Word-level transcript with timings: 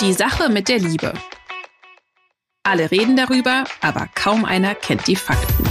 Die 0.00 0.12
Sache 0.12 0.48
mit 0.48 0.68
der 0.68 0.78
Liebe. 0.78 1.12
Alle 2.62 2.88
reden 2.88 3.16
darüber, 3.16 3.64
aber 3.80 4.08
kaum 4.14 4.44
einer 4.44 4.76
kennt 4.76 5.08
die 5.08 5.16
Fakten. 5.16 5.64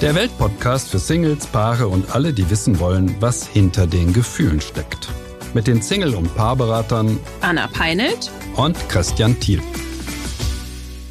Der 0.00 0.14
Weltpodcast 0.14 0.90
für 0.90 1.00
Singles, 1.00 1.48
Paare 1.48 1.88
und 1.88 2.14
alle, 2.14 2.32
die 2.32 2.48
wissen 2.48 2.78
wollen, 2.78 3.16
was 3.18 3.48
hinter 3.48 3.88
den 3.88 4.12
Gefühlen 4.12 4.60
steckt. 4.60 5.08
Mit 5.52 5.66
den 5.66 5.82
Single- 5.82 6.14
und 6.14 6.32
Paarberatern 6.36 7.18
Anna 7.40 7.66
Peinelt 7.66 8.30
und 8.54 8.76
Christian 8.88 9.40
Thiel. 9.40 9.60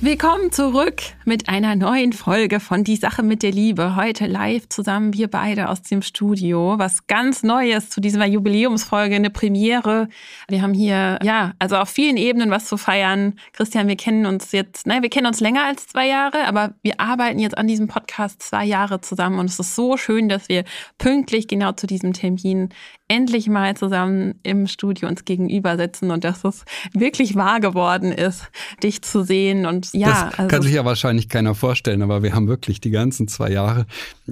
Willkommen 0.03 0.51
zurück 0.51 1.01
mit 1.23 1.47
einer 1.47 1.77
neuen 1.77 2.11
Folge 2.11 2.59
von 2.59 2.83
Die 2.83 2.97
Sache 2.97 3.23
mit 3.23 3.41
der 3.41 3.53
Liebe. 3.53 3.95
Heute 3.95 4.25
live 4.25 4.67
zusammen 4.67 5.13
wir 5.13 5.29
beide 5.29 5.69
aus 5.69 5.81
dem 5.81 6.01
Studio. 6.01 6.75
Was 6.77 7.07
ganz 7.07 7.41
Neues 7.41 7.89
zu 7.89 8.01
dieser 8.01 8.25
Jubiläumsfolge, 8.25 9.15
eine 9.15 9.29
Premiere. 9.29 10.09
Wir 10.49 10.61
haben 10.61 10.73
hier, 10.73 11.19
ja, 11.23 11.53
also 11.57 11.77
auf 11.77 11.87
vielen 11.87 12.17
Ebenen 12.17 12.51
was 12.51 12.65
zu 12.65 12.75
feiern. 12.75 13.39
Christian, 13.53 13.87
wir 13.87 13.95
kennen 13.95 14.25
uns 14.25 14.51
jetzt, 14.51 14.85
nein, 14.87 15.03
wir 15.03 15.09
kennen 15.09 15.27
uns 15.27 15.39
länger 15.39 15.63
als 15.63 15.87
zwei 15.87 16.09
Jahre, 16.09 16.47
aber 16.47 16.73
wir 16.81 16.99
arbeiten 16.99 17.39
jetzt 17.39 17.57
an 17.57 17.67
diesem 17.67 17.87
Podcast 17.87 18.41
zwei 18.41 18.65
Jahre 18.65 18.99
zusammen 18.99 19.39
und 19.39 19.45
es 19.45 19.57
ist 19.57 19.73
so 19.73 19.95
schön, 19.95 20.27
dass 20.27 20.49
wir 20.49 20.65
pünktlich 20.97 21.47
genau 21.47 21.71
zu 21.71 21.87
diesem 21.87 22.11
Termin 22.11 22.73
endlich 23.13 23.47
mal 23.47 23.77
zusammen 23.77 24.35
im 24.41 24.65
Studio 24.65 25.07
uns 25.07 25.23
gegenüber 25.23 25.77
sitzen 25.77 26.09
und 26.09 26.23
dass 26.23 26.43
es 26.43 26.65
wirklich 26.93 27.35
wahr 27.35 27.59
geworden 27.59 28.11
ist, 28.11 28.49
dich 28.81 29.03
zu 29.03 29.23
sehen 29.23 29.67
und 29.67 29.93
ja. 29.93 30.09
Das 30.09 30.39
also 30.39 30.47
kann 30.47 30.61
sich 30.63 30.73
ja 30.73 30.83
wahrscheinlich 30.83 31.29
keiner 31.29 31.53
vorstellen, 31.53 32.01
aber 32.01 32.23
wir 32.23 32.33
haben 32.33 32.47
wirklich 32.47 32.81
die 32.81 32.89
ganzen 32.89 33.27
zwei 33.27 33.51
Jahre, 33.51 33.85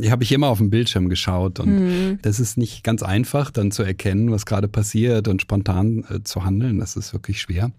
habe 0.09 0.23
ich 0.23 0.31
immer 0.31 0.47
auf 0.47 0.57
dem 0.57 0.71
Bildschirm 0.71 1.09
geschaut 1.09 1.59
und 1.59 1.69
mhm. 1.69 2.19
das 2.23 2.39
ist 2.39 2.57
nicht 2.57 2.83
ganz 2.83 3.03
einfach, 3.03 3.51
dann 3.51 3.71
zu 3.71 3.83
erkennen, 3.83 4.31
was 4.31 4.47
gerade 4.47 4.67
passiert 4.67 5.27
und 5.27 5.41
spontan 5.41 6.03
äh, 6.09 6.23
zu 6.23 6.43
handeln. 6.43 6.79
Das 6.79 6.95
ist 6.95 7.13
wirklich 7.13 7.39
schwer. 7.39 7.71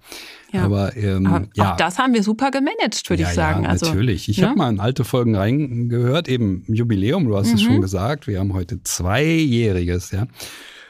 Ja. 0.52 0.64
Aber, 0.64 0.96
ähm, 0.96 1.26
aber 1.26 1.46
ja. 1.54 1.72
auch 1.72 1.76
das 1.76 1.98
haben 1.98 2.14
wir 2.14 2.22
super 2.22 2.50
gemanagt, 2.50 3.08
würde 3.10 3.22
ja, 3.22 3.28
ich 3.28 3.34
sagen. 3.34 3.64
Ja, 3.64 3.70
also, 3.70 3.86
natürlich. 3.86 4.28
Ich 4.28 4.36
ja? 4.36 4.48
habe 4.48 4.58
mal 4.58 4.70
in 4.70 4.78
alte 4.78 5.02
Folgen 5.02 5.34
reingehört, 5.34 6.28
eben 6.28 6.64
Jubiläum, 6.68 7.26
du 7.26 7.36
hast 7.36 7.48
mhm. 7.48 7.54
es 7.54 7.62
schon 7.62 7.80
gesagt. 7.80 8.26
Wir 8.28 8.38
haben 8.38 8.52
heute 8.52 8.82
zweijähriges, 8.84 10.12
ja. 10.12 10.26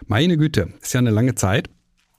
Meine 0.06 0.36
Güte, 0.36 0.68
ist 0.80 0.94
ja 0.94 0.98
eine 0.98 1.10
lange 1.10 1.34
Zeit. 1.34 1.70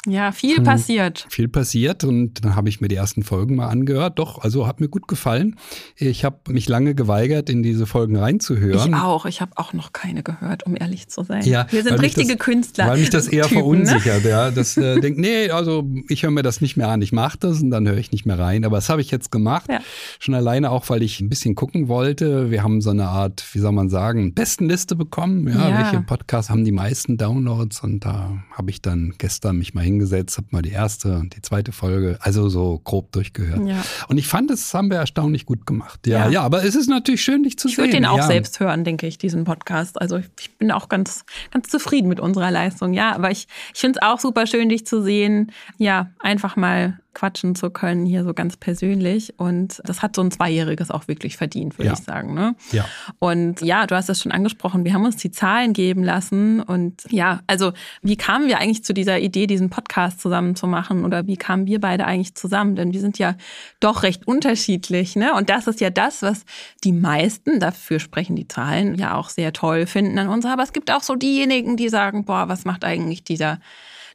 Ja, 0.06 0.34
viel 0.34 0.58
hm, 0.58 0.64
passiert. 0.66 1.26
Viel 1.30 1.48
passiert 1.48 2.04
und 2.04 2.44
dann 2.44 2.58
habe 2.58 2.68
ich 2.68 2.82
mir 2.82 2.90
die 2.90 2.96
ersten 2.96 3.24
Folgen 3.24 3.56
mal 3.56 3.70
angehört. 3.70 4.20
Doch, 4.20 4.38
also 4.40 4.68
hat 4.68 4.82
mir 4.82 4.90
gut 4.90 5.08
gefallen. 5.08 5.56
Ich 5.96 6.26
habe 6.26 6.52
mich 6.52 6.68
lange 6.68 6.94
geweigert, 6.94 7.50
in 7.50 7.64
diese 7.64 7.86
Folgen 7.86 8.18
reinzuhören. 8.18 8.90
Ich 8.90 8.96
auch. 8.96 9.26
Ich 9.26 9.40
habe 9.40 9.54
auch 9.56 9.72
noch 9.72 9.94
keine 9.94 10.22
gehört, 10.22 10.66
um 10.66 10.76
ehrlich 10.76 11.08
zu 11.08 11.24
sein. 11.24 11.44
Ja, 11.46 11.68
Wir 11.70 11.84
sind 11.84 12.02
richtige 12.02 12.36
das, 12.36 12.46
Künstler. 12.46 12.88
Weil 12.88 13.00
mich 13.00 13.12
das 13.12 13.28
eher 13.28 13.44
Typen, 13.44 13.56
ne? 13.56 13.62
verunsichert. 13.62 14.24
Ne? 14.24 14.30
Ja, 14.30 14.52
das 14.52 14.76
äh, 14.76 15.00
denkt, 15.00 15.20
nee, 15.20 15.50
also 15.50 15.90
ich 16.10 16.24
höre 16.24 16.32
mir 16.32 16.44
das 16.44 16.60
nicht 16.60 16.76
mehr 16.76 16.90
an. 16.90 17.02
Ich 17.02 17.14
mache 17.14 17.38
das 17.40 17.62
und 17.62 17.72
dann 17.72 17.88
höre 17.88 17.98
ich 17.98 18.12
nicht 18.12 18.26
mehr 18.26 18.38
rein. 18.38 18.66
Aber 18.66 18.76
das 18.76 18.90
habe 18.90 19.00
ich 19.00 19.10
jetzt 19.10 19.32
gemacht. 19.32 19.70
Ja. 19.70 19.80
Schon 20.20 20.36
alleine 20.36 20.72
auch, 20.72 20.90
weil 20.90 21.02
ich 21.02 21.22
ein 21.22 21.30
bisschen 21.30 21.56
gucken 21.56 21.88
wollte. 21.88 22.52
Wir 22.52 22.62
haben 22.62 22.82
so 22.82 22.90
eine 22.90 23.08
Art, 23.08 23.46
wie 23.54 23.60
soll 23.60 23.72
man 23.72 23.88
sagen, 23.88 24.34
Bestenliste 24.34 24.98
bekommen. 24.98 25.48
Ja, 25.48 25.70
ja. 25.70 25.78
welche 25.80 26.02
Podcasts 26.02 26.50
haben 26.50 26.66
die 26.66 26.74
meisten 26.74 27.16
Downloads? 27.16 27.82
Und 27.84 28.04
da 28.04 28.44
habe 28.52 28.70
ich 28.70 28.82
dann 28.82 29.14
gestern 29.18 29.58
mich 29.58 29.74
mal 29.74 29.82
hingesetzt 29.82 29.93
hingesetzt, 29.94 30.38
habe 30.38 30.48
mal 30.52 30.62
die 30.62 30.72
erste 30.72 31.18
und 31.18 31.36
die 31.36 31.42
zweite 31.42 31.72
Folge, 31.72 32.18
also 32.22 32.50
so 32.50 32.80
grob 32.84 33.12
durchgehört. 33.12 33.66
Ja. 33.68 33.84
Und 34.08 34.18
ich 34.18 34.28
fand, 34.28 34.50
das 34.50 34.74
haben 34.74 34.90
wir 34.90 34.98
erstaunlich 34.98 35.46
gut 35.46 35.66
gemacht. 35.66 36.06
Ja, 36.06 36.26
ja, 36.26 36.30
ja 36.30 36.42
aber 36.42 36.64
es 36.64 36.76
ist 36.76 36.88
natürlich 36.88 37.24
schön, 37.24 37.44
dich 37.44 37.58
zu 37.58 37.68
ich 37.68 37.76
sehen. 37.76 37.86
Ich 37.86 37.92
würde 37.92 38.02
den 38.02 38.06
auch 38.06 38.18
ja. 38.18 38.28
selbst 38.28 38.60
hören, 38.60 38.84
denke 38.84 39.08
ich, 39.08 39.18
diesen 39.18 39.44
Podcast. 39.44 40.00
Also 40.02 40.18
ich 40.18 40.58
bin 40.58 40.72
auch 40.72 40.90
ganz, 40.90 41.26
ganz 41.52 41.70
zufrieden 41.70 42.08
mit 42.08 42.20
unserer 42.20 42.52
Leistung. 42.52 42.94
Ja, 42.94 43.14
aber 43.14 43.32
ich, 43.32 43.48
ich 43.74 43.80
finde 43.80 44.00
es 44.02 44.08
auch 44.08 44.20
super 44.20 44.48
schön, 44.48 44.70
dich 44.70 44.86
zu 44.86 45.02
sehen. 45.02 45.52
Ja, 45.78 46.12
einfach 46.20 46.56
mal 46.56 47.00
quatschen 47.14 47.56
zu 47.56 47.70
können, 47.70 48.06
hier 48.06 48.24
so 48.24 48.34
ganz 48.34 48.58
persönlich. 48.58 49.38
Und 49.38 49.82
das 49.86 50.02
hat 50.02 50.16
so 50.16 50.22
ein 50.22 50.32
Zweijähriges 50.32 50.92
auch 50.92 51.08
wirklich 51.08 51.38
verdient, 51.38 51.78
würde 51.78 51.88
ja. 51.88 51.94
ich 51.94 52.00
sagen. 52.00 52.34
Ne? 52.34 52.56
Ja. 52.72 52.86
Und 53.20 53.62
ja, 53.62 53.88
du 53.88 53.96
hast 53.96 54.10
es 54.10 54.22
schon 54.22 54.32
angesprochen, 54.32 54.86
wir 54.86 54.94
haben 54.94 55.06
uns 55.06 55.18
die 55.18 55.32
Zahlen 55.32 55.74
geben 55.74 56.04
lassen. 56.04 56.62
Und 56.62 57.04
ja, 57.10 57.42
also 57.48 57.74
wie 58.02 58.18
kamen 58.18 58.48
wir 58.48 58.60
eigentlich 58.60 58.84
zu 58.84 58.94
dieser 58.94 59.20
Idee, 59.20 59.48
diesen 59.48 59.70
Podcast 59.70 60.20
zusammen 60.20 60.56
zu 60.56 60.68
machen? 60.68 61.06
Oder 61.06 61.28
wie 61.28 61.38
kamen 61.38 61.66
wir 61.68 61.80
beide 61.80 62.06
eigentlich 62.06 62.36
zusammen? 62.36 62.76
Denn 62.76 62.94
wir 62.94 63.02
sind 63.02 63.20
ja 63.20 63.36
doch 63.80 64.04
recht 64.04 64.28
unterschiedlich. 64.28 65.16
Ne? 65.16 65.34
Und 65.34 65.50
das 65.50 65.68
ist 65.68 65.82
ja 65.82 65.90
das, 65.90 66.22
was 66.22 66.46
die 66.84 66.94
meisten, 66.94 67.60
dafür 67.60 68.00
sprechen 68.00 68.36
die 68.36 68.48
Zahlen, 68.48 68.96
ja 68.96 69.16
auch 69.16 69.30
sehr 69.30 69.54
toll 69.54 69.86
finden 69.86 70.18
an 70.20 70.28
uns. 70.28 70.46
Aber 70.46 70.64
es 70.64 70.74
gibt 70.74 70.92
auch 70.92 71.04
so 71.04 71.16
diejenigen, 71.16 71.78
die 71.78 71.90
sagen, 71.90 72.26
boah, 72.26 72.48
was 72.50 72.66
macht 72.66 72.84
eigentlich 72.84 73.24
dieser 73.24 73.60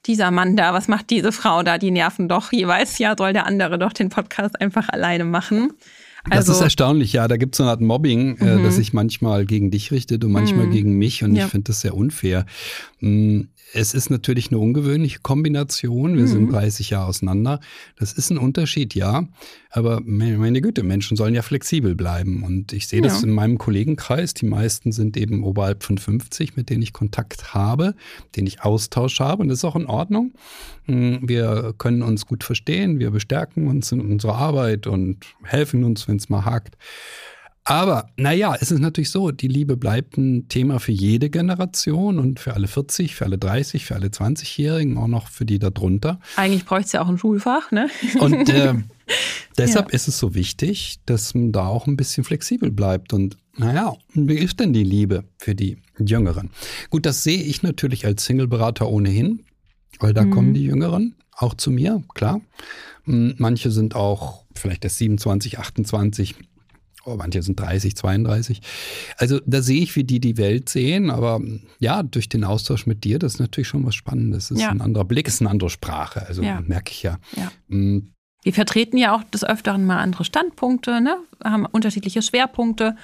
dieser 0.09 0.31
Mann 0.31 0.57
da, 0.57 0.73
was 0.73 0.89
macht 0.89 1.11
diese 1.11 1.31
Frau 1.31 1.63
da, 1.63 1.79
die 1.79 1.91
nerven 1.91 2.29
doch 2.29 2.53
jeweils, 2.53 2.99
ja, 2.99 3.15
soll 3.17 3.33
der 3.33 3.47
andere 3.47 3.79
doch 3.79 3.93
den 3.93 4.09
Podcast 4.09 4.61
einfach 4.61 4.89
alleine 4.89 5.25
machen. 5.25 5.73
Also, 6.31 6.53
das 6.53 6.59
ist 6.59 6.63
erstaunlich, 6.63 7.13
ja. 7.13 7.29
Da 7.29 7.37
gibt 7.37 7.55
es 7.55 7.59
so 7.59 7.63
eine 7.65 7.71
Art 7.71 7.81
Mobbing, 7.81 8.39
äh, 8.39 8.45
mhm. 8.45 8.61
äh, 8.61 8.63
das 8.65 8.77
sich 8.77 8.93
manchmal 8.93 9.47
gegen 9.47 9.71
dich 9.71 9.93
richtet 9.93 10.25
und 10.25 10.33
manchmal 10.33 10.67
mhm. 10.67 10.73
gegen 10.73 10.99
mich. 10.99 11.23
Und 11.23 11.37
ja. 11.37 11.45
ich 11.45 11.51
finde 11.51 11.69
das 11.69 11.81
sehr 11.81 11.95
unfair. 11.95 12.47
Mhm. 13.01 13.49
Es 13.73 13.95
ist 13.95 14.11
natürlich 14.11 14.51
eine 14.51 14.59
ungewöhnliche 14.59 15.19
Kombination. 15.21 16.17
Wir 16.17 16.23
mhm. 16.23 16.29
sind 16.29 16.53
30 16.53 16.91
Jahre 16.91 17.09
auseinander. 17.09 17.61
Das 17.99 18.13
ist 18.13 18.31
ein 18.31 18.39
Unterschied, 18.39 18.95
ja. 18.95 19.29
Aber 19.71 20.01
meine 20.03 20.61
Güte, 20.63 20.83
Menschen 20.83 21.17
sollen 21.17 21.35
ja 21.35 21.43
flexibel 21.43 21.95
bleiben. 21.95 22.43
Und 22.43 22.73
ich 22.73 22.89
sehe 22.89 23.01
ja. 23.01 23.09
das 23.09 23.23
in 23.23 23.31
meinem 23.31 23.59
Kollegenkreis. 23.59 24.35
Die 24.35 24.47
meisten 24.47 24.93
sind 24.93 25.17
eben 25.17 25.45
oberhalb 25.45 25.83
von 25.83 25.99
50, 25.99 26.57
mit 26.57 26.71
denen 26.71 26.83
ich 26.83 26.93
Kontakt 26.93 27.53
habe, 27.53 27.95
denen 28.37 28.47
ich 28.47 28.63
Austausch 28.63 29.21
habe. 29.21 29.43
Und 29.43 29.49
das 29.49 29.59
ist 29.59 29.65
auch 29.65 29.77
in 29.77 29.87
Ordnung. 29.87 30.33
Hm, 30.87 31.21
wir 31.23 31.75
können 31.77 32.03
uns 32.03 32.27
gut 32.27 32.45
verstehen. 32.45 32.99
Wir 32.99 33.11
bestärken 33.11 33.69
uns 33.69 33.93
in 33.93 34.01
unserer 34.01 34.37
Arbeit 34.37 34.87
und 34.87 35.19
helfen 35.43 35.85
uns, 35.85 36.09
wenn 36.09 36.17
es 36.17 36.29
mal 36.29 36.45
hakt. 36.45 36.77
Aber 37.69 38.09
naja, 38.17 38.57
es 38.59 38.71
ist 38.71 38.81
natürlich 38.81 39.11
so, 39.11 39.31
die 39.31 39.47
Liebe 39.47 39.77
bleibt 39.77 40.17
ein 40.17 40.49
Thema 40.49 40.81
für 40.81 40.93
jede 40.93 41.29
Generation 41.29 42.19
und 42.19 42.41
für 42.41 42.55
alle 42.55 42.67
40, 42.67 43.15
für 43.15 43.27
alle 43.27 43.37
30, 43.37 43.85
für 43.85 43.95
alle 43.95 44.07
20-Jährigen, 44.07 44.97
auch 44.97 45.07
noch 45.07 45.29
für 45.29 45.45
die 45.45 45.59
darunter. 45.59 46.19
Eigentlich 46.37 46.65
bräuchte 46.65 46.87
es 46.87 46.93
ja 46.93 47.03
auch 47.03 47.09
ein 47.11 47.19
Schulfach, 47.19 47.71
ne? 47.71 47.91
Und 48.21 48.49
äh, 48.49 48.73
deshalb 49.59 49.89
ja. 49.89 49.95
ist 49.95 50.09
es 50.09 50.19
so 50.19 50.35
wichtig, 50.35 51.01
dass 51.05 51.35
man 51.35 51.53
da 51.53 51.67
auch 51.67 51.87
ein 51.87 51.99
bisschen 51.99 52.25
flexibel 52.25 52.71
bleibt. 52.71 53.13
Und 53.13 53.37
naja, 53.59 53.95
wie 54.15 54.39
ist 54.39 54.59
denn 54.61 54.73
die 54.73 54.85
Liebe 54.85 55.25
für 55.37 55.55
die 55.55 55.77
Jüngeren? 55.99 56.49
Gut, 56.89 57.05
das 57.05 57.23
sehe 57.23 57.43
ich 57.43 57.63
natürlich 57.63 58.07
als 58.07 58.25
Singleberater 58.25 58.89
ohnehin, 58.89 59.45
weil 60.01 60.15
da 60.15 60.25
mhm. 60.25 60.31
kommen 60.31 60.55
die 60.55 60.65
Jüngeren 60.65 61.17
auch 61.33 61.53
zu 61.53 61.71
mir, 61.71 62.03
klar. 62.15 62.41
Hm, 63.05 63.35
manche 63.37 63.71
sind 63.71 63.95
auch 63.95 64.45
vielleicht 64.55 64.85
erst 64.85 64.99
27, 64.99 65.59
28, 65.59 66.35
oh, 67.09 67.17
manche 67.17 67.43
sind 67.43 67.59
30, 67.59 67.97
32. 67.97 68.61
Also 69.17 69.41
da 69.47 69.63
sehe 69.63 69.83
ich, 69.83 69.97
wie 69.97 70.05
die 70.05 70.21
die 70.21 70.37
Welt 70.37 70.69
sehen, 70.69 71.11
aber 71.11 71.41
ja, 71.79 72.03
durch 72.03 72.29
den 72.29 72.45
Austausch 72.45 72.87
mit 72.87 73.05
dir, 73.05 73.19
das 73.19 73.35
ist 73.35 73.41
natürlich 73.41 73.69
schon 73.69 73.85
was 73.85 73.95
Spannendes. 73.95 74.49
Das 74.49 74.59
ist 74.59 74.63
ja. 74.63 74.71
ein 74.71 74.81
anderer 74.81 75.05
Blick, 75.05 75.29
ist 75.29 75.41
eine 75.41 75.51
andere 75.51 75.71
Sprache, 75.71 76.27
also 76.27 76.43
ja. 76.43 76.61
merke 76.61 76.93
ich 76.93 77.03
ja. 77.03 77.19
ja. 77.37 77.51
Wir 78.49 78.55
vertreten 78.55 78.97
ja 78.97 79.15
auch 79.15 79.25
des 79.25 79.45
Öfteren 79.45 79.85
mal 79.85 79.99
andere 79.99 80.25
Standpunkte, 80.25 81.03
ne? 81.03 81.19
haben 81.45 81.67
unterschiedliche 81.67 82.23
Schwerpunkte. 82.23 82.97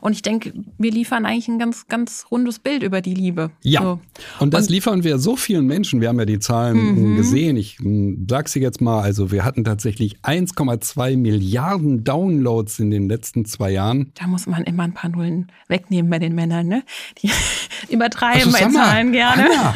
Und 0.00 0.12
ich 0.12 0.22
denke, 0.22 0.52
wir 0.78 0.90
liefern 0.90 1.26
eigentlich 1.26 1.48
ein 1.48 1.58
ganz, 1.58 1.88
ganz 1.88 2.26
rundes 2.30 2.58
Bild 2.58 2.82
über 2.82 3.00
die 3.00 3.14
Liebe. 3.14 3.50
Ja. 3.62 3.82
So. 3.82 4.00
Und 4.38 4.54
das 4.54 4.66
und, 4.66 4.70
liefern 4.70 5.04
wir 5.04 5.18
so 5.18 5.36
vielen 5.36 5.66
Menschen. 5.66 6.00
Wir 6.00 6.08
haben 6.08 6.18
ja 6.18 6.24
die 6.24 6.38
Zahlen 6.38 7.12
mhm. 7.12 7.16
gesehen. 7.16 7.56
Ich 7.56 7.78
hm, 7.78 8.26
sag 8.28 8.48
sie 8.48 8.60
jetzt 8.60 8.80
mal. 8.80 9.02
Also 9.02 9.30
wir 9.30 9.44
hatten 9.44 9.64
tatsächlich 9.64 10.20
1,2 10.20 11.16
Milliarden 11.16 12.04
Downloads 12.04 12.78
in 12.78 12.90
den 12.90 13.08
letzten 13.08 13.44
zwei 13.44 13.70
Jahren. 13.72 14.12
Da 14.14 14.26
muss 14.26 14.46
man 14.46 14.64
immer 14.64 14.84
ein 14.84 14.94
paar 14.94 15.10
Nullen 15.10 15.50
wegnehmen 15.68 16.10
bei 16.10 16.18
den 16.18 16.34
Männern, 16.34 16.68
ne? 16.68 16.84
Die 17.22 17.30
übertreiben 17.92 18.54
also, 18.54 18.66
bei 18.66 18.72
Zahlen 18.72 19.12
gerne. 19.12 19.44
Anna. 19.44 19.74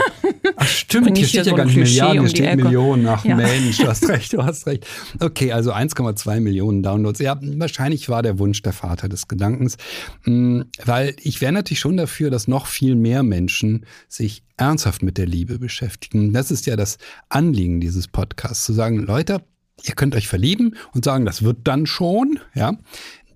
Ach 0.56 0.66
stimmt, 0.66 1.16
hier 1.16 1.26
steht 1.26 1.46
ja 1.46 1.50
so 1.50 1.56
gar 1.56 1.66
nicht 1.66 1.76
Milliarden, 1.76 2.20
hier 2.20 2.30
steht 2.30 2.56
Millionen. 2.56 3.06
Ach 3.06 3.24
ja. 3.24 3.36
Mensch, 3.36 3.78
du 3.78 3.88
hast 3.88 4.08
recht, 4.08 4.32
du 4.32 4.42
hast 4.42 4.66
recht. 4.66 4.86
Okay, 5.20 5.52
also 5.52 5.72
1,2 5.72 6.40
Millionen 6.40 6.82
Downloads. 6.82 7.20
Ja, 7.20 7.38
wahrscheinlich 7.40 8.08
war 8.08 8.22
der 8.22 8.38
Wunsch 8.38 8.62
der 8.62 8.72
Vater 8.72 9.08
des 9.08 9.28
Gedankens, 9.28 9.76
mm, 10.24 10.62
weil 10.84 11.14
ich 11.22 11.40
wäre 11.40 11.52
natürlich 11.52 11.80
schon 11.80 11.96
dafür, 11.96 12.30
dass 12.30 12.48
noch 12.48 12.66
viel 12.66 12.94
mehr 12.94 13.22
Menschen 13.22 13.86
sich 14.08 14.42
ernsthaft 14.56 15.02
mit 15.02 15.18
der 15.18 15.26
Liebe 15.26 15.58
beschäftigen. 15.58 16.32
Das 16.32 16.50
ist 16.50 16.66
ja 16.66 16.76
das 16.76 16.98
Anliegen 17.28 17.80
dieses 17.80 18.08
Podcasts, 18.08 18.64
zu 18.64 18.72
sagen, 18.72 18.98
Leute, 18.98 19.42
ihr 19.84 19.94
könnt 19.94 20.14
euch 20.14 20.28
verlieben 20.28 20.76
und 20.92 21.04
sagen, 21.04 21.24
das 21.24 21.42
wird 21.42 21.58
dann 21.64 21.86
schon, 21.86 22.38
ja 22.54 22.76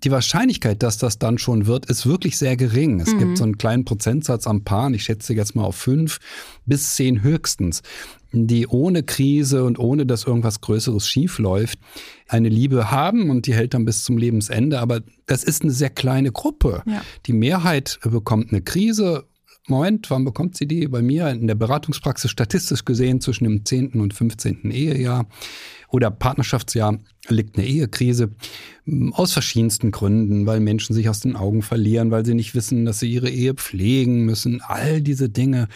die 0.05 0.11
Wahrscheinlichkeit, 0.11 0.83
dass 0.83 0.99
das 0.99 1.19
dann 1.19 1.39
schon 1.39 1.67
wird, 1.67 1.87
ist 1.87 2.07
wirklich 2.07 2.39
sehr 2.39 2.57
gering. 2.57 3.01
Es 3.01 3.13
mhm. 3.13 3.19
gibt 3.19 3.39
so 3.39 3.45
einen 3.45 3.59
kleinen 3.59 3.85
Prozentsatz 3.85 4.47
am 4.47 4.65
Paaren, 4.65 4.95
ich 4.95 5.05
schätze 5.05 5.35
jetzt 5.35 5.55
mal 5.55 5.65
auf 5.65 5.77
fünf 5.77 6.19
bis 6.67 6.95
zehn 6.97 7.23
höchstens, 7.23 7.83
die 8.33 8.67
ohne 8.67 9.03
Krise 9.03 9.65
und 9.65 9.79
ohne 9.79 10.07
dass 10.07 10.25
irgendwas 10.25 10.61
Größeres 10.61 11.09
schief 11.09 11.39
läuft, 11.39 11.79
eine 12.29 12.49
Liebe 12.49 12.91
haben 12.91 13.31
und 13.31 13.47
die 13.47 13.55
hält 13.55 13.75
dann 13.75 13.85
bis 13.85 14.05
zum 14.05 14.17
Lebensende. 14.17 14.81
Aber 14.81 15.01
das 15.27 15.45
ist 15.45 15.63
eine 15.63 15.73
sehr 15.73 15.91
kleine 15.91 16.33
Gruppe. 16.33 16.83
Ja. 16.87 17.03
Die 17.27 17.33
Mehrheit 17.33 17.99
bekommt 18.05 18.53
eine 18.53 18.63
Krise, 18.63 19.25
Moment, 19.71 20.11
wann 20.11 20.25
bekommt 20.25 20.57
sie 20.57 20.67
die? 20.67 20.89
Bei 20.89 21.01
mir 21.01 21.29
in 21.29 21.47
der 21.47 21.55
Beratungspraxis 21.55 22.31
statistisch 22.31 22.85
gesehen 22.85 23.21
zwischen 23.21 23.45
dem 23.45 23.65
10. 23.65 24.01
und 24.01 24.15
15. 24.15 24.71
Ehejahr 24.71 25.27
oder 25.91 26.11
Partnerschaftsjahr 26.11 26.99
liegt 27.29 27.57
eine 27.57 27.67
Ehekrise 27.67 28.31
aus 29.13 29.33
verschiedensten 29.33 29.91
Gründen, 29.91 30.47
weil 30.47 30.61
Menschen 30.61 30.95
sich 30.95 31.09
aus 31.09 31.21
den 31.21 31.37
Augen 31.37 31.63
verlieren, 31.63 32.11
weil 32.11 32.25
sie 32.25 32.35
nicht 32.35 32.55
wissen, 32.55 32.85
dass 32.85 33.01
sie 33.01 33.13
ihre 33.13 33.31
Ehe 33.31 33.55
pflegen 33.55 34.25
müssen. 34.25 34.61
All 34.63 35.01
diese 35.01 35.29
Dinge 35.29 35.69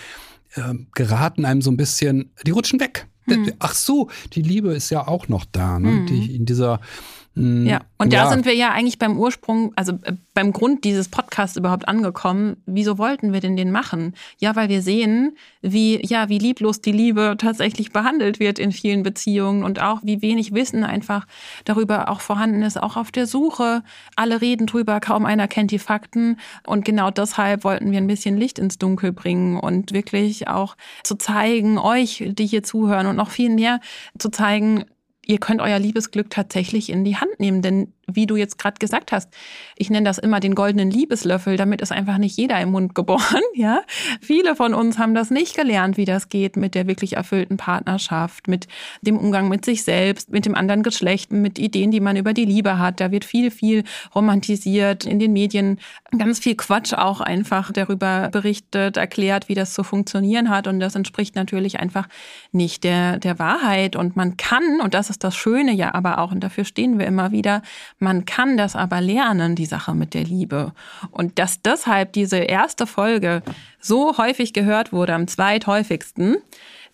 äh, 0.54 0.74
geraten 0.94 1.44
einem 1.44 1.62
so 1.62 1.70
ein 1.70 1.76
bisschen, 1.76 2.30
die 2.46 2.50
rutschen 2.50 2.80
weg. 2.80 3.06
Hm. 3.26 3.52
Ach 3.58 3.74
so, 3.74 4.10
die 4.34 4.42
Liebe 4.42 4.74
ist 4.74 4.90
ja 4.90 5.06
auch 5.06 5.28
noch 5.28 5.46
da, 5.50 5.78
ne? 5.78 5.90
Hm. 5.90 6.06
Die, 6.06 6.36
in 6.36 6.44
dieser 6.44 6.80
ja, 7.36 7.80
und 7.98 8.12
da 8.12 8.24
ja. 8.24 8.28
sind 8.30 8.44
wir 8.44 8.54
ja 8.54 8.70
eigentlich 8.70 9.00
beim 9.00 9.18
Ursprung, 9.18 9.72
also 9.74 9.94
äh, 10.02 10.12
beim 10.34 10.52
Grund 10.52 10.84
dieses 10.84 11.08
Podcasts 11.08 11.56
überhaupt 11.56 11.88
angekommen. 11.88 12.58
Wieso 12.64 12.96
wollten 12.96 13.32
wir 13.32 13.40
denn 13.40 13.56
den 13.56 13.72
machen? 13.72 14.14
Ja, 14.38 14.54
weil 14.54 14.68
wir 14.68 14.82
sehen, 14.82 15.36
wie, 15.60 16.00
ja, 16.06 16.28
wie 16.28 16.38
lieblos 16.38 16.80
die 16.80 16.92
Liebe 16.92 17.34
tatsächlich 17.36 17.90
behandelt 17.90 18.38
wird 18.38 18.60
in 18.60 18.70
vielen 18.70 19.02
Beziehungen 19.02 19.64
und 19.64 19.82
auch 19.82 19.98
wie 20.04 20.22
wenig 20.22 20.54
Wissen 20.54 20.84
einfach 20.84 21.26
darüber 21.64 22.08
auch 22.08 22.20
vorhanden 22.20 22.62
ist, 22.62 22.80
auch 22.80 22.96
auf 22.96 23.10
der 23.10 23.26
Suche. 23.26 23.82
Alle 24.14 24.40
reden 24.40 24.68
drüber, 24.68 25.00
kaum 25.00 25.26
einer 25.26 25.48
kennt 25.48 25.72
die 25.72 25.80
Fakten. 25.80 26.38
Und 26.64 26.84
genau 26.84 27.10
deshalb 27.10 27.64
wollten 27.64 27.90
wir 27.90 27.98
ein 27.98 28.06
bisschen 28.06 28.36
Licht 28.36 28.60
ins 28.60 28.78
Dunkel 28.78 29.10
bringen 29.10 29.58
und 29.58 29.92
wirklich 29.92 30.46
auch 30.46 30.76
zu 31.02 31.16
zeigen, 31.16 31.78
euch, 31.78 32.22
die 32.28 32.46
hier 32.46 32.62
zuhören 32.62 33.08
und 33.08 33.16
noch 33.16 33.30
viel 33.30 33.50
mehr 33.50 33.80
zu 34.18 34.28
zeigen, 34.28 34.84
ihr 35.26 35.38
könnt 35.38 35.60
euer 35.62 35.78
Liebesglück 35.78 36.30
tatsächlich 36.30 36.90
in 36.90 37.04
die 37.04 37.16
Hand 37.16 37.40
nehmen. 37.40 37.62
Denn 37.62 37.93
wie 38.06 38.26
du 38.26 38.36
jetzt 38.36 38.58
gerade 38.58 38.78
gesagt 38.78 39.12
hast, 39.12 39.30
ich 39.76 39.90
nenne 39.90 40.04
das 40.04 40.18
immer 40.18 40.40
den 40.40 40.54
goldenen 40.54 40.90
Liebeslöffel, 40.90 41.56
damit 41.56 41.80
ist 41.80 41.92
einfach 41.92 42.18
nicht 42.18 42.36
jeder 42.36 42.60
im 42.60 42.70
Mund 42.70 42.94
geboren, 42.94 43.42
ja. 43.54 43.82
Viele 44.20 44.56
von 44.56 44.74
uns 44.74 44.98
haben 44.98 45.14
das 45.14 45.30
nicht 45.30 45.56
gelernt, 45.56 45.96
wie 45.96 46.04
das 46.04 46.28
geht 46.28 46.56
mit 46.56 46.74
der 46.74 46.86
wirklich 46.86 47.16
erfüllten 47.16 47.56
Partnerschaft, 47.56 48.48
mit 48.48 48.68
dem 49.02 49.18
Umgang 49.18 49.48
mit 49.48 49.64
sich 49.64 49.82
selbst, 49.84 50.30
mit 50.30 50.46
dem 50.46 50.54
anderen 50.54 50.82
Geschlecht, 50.82 51.32
mit 51.32 51.58
Ideen, 51.58 51.90
die 51.90 52.00
man 52.00 52.16
über 52.16 52.32
die 52.32 52.44
Liebe 52.44 52.78
hat. 52.78 53.00
Da 53.00 53.10
wird 53.10 53.24
viel, 53.24 53.50
viel 53.50 53.84
romantisiert 54.14 55.04
in 55.04 55.18
den 55.18 55.32
Medien, 55.32 55.78
ganz 56.16 56.38
viel 56.38 56.54
Quatsch 56.54 56.94
auch 56.94 57.20
einfach 57.20 57.72
darüber 57.72 58.28
berichtet, 58.30 58.96
erklärt, 58.96 59.48
wie 59.48 59.54
das 59.54 59.74
zu 59.74 59.84
funktionieren 59.84 60.50
hat. 60.50 60.66
Und 60.66 60.80
das 60.80 60.94
entspricht 60.94 61.34
natürlich 61.34 61.80
einfach 61.80 62.08
nicht 62.52 62.84
der, 62.84 63.18
der 63.18 63.38
Wahrheit. 63.38 63.96
Und 63.96 64.16
man 64.16 64.36
kann, 64.36 64.80
und 64.82 64.94
das 64.94 65.10
ist 65.10 65.24
das 65.24 65.34
Schöne 65.34 65.72
ja 65.72 65.94
aber 65.94 66.18
auch, 66.18 66.32
und 66.32 66.40
dafür 66.40 66.64
stehen 66.64 66.98
wir 66.98 67.06
immer 67.06 67.30
wieder, 67.30 67.62
man 68.04 68.24
kann 68.24 68.56
das 68.56 68.76
aber 68.76 69.00
lernen, 69.00 69.56
die 69.56 69.66
Sache 69.66 69.94
mit 69.94 70.14
der 70.14 70.22
Liebe. 70.22 70.72
Und 71.10 71.38
dass 71.40 71.60
deshalb 71.62 72.12
diese 72.12 72.38
erste 72.38 72.86
Folge 72.86 73.42
so 73.80 74.16
häufig 74.16 74.52
gehört 74.52 74.92
wurde, 74.92 75.14
am 75.14 75.26
zweithäufigsten, 75.26 76.36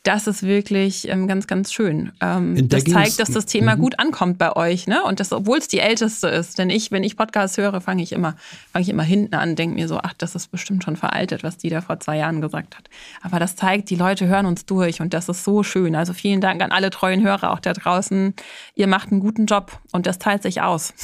das 0.03 0.27
ist 0.27 0.43
wirklich 0.43 1.09
ähm, 1.09 1.29
ganz, 1.29 1.47
ganz 1.47 1.73
schön. 1.73 2.13
Ähm, 2.23 2.69
das 2.69 2.85
zeigt, 2.85 3.21
dass 3.21 3.31
das 3.31 3.45
Thema 3.45 3.77
mhm. 3.77 3.81
gut 3.81 3.99
ankommt 3.99 4.39
bei 4.39 4.57
euch, 4.57 4.87
ne? 4.87 5.03
Und 5.05 5.21
das, 5.21 5.31
obwohl 5.31 5.59
es 5.59 5.69
die 5.69 5.81
älteste 5.81 6.29
ist. 6.29 6.59
Denn 6.59 6.71
ich, 6.71 6.91
wenn 6.91 7.05
ich 7.05 7.17
Podcasts 7.17 7.59
höre, 7.59 7.81
fange 7.83 8.03
ich 8.03 8.13
immer, 8.13 8.37
fange 8.73 8.83
ich 8.83 8.89
immer 8.89 9.03
hinten 9.03 9.35
an, 9.35 9.57
denke 9.57 9.75
mir 9.75 9.89
so, 9.89 9.99
ach, 10.03 10.15
das 10.17 10.35
ist 10.35 10.51
bestimmt 10.51 10.85
schon 10.85 10.97
veraltet, 10.97 11.45
was 11.45 11.59
die 11.59 11.69
da 11.69 11.83
vor 11.83 12.01
zwei 12.01 12.17
Jahren 12.17 12.41
gesagt 12.41 12.79
hat. 12.79 12.89
Aber 13.21 13.39
das 13.39 13.57
zeigt, 13.57 13.91
die 13.91 13.97
Leute 13.97 14.27
hören 14.27 14.47
uns 14.47 14.65
durch 14.65 15.03
und 15.03 15.13
das 15.13 15.29
ist 15.29 15.45
so 15.45 15.63
schön. 15.63 15.95
Also 15.95 16.15
vielen 16.15 16.41
Dank 16.41 16.63
an 16.63 16.73
alle 16.73 16.89
treuen 16.89 17.23
Hörer 17.23 17.53
auch 17.53 17.61
da 17.61 17.75
draußen. 17.75 18.35
Ihr 18.75 18.87
macht 18.87 19.11
einen 19.11 19.21
guten 19.21 19.45
Job 19.45 19.79
und 19.93 20.07
das 20.07 20.19
teilt 20.19 20.43
sich 20.43 20.63
aus 20.63 20.95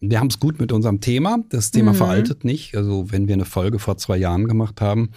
wir 0.00 0.20
haben 0.20 0.28
es 0.28 0.38
gut 0.38 0.60
mit 0.60 0.72
unserem 0.72 1.00
Thema. 1.00 1.38
Das 1.48 1.70
Thema 1.70 1.92
mhm. 1.92 1.96
veraltet 1.96 2.44
nicht. 2.44 2.76
Also 2.76 3.10
wenn 3.10 3.28
wir 3.28 3.34
eine 3.34 3.44
Folge 3.44 3.78
vor 3.78 3.96
zwei 3.96 4.16
Jahren 4.16 4.46
gemacht 4.46 4.80
haben, 4.80 5.10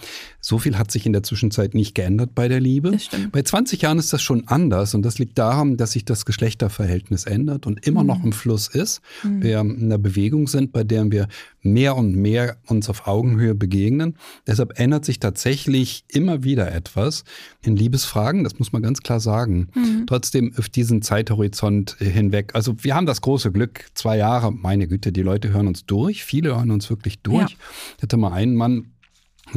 so 0.44 0.58
viel 0.58 0.76
hat 0.76 0.90
sich 0.90 1.06
in 1.06 1.12
der 1.12 1.22
Zwischenzeit 1.22 1.72
nicht 1.72 1.94
geändert 1.94 2.34
bei 2.34 2.48
der 2.48 2.58
Liebe. 2.58 2.98
Bei 3.30 3.42
20 3.42 3.80
Jahren 3.82 4.00
ist 4.00 4.12
das 4.12 4.22
schon 4.22 4.48
anders 4.48 4.92
und 4.92 5.02
das 5.02 5.20
liegt 5.20 5.38
daran, 5.38 5.76
dass 5.76 5.92
sich 5.92 6.04
das 6.04 6.26
Geschlechterverhältnis 6.26 7.26
ändert 7.26 7.64
und 7.64 7.86
immer 7.86 8.00
mhm. 8.00 8.08
noch 8.08 8.24
im 8.24 8.32
Fluss 8.32 8.66
ist. 8.66 9.02
Mhm. 9.22 9.42
Wir 9.42 9.60
in 9.60 9.84
einer 9.84 9.98
Bewegung 9.98 10.48
sind, 10.48 10.72
bei 10.72 10.82
der 10.82 11.08
wir 11.12 11.28
mehr 11.62 11.96
und 11.96 12.16
mehr 12.16 12.56
uns 12.66 12.90
auf 12.90 13.06
Augenhöhe 13.06 13.54
begegnen. 13.54 14.16
Deshalb 14.44 14.80
ändert 14.80 15.04
sich 15.04 15.20
tatsächlich 15.20 16.04
immer 16.08 16.42
wieder 16.42 16.72
etwas 16.72 17.22
in 17.62 17.76
Liebesfragen, 17.76 18.42
das 18.42 18.58
muss 18.58 18.72
man 18.72 18.82
ganz 18.82 19.00
klar 19.00 19.20
sagen. 19.20 19.68
Mhm. 19.74 20.06
Trotzdem 20.08 20.52
auf 20.58 20.68
diesen 20.68 21.02
Zeithorizont 21.02 21.96
hinweg. 22.00 22.50
Also 22.54 22.74
wir 22.82 22.96
haben 22.96 23.06
das 23.06 23.20
große 23.20 23.52
Glück, 23.52 23.86
zwei 23.94 24.16
Jahre, 24.16 24.50
meine 24.50 24.88
Güte, 24.88 25.12
die 25.12 25.22
Leute 25.22 25.50
hören 25.50 25.68
uns 25.68 25.86
durch. 25.86 26.24
Viele 26.24 26.56
hören 26.56 26.72
uns 26.72 26.90
wirklich 26.90 27.20
durch. 27.20 27.50
Ja. 27.50 27.56
Ich 27.98 28.02
hatte 28.02 28.16
mal 28.16 28.32
einen 28.32 28.56
Mann, 28.56 28.88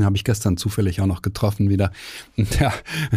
habe 0.04 0.16
ich 0.16 0.24
gestern 0.24 0.58
zufällig 0.58 1.00
auch 1.02 1.06
noch 1.06 1.22
getroffen 1.22 1.70
wieder. 1.70 1.92
Und 2.38 2.60
der 2.60 2.74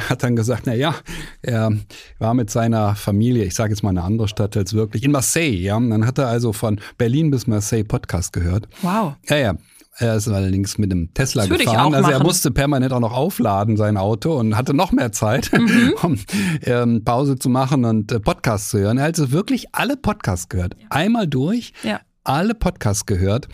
hat 0.08 0.22
dann 0.22 0.36
gesagt, 0.36 0.64
na 0.66 0.75
ja, 0.75 0.94
er 1.42 1.72
war 2.19 2.34
mit 2.34 2.50
seiner 2.50 2.94
Familie, 2.94 3.44
ich 3.44 3.54
sage 3.54 3.70
jetzt 3.72 3.82
mal 3.82 3.90
eine 3.90 4.02
andere 4.02 4.28
Stadt 4.28 4.56
als 4.56 4.75
wirklich, 4.75 5.02
in 5.02 5.10
Marseille, 5.10 5.56
ja. 5.56 5.76
Und 5.76 5.90
dann 5.90 6.06
hat 6.06 6.19
er 6.19 6.28
also 6.28 6.52
von 6.52 6.80
Berlin 6.98 7.30
bis 7.30 7.46
Marseille 7.46 7.84
Podcast 7.84 8.32
gehört. 8.32 8.69
Wow. 8.82 9.14
Ja, 9.28 9.36
ja. 9.36 9.54
Er 10.00 10.14
ist 10.14 10.28
allerdings 10.28 10.78
mit 10.78 10.92
dem 10.92 11.12
Tesla 11.12 11.46
gefahren. 11.46 11.92
Also 11.92 12.10
er 12.10 12.22
musste 12.22 12.52
permanent 12.52 12.92
auch 12.92 13.00
noch 13.00 13.12
aufladen, 13.12 13.76
sein 13.76 13.96
Auto, 13.96 14.38
und 14.38 14.56
hatte 14.56 14.72
noch 14.72 14.92
mehr 14.92 15.10
Zeit, 15.10 15.50
mhm. 15.52 15.94
um 16.02 16.19
ähm, 16.62 17.02
Pause 17.04 17.36
zu 17.36 17.48
machen 17.48 17.84
und 17.84 18.12
äh, 18.12 18.20
Podcasts 18.20 18.70
zu 18.70 18.78
hören. 18.78 18.98
Er 18.98 19.04
hat 19.04 19.19
also 19.19 19.32
wirklich 19.32 19.74
alle 19.74 19.96
Podcasts 19.96 20.48
gehört. 20.48 20.76
Ja. 20.78 20.86
Einmal 20.90 21.26
durch, 21.26 21.72
ja. 21.82 22.00
alle 22.22 22.54
Podcasts 22.54 23.06
gehört. 23.06 23.48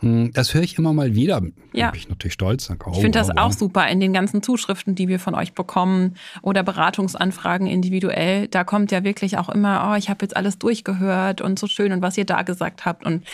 Hm, 0.00 0.32
das 0.32 0.54
höre 0.54 0.62
ich 0.62 0.78
immer 0.78 0.94
mal 0.94 1.14
wieder. 1.14 1.42
Ja. 1.72 1.90
Bin 1.90 2.00
ich 2.00 2.08
natürlich 2.08 2.32
stolz. 2.32 2.66
Sag, 2.66 2.86
oh, 2.86 2.92
ich 2.92 3.00
finde 3.00 3.18
das 3.18 3.28
oh, 3.28 3.34
auch 3.36 3.52
super 3.52 3.86
in 3.88 4.00
den 4.00 4.12
ganzen 4.14 4.42
Zuschriften, 4.42 4.94
die 4.94 5.08
wir 5.08 5.20
von 5.20 5.34
euch 5.34 5.52
bekommen 5.52 6.14
oder 6.42 6.62
Beratungsanfragen 6.62 7.66
individuell. 7.66 8.48
Da 8.48 8.64
kommt 8.64 8.92
ja 8.92 9.04
wirklich 9.04 9.36
auch 9.36 9.50
immer, 9.50 9.90
oh, 9.90 9.96
ich 9.96 10.08
habe 10.08 10.24
jetzt 10.24 10.36
alles 10.36 10.58
durchgehört 10.58 11.42
und 11.42 11.58
so 11.58 11.66
schön 11.66 11.92
und 11.92 12.00
was 12.00 12.16
ihr 12.16 12.24
da 12.24 12.42
gesagt 12.42 12.86
habt. 12.86 13.04
Und 13.04 13.24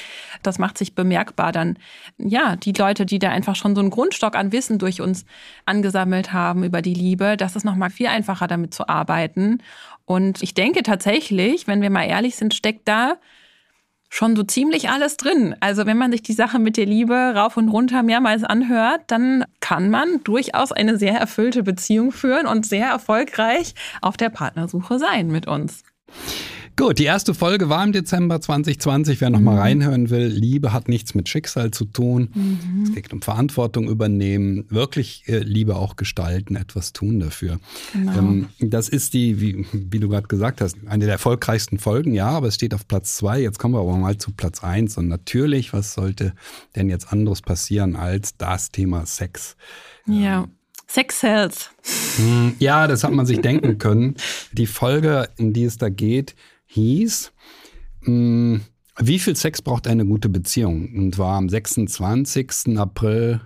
das 0.43 0.59
macht 0.59 0.77
sich 0.77 0.95
bemerkbar 0.95 1.53
dann. 1.53 1.79
Ja, 2.19 2.57
die 2.57 2.73
Leute, 2.73 3.07
die 3.07 3.21
da 3.21 3.31
einfach 3.31 3.55
schon 3.55 3.77
so 3.77 3.81
einen 3.81 3.91
Grundstock 3.91 4.35
an 4.35 4.51
Wissen 4.51 4.79
durch 4.79 5.01
uns 5.01 5.25
angesammelt 5.67 6.33
haben 6.33 6.65
über 6.65 6.83
die 6.83 6.95
Liebe, 6.95 7.37
das 7.37 7.55
ist 7.55 7.65
nochmal 7.65 7.91
viel 7.91 8.09
einfacher 8.09 8.49
damit 8.49 8.75
zu 8.75 8.89
arbeiten. 8.89 9.63
Und 10.05 10.43
ich 10.43 10.55
denke 10.55 10.83
tatsächlich, 10.83 11.67
wenn 11.67 11.83
wir 11.83 11.91
mal 11.91 12.05
ehrlich 12.05 12.37
sind, 12.37 12.55
steckt 12.55 12.89
da 12.89 13.17
schon 14.17 14.35
so 14.35 14.45
ziemlich 14.45 14.89
alles 14.89 15.19
drin. 15.19 15.55
Also 15.61 15.85
wenn 15.85 15.99
man 15.99 16.11
sich 16.11 16.23
die 16.23 16.33
Sache 16.33 16.59
mit 16.59 16.79
der 16.79 16.87
Liebe 16.87 17.15
rauf 17.15 17.59
und 17.59 17.69
runter 17.69 18.03
mehrmals 18.03 18.45
anhört, 18.45 19.03
dann 19.09 19.45
kann 19.61 19.91
man 19.91 20.23
durchaus 20.25 20.73
eine 20.73 20.97
sehr 20.97 21.15
erfüllte 21.15 21.63
Beziehung 21.63 22.13
führen 22.13 22.47
und 22.47 22.65
sehr 22.65 22.87
erfolgreich 22.87 23.75
auf 24.01 24.17
der 24.17 24.31
Partnersuche 24.31 24.99
sein 24.99 25.29
mit 25.29 25.47
uns. 25.47 25.83
Gut, 26.79 26.99
die 26.99 27.05
erste 27.05 27.33
Folge 27.33 27.71
war 27.71 27.83
im 27.83 27.93
Dezember 27.93 28.39
2020. 28.39 29.23
Wer 29.23 29.31
noch 29.31 29.41
mal 29.41 29.55
mhm. 29.55 29.61
reinhören 29.61 30.11
will, 30.11 30.27
Liebe 30.27 30.75
hat 30.75 30.89
nichts 30.89 31.15
mit 31.15 31.27
Schicksal 31.27 31.71
zu 31.71 31.87
tun. 31.87 32.29
Mhm. 32.35 32.83
Es 32.83 32.93
geht 32.95 33.15
um 33.15 33.23
Verantwortung 33.23 33.89
übernehmen, 33.89 34.67
wirklich 34.69 35.27
äh, 35.27 35.39
Liebe 35.39 35.77
auch 35.77 35.97
gestalten, 35.97 36.55
etwas 36.55 36.93
tun 36.93 37.19
dafür. 37.19 37.61
Genau. 37.95 38.19
Ähm, 38.19 38.49
das 38.61 38.91
ist 38.91 39.15
die, 39.15 39.41
wie, 39.41 39.67
wie 39.73 39.99
du 39.99 40.11
gerade 40.11 40.29
gesagt 40.29 40.61
hast, 40.61 40.77
eine 40.87 41.07
der 41.07 41.15
erfolgreichsten 41.15 41.79
Folgen, 41.79 42.13
ja, 42.13 42.29
aber 42.29 42.49
es 42.49 42.57
steht 42.57 42.75
auf 42.75 42.87
Platz 42.87 43.17
zwei. 43.17 43.41
Jetzt 43.41 43.59
kommen 43.59 43.73
wir 43.73 43.81
aber 43.81 43.97
mal 43.97 44.19
zu 44.19 44.33
Platz 44.33 44.63
eins. 44.63 44.99
Und 44.99 45.09
natürlich, 45.09 45.73
was 45.73 45.95
sollte 45.95 46.35
denn 46.77 46.91
jetzt 46.91 47.11
anderes 47.11 47.41
passieren 47.41 47.97
als 47.97 48.37
das 48.37 48.71
Thema 48.71 49.07
Sex? 49.07 49.57
Ja. 50.07 50.43
Ähm, 50.43 50.51
Sex 50.89 51.19
Cells. 51.19 51.71
Hm, 52.17 52.55
ja, 52.59 52.87
das 52.87 53.03
hat 53.03 53.13
man 53.13 53.27
sich 53.27 53.41
denken 53.43 53.79
können. 53.79 54.15
Die 54.53 54.67
Folge, 54.67 55.29
um 55.39 55.53
die 55.53 55.65
es 55.65 55.79
da 55.79 55.89
geht, 55.89 56.37
hieß, 56.77 57.33
mh, 58.03 58.07
hm, 58.07 58.61
wie 58.99 59.19
viel 59.19 59.37
Sex 59.37 59.61
braucht 59.61 59.89
eine 59.89 60.07
gute 60.07 60.29
Beziehung? 60.29 60.95
Und 60.95 61.19
war 61.19 61.37
am 61.37 61.49
26. 61.49 62.79
April 62.79 63.41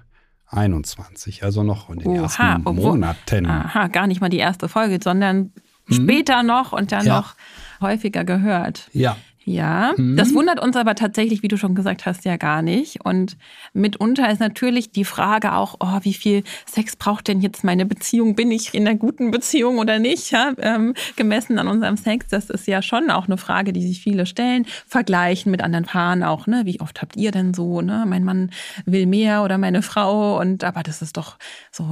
21, 0.46 1.42
also 1.42 1.62
noch 1.62 1.90
in 1.90 1.99
den 1.99 2.08
Oha, 2.08 2.22
ersten 2.22 2.62
Monaten. 2.62 3.46
Aha, 3.46 3.88
gar 3.88 4.06
nicht 4.06 4.20
mal 4.20 4.28
die 4.28 4.38
erste 4.38 4.68
Folge, 4.68 4.99
sondern 5.02 5.52
hm. 5.87 5.94
später 5.94 6.42
noch 6.42 6.72
und 6.72 6.92
dann 6.92 7.06
ja. 7.06 7.16
noch 7.16 7.34
häufiger 7.80 8.25
gehört. 8.25 8.88
Ja, 8.92 9.16
ja, 9.44 9.94
mhm. 9.97 10.16
das 10.16 10.35
wundert 10.35 10.61
uns 10.61 10.76
aber 10.76 10.94
tatsächlich, 10.94 11.42
wie 11.42 11.49
du 11.49 11.56
schon 11.56 11.75
gesagt 11.75 12.04
hast, 12.04 12.25
ja 12.25 12.37
gar 12.37 12.61
nicht. 12.61 13.04
Und 13.04 13.38
mitunter 13.73 14.30
ist 14.30 14.40
natürlich 14.40 14.92
die 14.92 15.04
Frage 15.04 15.54
auch, 15.54 15.76
oh, 15.80 15.99
wie 16.02 16.12
viel 16.12 16.44
Sex 16.66 16.97
braucht 16.97 17.28
denn 17.28 17.40
jetzt 17.40 17.64
meine 17.64 17.87
Beziehung? 17.87 18.35
Bin 18.35 18.50
ich 18.50 18.75
in 18.75 18.87
einer 18.87 18.99
guten 18.99 19.30
Beziehung 19.30 19.78
oder 19.78 19.99
nicht? 19.99 20.30
Ja, 20.30 20.52
ähm, 20.59 20.94
gemessen 21.16 21.59
an 21.59 21.68
unserem 21.68 21.97
Sex, 21.97 22.26
das 22.28 22.50
ist 22.50 22.66
ja 22.66 22.82
schon 22.82 23.11
auch 23.11 23.26
eine 23.26 23.38
Frage, 23.38 23.73
die 23.73 23.87
sich 23.87 24.02
viele 24.02 24.26
stellen. 24.26 24.66
Vergleichen 24.87 25.50
mit 25.50 25.62
anderen 25.62 25.87
Paaren 25.87 26.23
auch, 26.23 26.47
ne? 26.47 26.62
Wie 26.66 26.80
oft 26.80 27.00
habt 27.00 27.16
ihr 27.16 27.30
denn 27.30 27.54
so, 27.54 27.80
ne? 27.80 28.04
Mein 28.06 28.25
Mann 28.25 28.50
will 28.85 29.06
mehr 29.06 29.42
oder 29.42 29.56
meine 29.56 29.80
Frau 29.80 30.38
und 30.38 30.64
aber 30.64 30.82
das 30.82 31.00
ist 31.00 31.16
doch 31.16 31.38
so 31.70 31.85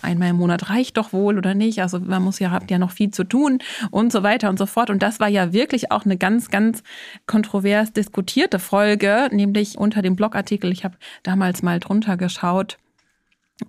einmal 0.00 0.30
im 0.30 0.36
Monat 0.36 0.70
reicht 0.70 0.96
doch 0.96 1.12
wohl 1.12 1.36
oder 1.36 1.54
nicht? 1.54 1.82
Also 1.82 2.00
man 2.00 2.22
muss 2.22 2.38
ja, 2.38 2.50
habt 2.50 2.70
ja 2.70 2.78
noch 2.78 2.92
viel 2.92 3.10
zu 3.10 3.24
tun 3.24 3.58
und 3.90 4.10
so 4.10 4.22
weiter 4.22 4.48
und 4.48 4.58
so 4.58 4.64
fort. 4.64 4.88
Und 4.88 5.02
das 5.02 5.20
war 5.20 5.28
ja 5.28 5.52
wirklich 5.52 5.92
auch 5.92 6.06
eine 6.06 6.16
ganz, 6.16 6.48
ganz 6.48 6.82
kontrovers 7.26 7.92
diskutierte 7.92 8.58
Folge, 8.58 9.28
nämlich 9.32 9.78
unter 9.78 10.02
dem 10.02 10.16
Blogartikel. 10.16 10.72
Ich 10.72 10.84
habe 10.84 10.96
damals 11.22 11.62
mal 11.62 11.80
drunter 11.80 12.16
geschaut. 12.16 12.78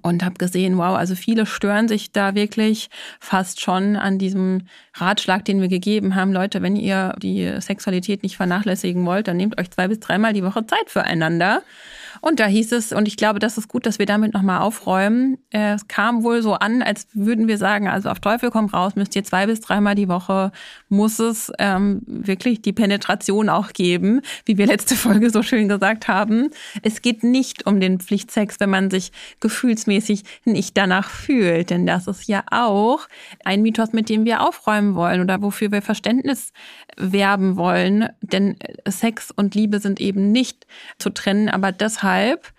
und 0.02 0.26
habe 0.26 0.36
gesehen, 0.36 0.78
wow, 0.78 0.96
also 0.96 1.14
viele 1.14 1.46
stören 1.46 1.88
sich 1.88 2.12
da 2.12 2.34
wirklich 2.34 2.90
fast 3.20 3.62
schon 3.62 3.96
an 3.96 4.18
diesem 4.18 4.68
Ratschlag, 4.96 5.46
den 5.46 5.62
wir 5.62 5.68
gegeben 5.68 6.16
haben. 6.16 6.34
Leute, 6.34 6.64
wenn 6.64 6.76
ihr 6.76 7.14
die 7.22 7.62
Sexualität 7.62 8.24
nicht 8.24 8.36
vernachlässigen 8.36 9.06
wollt, 9.06 9.28
dann 9.28 9.38
nehmt 9.38 9.60
euch 9.60 9.70
zwei 9.70 9.88
bis 9.88 10.00
dreimal 10.00 10.34
die 10.34 10.44
Woche 10.44 10.66
Zeit 10.66 10.90
füreinander. 10.90 11.62
Und 12.22 12.40
da 12.40 12.48
hieß 12.48 12.72
es, 12.72 12.92
und 12.92 13.08
ich 13.08 13.18
glaube, 13.18 13.40
das 13.40 13.58
ist 13.58 13.68
gut, 13.68 13.86
dass 13.86 14.00
wir 14.00 14.06
damit 14.06 14.34
nochmal 14.34 14.62
aufräumen. 14.62 15.38
Es 15.52 15.88
kam 15.88 16.24
wohl 16.24 16.42
so 16.42 16.54
an, 16.54 16.82
als 16.82 17.08
würden 17.14 17.48
wir 17.48 17.58
sagen, 17.58 17.88
also 17.88 18.10
auf 18.10 18.20
Teufel 18.20 18.50
komm 18.50 18.66
raus, 18.66 18.96
müsst 18.96 19.16
ihr 19.16 19.24
zwei 19.24 19.46
bis 19.46 19.62
dreimal 19.62 19.96
die 19.96 20.08
Woche, 20.08 20.52
muss 20.90 21.20
es 21.20 21.52
ähm, 21.60 22.02
wirklich 22.06 22.62
die 22.62 22.74
Penetration 22.74 23.50
auch 23.50 23.74
geben, 23.74 24.22
wie 24.46 24.58
wir 24.58 24.66
letzte 24.68 24.96
Folge 24.96 25.30
so 25.30 25.44
schön 25.44 25.68
gesagt 25.68 26.08
haben. 26.08 26.50
Es 26.82 27.02
geht 27.02 27.24
nicht 27.24 27.66
um 27.66 27.80
den 27.80 28.00
Pflichtsex, 28.00 28.60
wenn 28.60 28.70
man 28.70 28.90
sich 28.90 29.12
gefühlsmäßig 29.40 30.24
nicht 30.46 30.78
danach 30.78 31.10
fühlt, 31.10 31.70
denn 31.70 31.86
das 31.86 32.08
ist 32.08 32.28
ja 32.28 32.44
auch 32.52 33.08
ein 33.44 33.62
Mythos, 33.62 33.94
mit 33.94 34.10
dem 34.10 34.26
wir 34.26 34.42
aufräumen 34.42 34.96
wollen 34.96 35.22
oder 35.22 35.42
wofür 35.42 35.72
wir 35.72 35.82
Verständnis 35.82 36.52
werben 36.98 37.58
wollen, 37.58 38.10
denn 38.22 38.58
Sex 38.88 39.32
und 39.32 39.56
Liebe 39.56 39.80
sind 39.80 40.00
eben 40.00 40.32
nicht 40.32 40.66
zu 40.98 41.10
trennen, 41.10 41.50
aber 41.50 41.72
deshalb 41.72 42.05
deshalb, 42.06 42.54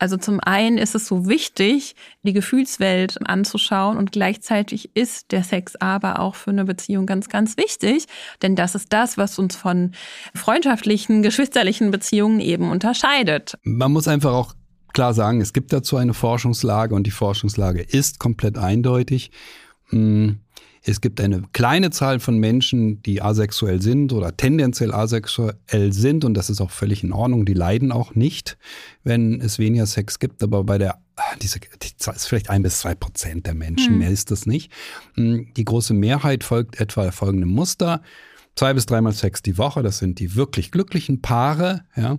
also 0.00 0.16
zum 0.16 0.38
einen 0.40 0.78
ist 0.78 0.94
es 0.94 1.06
so 1.06 1.28
wichtig, 1.28 1.94
die 2.22 2.32
Gefühlswelt 2.32 3.18
anzuschauen 3.28 3.96
und 3.96 4.12
gleichzeitig 4.12 4.94
ist 4.94 5.32
der 5.32 5.42
Sex 5.42 5.74
aber 5.76 6.20
auch 6.20 6.34
für 6.34 6.50
eine 6.50 6.64
Beziehung 6.64 7.06
ganz, 7.06 7.28
ganz 7.28 7.56
wichtig, 7.56 8.06
denn 8.42 8.54
das 8.54 8.74
ist 8.74 8.92
das, 8.92 9.18
was 9.18 9.38
uns 9.38 9.56
von 9.56 9.92
freundschaftlichen, 10.34 11.22
geschwisterlichen 11.22 11.90
Beziehungen 11.90 12.40
eben 12.40 12.70
unterscheidet. 12.70 13.56
Man 13.62 13.92
muss 13.92 14.06
einfach 14.08 14.32
auch 14.32 14.54
klar 14.92 15.14
sagen, 15.14 15.40
es 15.40 15.52
gibt 15.52 15.72
dazu 15.72 15.96
eine 15.96 16.14
Forschungslage 16.14 16.94
und 16.94 17.06
die 17.06 17.12
Forschungslage 17.12 17.82
ist 17.82 18.18
komplett 18.18 18.56
eindeutig. 18.56 19.30
Hm, 19.90 20.40
es 20.88 21.00
gibt 21.00 21.20
eine 21.20 21.42
kleine 21.52 21.90
Zahl 21.90 22.18
von 22.18 22.38
Menschen, 22.38 23.02
die 23.02 23.20
asexuell 23.20 23.82
sind 23.82 24.12
oder 24.12 24.36
tendenziell 24.36 24.92
asexuell 24.92 25.92
sind 25.92 26.24
und 26.24 26.34
das 26.34 26.48
ist 26.48 26.60
auch 26.60 26.70
völlig 26.70 27.04
in 27.04 27.12
Ordnung. 27.12 27.44
Die 27.44 27.54
leiden 27.54 27.92
auch 27.92 28.14
nicht, 28.14 28.56
wenn 29.04 29.40
es 29.40 29.58
weniger 29.58 29.86
Sex 29.86 30.18
gibt, 30.18 30.42
aber 30.42 30.64
bei 30.64 30.78
der 30.78 30.98
diese, 31.42 31.58
die 31.58 31.96
Zahl 31.96 32.14
ist 32.14 32.26
vielleicht 32.26 32.48
ein 32.48 32.62
bis 32.62 32.78
zwei 32.78 32.94
Prozent 32.94 33.46
der 33.46 33.54
Menschen, 33.54 33.94
hm. 33.94 33.98
mehr 33.98 34.10
ist 34.10 34.30
das 34.30 34.46
nicht. 34.46 34.72
Hm, 35.14 35.48
die 35.56 35.64
große 35.64 35.92
Mehrheit 35.92 36.44
folgt 36.44 36.80
etwa 36.80 37.10
folgendem 37.10 37.50
Muster. 37.50 38.02
Zwei 38.54 38.72
bis 38.72 38.86
dreimal 38.86 39.12
Sex 39.12 39.42
die 39.42 39.58
Woche, 39.58 39.82
das 39.82 39.98
sind 39.98 40.20
die 40.20 40.36
wirklich 40.36 40.70
glücklichen 40.70 41.20
Paare, 41.20 41.84
ja. 41.96 42.18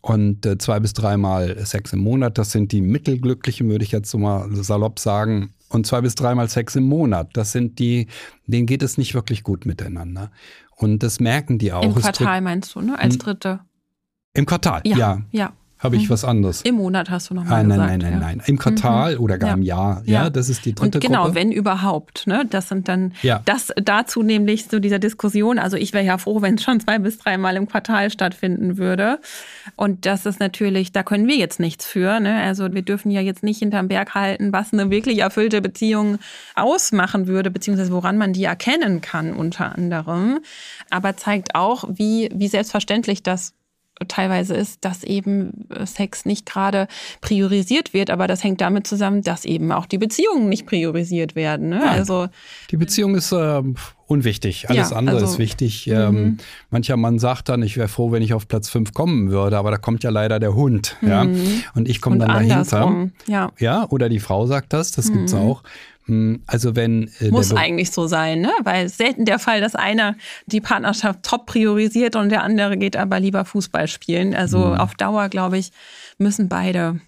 Und 0.00 0.46
äh, 0.46 0.56
zwei 0.58 0.78
bis 0.78 0.92
dreimal 0.92 1.66
Sex 1.66 1.92
im 1.92 1.98
Monat, 1.98 2.38
das 2.38 2.52
sind 2.52 2.70
die 2.70 2.80
mittelglücklichen, 2.80 3.68
würde 3.68 3.84
ich 3.84 3.90
jetzt 3.90 4.08
so 4.08 4.18
mal 4.18 4.48
salopp 4.54 5.00
sagen 5.00 5.52
und 5.68 5.86
zwei 5.86 6.00
bis 6.00 6.14
dreimal 6.14 6.48
Sex 6.48 6.76
im 6.76 6.84
Monat. 6.84 7.30
Das 7.34 7.52
sind 7.52 7.78
die, 7.78 8.08
denen 8.46 8.66
geht 8.66 8.82
es 8.82 8.98
nicht 8.98 9.14
wirklich 9.14 9.42
gut 9.42 9.66
miteinander. 9.66 10.30
Und 10.76 11.02
das 11.02 11.20
merken 11.20 11.58
die 11.58 11.72
auch. 11.72 11.82
Im 11.82 11.94
Quartal 11.94 12.40
meinst 12.40 12.74
du, 12.74 12.80
ne? 12.80 12.98
Als 12.98 13.18
dritte. 13.18 13.60
Im 14.34 14.46
Quartal, 14.46 14.82
ja. 14.84 14.96
Ja. 14.96 15.22
ja 15.32 15.52
habe 15.86 15.96
ich 15.96 16.08
mhm. 16.08 16.12
was 16.12 16.24
anderes. 16.24 16.62
Im 16.62 16.76
Monat 16.76 17.10
hast 17.10 17.30
du 17.30 17.34
noch 17.34 17.44
mal 17.44 17.52
ah, 17.52 17.62
nein, 17.62 17.68
gesagt. 17.68 17.88
Nein, 17.88 17.98
nein, 17.98 18.10
nein, 18.12 18.36
nein. 18.38 18.42
Im 18.46 18.58
Quartal 18.58 19.14
mhm. 19.14 19.20
oder 19.20 19.38
gar 19.38 19.50
ja. 19.50 19.54
im 19.54 19.62
Jahr. 19.62 20.02
Ja, 20.04 20.24
ja, 20.24 20.30
das 20.30 20.48
ist 20.48 20.64
die 20.64 20.74
dritte 20.74 20.98
Und 20.98 21.04
genau, 21.04 21.24
Gruppe. 21.24 21.34
wenn 21.36 21.52
überhaupt. 21.52 22.26
Ne? 22.26 22.44
Das 22.48 22.68
sind 22.68 22.88
dann 22.88 23.12
ja. 23.22 23.40
das 23.44 23.72
dazu 23.76 24.22
nämlich 24.22 24.68
zu 24.68 24.76
so 24.76 24.80
dieser 24.80 24.98
Diskussion. 24.98 25.58
Also 25.58 25.76
ich 25.76 25.92
wäre 25.92 26.04
ja 26.04 26.18
froh, 26.18 26.42
wenn 26.42 26.56
es 26.56 26.62
schon 26.62 26.80
zwei 26.80 26.98
bis 26.98 27.18
dreimal 27.18 27.56
im 27.56 27.68
Quartal 27.68 28.10
stattfinden 28.10 28.76
würde. 28.76 29.18
Und 29.76 30.06
das 30.06 30.26
ist 30.26 30.40
natürlich, 30.40 30.92
da 30.92 31.02
können 31.02 31.26
wir 31.26 31.36
jetzt 31.36 31.60
nichts 31.60 31.86
für. 31.86 32.20
Ne? 32.20 32.42
Also 32.42 32.72
wir 32.74 32.82
dürfen 32.82 33.10
ja 33.10 33.20
jetzt 33.20 33.42
nicht 33.42 33.60
hinterm 33.60 33.88
Berg 33.88 34.14
halten, 34.14 34.52
was 34.52 34.72
eine 34.72 34.90
wirklich 34.90 35.20
erfüllte 35.20 35.60
Beziehung 35.60 36.18
ausmachen 36.54 37.26
würde, 37.26 37.50
beziehungsweise 37.50 37.92
woran 37.92 38.18
man 38.18 38.32
die 38.32 38.44
erkennen 38.44 39.00
kann 39.00 39.32
unter 39.32 39.74
anderem. 39.74 40.40
Aber 40.90 41.16
zeigt 41.16 41.54
auch, 41.54 41.84
wie, 41.88 42.30
wie 42.34 42.48
selbstverständlich 42.48 43.22
das 43.22 43.54
teilweise 44.08 44.54
ist, 44.54 44.84
dass 44.84 45.04
eben 45.04 45.68
äh, 45.70 45.86
Sex 45.86 46.26
nicht 46.26 46.46
gerade 46.46 46.86
priorisiert 47.20 47.94
wird, 47.94 48.10
aber 48.10 48.26
das 48.26 48.44
hängt 48.44 48.60
damit 48.60 48.86
zusammen, 48.86 49.22
dass 49.22 49.44
eben 49.44 49.72
auch 49.72 49.86
die 49.86 49.98
Beziehungen 49.98 50.48
nicht 50.48 50.66
priorisiert 50.66 51.34
werden. 51.34 51.70
Ne? 51.70 51.88
also 51.88 52.28
die 52.70 52.76
Beziehung 52.76 53.14
ist 53.14 53.32
äh, 53.32 53.62
unwichtig, 54.06 54.68
alles 54.68 54.90
ja, 54.90 54.96
andere 54.96 55.16
also, 55.16 55.32
ist 55.32 55.38
wichtig. 55.38 55.86
Ähm, 55.88 56.14
mhm. 56.14 56.36
mancher 56.70 56.96
Mann 56.96 57.18
sagt 57.18 57.48
dann, 57.48 57.62
ich 57.62 57.76
wäre 57.76 57.88
froh, 57.88 58.12
wenn 58.12 58.22
ich 58.22 58.34
auf 58.34 58.48
Platz 58.48 58.68
fünf 58.68 58.92
kommen 58.92 59.30
würde, 59.30 59.56
aber 59.56 59.70
da 59.70 59.78
kommt 59.78 60.04
ja 60.04 60.10
leider 60.10 60.38
der 60.38 60.54
Hund, 60.54 60.96
mhm. 61.00 61.08
ja, 61.08 61.26
und 61.74 61.88
ich 61.88 62.00
komme 62.00 62.18
dann 62.18 62.28
dahinter. 62.28 63.08
Ja. 63.26 63.50
ja, 63.58 63.86
oder 63.88 64.08
die 64.08 64.20
Frau 64.20 64.46
sagt 64.46 64.72
das, 64.72 64.92
das 64.92 65.08
mhm. 65.08 65.14
gibt's 65.14 65.34
auch. 65.34 65.62
Hm, 66.06 66.42
also 66.46 66.76
wenn 66.76 67.10
äh, 67.20 67.30
muss 67.30 67.52
eigentlich 67.52 67.90
so 67.90 68.06
sein, 68.06 68.40
ne? 68.40 68.52
Weil 68.62 68.88
selten 68.88 69.24
der 69.24 69.38
Fall, 69.38 69.60
dass 69.60 69.74
einer 69.74 70.16
die 70.46 70.60
Partnerschaft 70.60 71.22
top 71.24 71.46
priorisiert 71.46 72.16
und 72.16 72.30
der 72.30 72.42
andere 72.42 72.76
geht 72.76 72.96
aber 72.96 73.20
lieber 73.20 73.44
Fußball 73.44 73.88
spielen. 73.88 74.34
Also 74.34 74.58
mhm. 74.58 74.74
auf 74.74 74.94
Dauer, 74.94 75.28
glaube 75.28 75.58
ich, 75.58 75.72
müssen 76.18 76.48
beide 76.48 77.00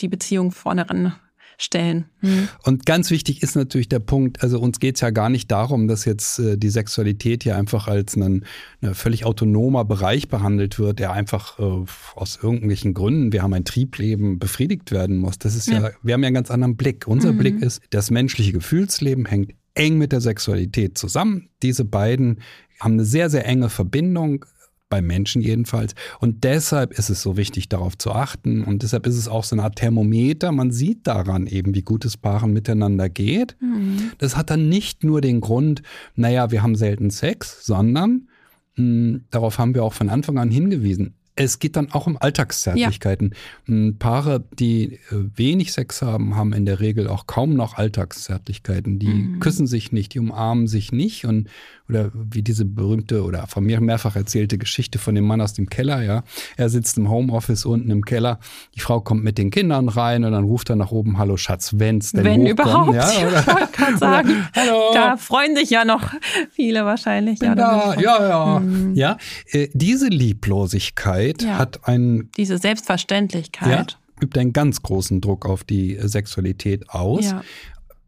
die 0.00 0.08
Beziehung 0.08 0.50
vorne 0.50 0.88
ran 0.88 1.14
stellen. 1.58 2.06
Mhm. 2.20 2.48
Und 2.64 2.86
ganz 2.86 3.10
wichtig 3.10 3.42
ist 3.42 3.56
natürlich 3.56 3.88
der 3.88 3.98
Punkt, 3.98 4.42
also 4.42 4.60
uns 4.60 4.80
geht 4.80 4.96
es 4.96 5.00
ja 5.00 5.10
gar 5.10 5.28
nicht 5.28 5.50
darum, 5.50 5.88
dass 5.88 6.04
jetzt 6.04 6.38
äh, 6.38 6.56
die 6.56 6.68
Sexualität 6.68 7.42
hier 7.42 7.56
einfach 7.56 7.88
als 7.88 8.16
ein, 8.16 8.44
ein 8.80 8.94
völlig 8.94 9.24
autonomer 9.24 9.84
Bereich 9.84 10.28
behandelt 10.28 10.78
wird, 10.78 10.98
der 10.98 11.12
einfach 11.12 11.58
äh, 11.58 11.84
aus 12.14 12.38
irgendwelchen 12.42 12.94
Gründen, 12.94 13.32
wir 13.32 13.42
haben 13.42 13.54
ein 13.54 13.64
Triebleben, 13.64 14.38
befriedigt 14.38 14.90
werden 14.92 15.16
muss. 15.16 15.38
Das 15.38 15.54
ist 15.54 15.68
ja, 15.68 15.80
ja 15.80 15.90
wir 16.02 16.14
haben 16.14 16.22
ja 16.22 16.28
einen 16.28 16.34
ganz 16.34 16.50
anderen 16.50 16.76
Blick. 16.76 17.06
Unser 17.06 17.32
mhm. 17.32 17.38
Blick 17.38 17.62
ist, 17.62 17.82
das 17.90 18.10
menschliche 18.10 18.52
Gefühlsleben 18.52 19.26
hängt 19.26 19.52
eng 19.74 19.98
mit 19.98 20.12
der 20.12 20.20
Sexualität 20.20 20.98
zusammen. 20.98 21.48
Diese 21.62 21.84
beiden 21.84 22.40
haben 22.80 22.94
eine 22.94 23.04
sehr, 23.04 23.30
sehr 23.30 23.46
enge 23.46 23.68
Verbindung 23.68 24.44
beim 24.92 25.06
Menschen 25.06 25.40
jedenfalls. 25.40 25.94
Und 26.20 26.44
deshalb 26.44 26.92
ist 26.98 27.08
es 27.08 27.22
so 27.22 27.38
wichtig, 27.38 27.70
darauf 27.70 27.96
zu 27.96 28.12
achten. 28.12 28.62
Und 28.62 28.82
deshalb 28.82 29.06
ist 29.06 29.16
es 29.16 29.26
auch 29.26 29.42
so 29.42 29.56
eine 29.56 29.62
Art 29.62 29.76
Thermometer. 29.76 30.52
Man 30.52 30.70
sieht 30.70 31.06
daran 31.06 31.46
eben, 31.46 31.74
wie 31.74 31.80
gut 31.80 32.04
es 32.04 32.18
Paaren 32.18 32.52
miteinander 32.52 33.08
geht. 33.08 33.56
Mhm. 33.62 34.12
Das 34.18 34.36
hat 34.36 34.50
dann 34.50 34.68
nicht 34.68 35.02
nur 35.02 35.22
den 35.22 35.40
Grund, 35.40 35.80
naja, 36.14 36.50
wir 36.50 36.62
haben 36.62 36.74
selten 36.74 37.08
Sex, 37.08 37.64
sondern 37.64 38.28
mh, 38.76 38.84
hm, 38.84 39.24
darauf 39.30 39.58
haben 39.58 39.74
wir 39.74 39.82
auch 39.82 39.94
von 39.94 40.10
Anfang 40.10 40.36
an 40.36 40.50
hingewiesen. 40.50 41.14
Es 41.34 41.58
geht 41.58 41.76
dann 41.76 41.90
auch 41.92 42.06
um 42.06 42.18
Alltagszärtlichkeiten. 42.20 43.30
Ja. 43.30 43.68
Hm, 43.68 43.96
Paare, 43.98 44.44
die 44.58 44.94
äh, 44.94 44.98
wenig 45.34 45.72
Sex 45.72 46.02
haben, 46.02 46.36
haben 46.36 46.52
in 46.52 46.66
der 46.66 46.80
Regel 46.80 47.08
auch 47.08 47.26
kaum 47.26 47.54
noch 47.54 47.74
Alltagszärtlichkeiten. 47.74 48.98
Die 48.98 49.08
mhm. 49.08 49.40
küssen 49.40 49.66
sich 49.66 49.92
nicht, 49.92 50.14
die 50.14 50.18
umarmen 50.18 50.66
sich 50.66 50.92
nicht 50.92 51.24
und 51.24 51.48
oder 51.88 52.10
wie 52.14 52.42
diese 52.42 52.64
berühmte 52.64 53.22
oder 53.22 53.46
von 53.46 53.64
mir 53.64 53.80
mehrfach 53.80 54.16
erzählte 54.16 54.56
Geschichte 54.56 54.98
von 54.98 55.14
dem 55.14 55.26
Mann 55.26 55.40
aus 55.40 55.52
dem 55.52 55.68
Keller, 55.68 56.02
ja. 56.02 56.22
Er 56.56 56.70
sitzt 56.70 56.96
im 56.96 57.10
Homeoffice 57.10 57.66
unten 57.66 57.90
im 57.90 58.04
Keller, 58.04 58.38
die 58.74 58.80
Frau 58.80 59.00
kommt 59.00 59.22
mit 59.24 59.36
den 59.36 59.50
Kindern 59.50 59.88
rein 59.88 60.24
und 60.24 60.32
dann 60.32 60.44
ruft 60.44 60.70
er 60.70 60.76
nach 60.76 60.90
oben, 60.90 61.18
hallo 61.18 61.36
Schatz, 61.36 61.72
wenn's 61.76 62.12
denn 62.12 62.24
Wenn 62.24 62.46
überhaupt, 62.46 62.94
ja, 62.94 63.04
oder, 63.26 63.64
ich 63.64 63.72
kann 63.72 63.98
sagen, 63.98 64.30
oder, 64.30 64.50
hallo. 64.54 64.94
da 64.94 65.16
freuen 65.18 65.54
sich 65.54 65.68
ja 65.68 65.84
noch 65.84 66.14
viele 66.50 66.86
wahrscheinlich. 66.86 67.40
Bin 67.40 67.48
ja, 67.48 67.54
da, 67.54 67.94
ja, 68.00 68.28
ja. 68.28 68.60
Mhm. 68.60 68.94
ja 68.94 69.16
äh, 69.50 69.68
diese 69.74 70.08
Lieblosigkeit 70.08 71.21
ja. 71.42 71.58
hat 71.58 71.86
einen... 71.88 72.30
Diese 72.36 72.58
Selbstverständlichkeit. 72.58 73.92
Ja, 73.92 74.22
übt 74.22 74.38
einen 74.38 74.52
ganz 74.52 74.82
großen 74.82 75.20
Druck 75.20 75.46
auf 75.46 75.64
die 75.64 75.98
Sexualität 76.00 76.90
aus. 76.90 77.24
Ja. 77.24 77.44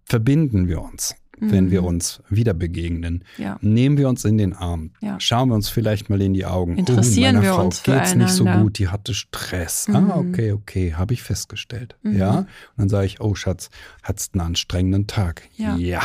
Verbinden 0.04 0.68
wir 0.68 0.82
uns 0.82 1.14
wenn 1.40 1.70
wir 1.70 1.82
mhm. 1.82 1.88
uns 1.88 2.22
wieder 2.28 2.54
begegnen. 2.54 3.24
Ja. 3.38 3.58
Nehmen 3.60 3.98
wir 3.98 4.08
uns 4.08 4.24
in 4.24 4.38
den 4.38 4.52
Arm. 4.52 4.90
Ja. 5.00 5.18
Schauen 5.20 5.48
wir 5.48 5.54
uns 5.54 5.68
vielleicht 5.68 6.10
mal 6.10 6.20
in 6.20 6.34
die 6.34 6.46
Augen. 6.46 6.76
Interessieren 6.76 7.38
oh, 7.38 7.42
wir 7.42 7.54
Frau 7.54 7.64
uns 7.64 7.82
geht's 7.82 8.14
nicht 8.14 8.30
so 8.30 8.44
gut, 8.44 8.78
die 8.78 8.88
hatte 8.88 9.14
Stress. 9.14 9.86
Ah, 9.92 10.00
mhm. 10.00 10.10
Ah, 10.10 10.16
okay, 10.16 10.52
okay, 10.52 10.94
habe 10.94 11.14
ich 11.14 11.22
festgestellt. 11.22 11.96
Mhm. 12.02 12.16
Ja. 12.16 12.38
Und 12.38 12.48
dann 12.76 12.88
sage 12.88 13.06
ich, 13.06 13.20
oh 13.20 13.34
Schatz, 13.34 13.70
hattest 14.02 14.34
einen 14.34 14.42
anstrengenden 14.42 15.06
Tag. 15.06 15.42
Ja. 15.56 16.02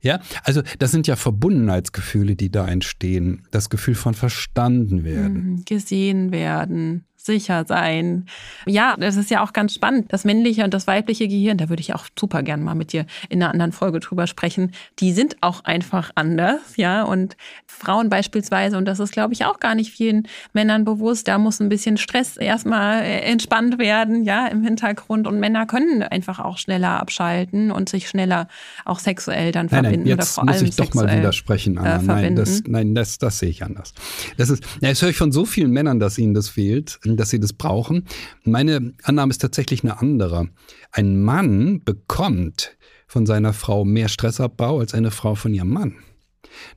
Ja. 0.00 0.20
Also 0.44 0.62
das 0.78 0.90
sind 0.90 1.06
ja 1.06 1.16
Verbundenheitsgefühle, 1.16 2.36
die 2.36 2.50
da 2.50 2.66
entstehen. 2.68 3.46
Das 3.50 3.70
Gefühl 3.70 3.94
von 3.94 4.14
verstanden 4.14 5.04
werden. 5.04 5.50
Mhm, 5.50 5.64
gesehen 5.64 6.32
werden 6.32 7.04
sicher 7.28 7.64
sein. 7.68 8.26
Ja, 8.66 8.96
das 8.98 9.16
ist 9.16 9.30
ja 9.30 9.44
auch 9.44 9.52
ganz 9.52 9.74
spannend. 9.74 10.12
Das 10.12 10.24
männliche 10.24 10.64
und 10.64 10.74
das 10.74 10.86
weibliche 10.86 11.28
Gehirn, 11.28 11.58
da 11.58 11.68
würde 11.68 11.80
ich 11.80 11.94
auch 11.94 12.06
super 12.18 12.42
gern 12.42 12.64
mal 12.64 12.74
mit 12.74 12.92
dir 12.92 13.06
in 13.28 13.42
einer 13.42 13.52
anderen 13.52 13.70
Folge 13.70 14.00
drüber 14.00 14.26
sprechen. 14.26 14.72
Die 14.98 15.12
sind 15.12 15.36
auch 15.42 15.64
einfach 15.64 16.10
anders, 16.14 16.76
ja. 16.76 17.04
Und 17.04 17.36
Frauen 17.66 18.08
beispielsweise, 18.08 18.76
und 18.76 18.86
das 18.86 18.98
ist, 18.98 19.12
glaube 19.12 19.34
ich, 19.34 19.44
auch 19.44 19.60
gar 19.60 19.74
nicht 19.74 19.92
vielen 19.92 20.26
Männern 20.52 20.84
bewusst, 20.84 21.28
da 21.28 21.38
muss 21.38 21.60
ein 21.60 21.68
bisschen 21.68 21.98
Stress 21.98 22.36
erstmal 22.36 23.02
äh, 23.02 23.20
entspannt 23.20 23.78
werden, 23.78 24.24
ja, 24.24 24.46
im 24.46 24.64
Hintergrund. 24.64 25.26
Und 25.26 25.38
Männer 25.38 25.66
können 25.66 26.02
einfach 26.02 26.40
auch 26.40 26.58
schneller 26.58 27.00
abschalten 27.00 27.70
und 27.70 27.88
sich 27.88 28.08
schneller 28.08 28.48
auch 28.84 28.98
sexuell 28.98 29.52
dann 29.52 29.66
nein, 29.66 29.84
verbinden. 29.84 30.08
Nein, 30.08 30.08
jetzt 30.08 30.16
oder 30.16 30.26
vor 30.26 30.44
muss 30.46 30.56
allem 30.56 30.66
ich 30.66 30.76
doch 30.76 30.94
mal 30.94 31.18
widersprechen, 31.18 31.78
Anna. 31.78 31.96
Äh, 31.96 32.02
nein, 32.02 32.36
das, 32.36 32.62
nein 32.66 32.94
das, 32.94 33.18
das 33.18 33.38
sehe 33.38 33.50
ich 33.50 33.62
anders. 33.62 33.92
Das 34.38 34.48
ist, 34.48 34.64
ja, 34.80 34.88
das 34.88 35.02
höre 35.02 35.10
ich 35.10 35.16
von 35.16 35.30
so 35.30 35.44
vielen 35.44 35.70
Männern, 35.70 36.00
dass 36.00 36.18
ihnen 36.18 36.34
das 36.34 36.48
fehlt 36.48 36.98
dass 37.18 37.30
sie 37.30 37.40
das 37.40 37.52
brauchen. 37.52 38.04
Meine 38.44 38.94
Annahme 39.02 39.30
ist 39.30 39.42
tatsächlich 39.42 39.82
eine 39.82 40.00
andere. 40.00 40.48
Ein 40.92 41.22
Mann 41.22 41.82
bekommt 41.84 42.76
von 43.06 43.26
seiner 43.26 43.52
Frau 43.52 43.84
mehr 43.84 44.08
Stressabbau 44.08 44.80
als 44.80 44.94
eine 44.94 45.10
Frau 45.10 45.34
von 45.34 45.54
ihrem 45.54 45.70
Mann. 45.70 45.96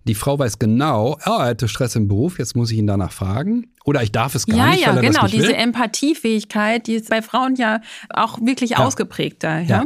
Die 0.05 0.15
Frau 0.15 0.37
weiß 0.37 0.59
genau, 0.59 1.17
oh, 1.25 1.29
er 1.39 1.45
hatte 1.45 1.67
Stress 1.67 1.95
im 1.95 2.07
Beruf, 2.07 2.39
jetzt 2.39 2.55
muss 2.55 2.71
ich 2.71 2.77
ihn 2.77 2.87
danach 2.87 3.11
fragen. 3.11 3.67
Oder 3.83 4.03
ich 4.03 4.11
darf 4.11 4.35
es 4.35 4.45
gar 4.45 4.57
ja, 4.57 4.69
nicht. 4.69 4.81
Ja, 4.81 4.93
ja, 4.93 5.01
genau. 5.01 5.25
diese 5.27 5.47
will. 5.47 5.55
Empathiefähigkeit, 5.55 6.85
die 6.85 6.95
ist 6.95 7.09
bei 7.09 7.21
Frauen 7.21 7.55
ja 7.55 7.81
auch 8.11 8.39
wirklich 8.39 8.71
ja. 8.71 8.77
ausgeprägter. 8.77 9.59
Ja. 9.61 9.67
ja. 9.67 9.85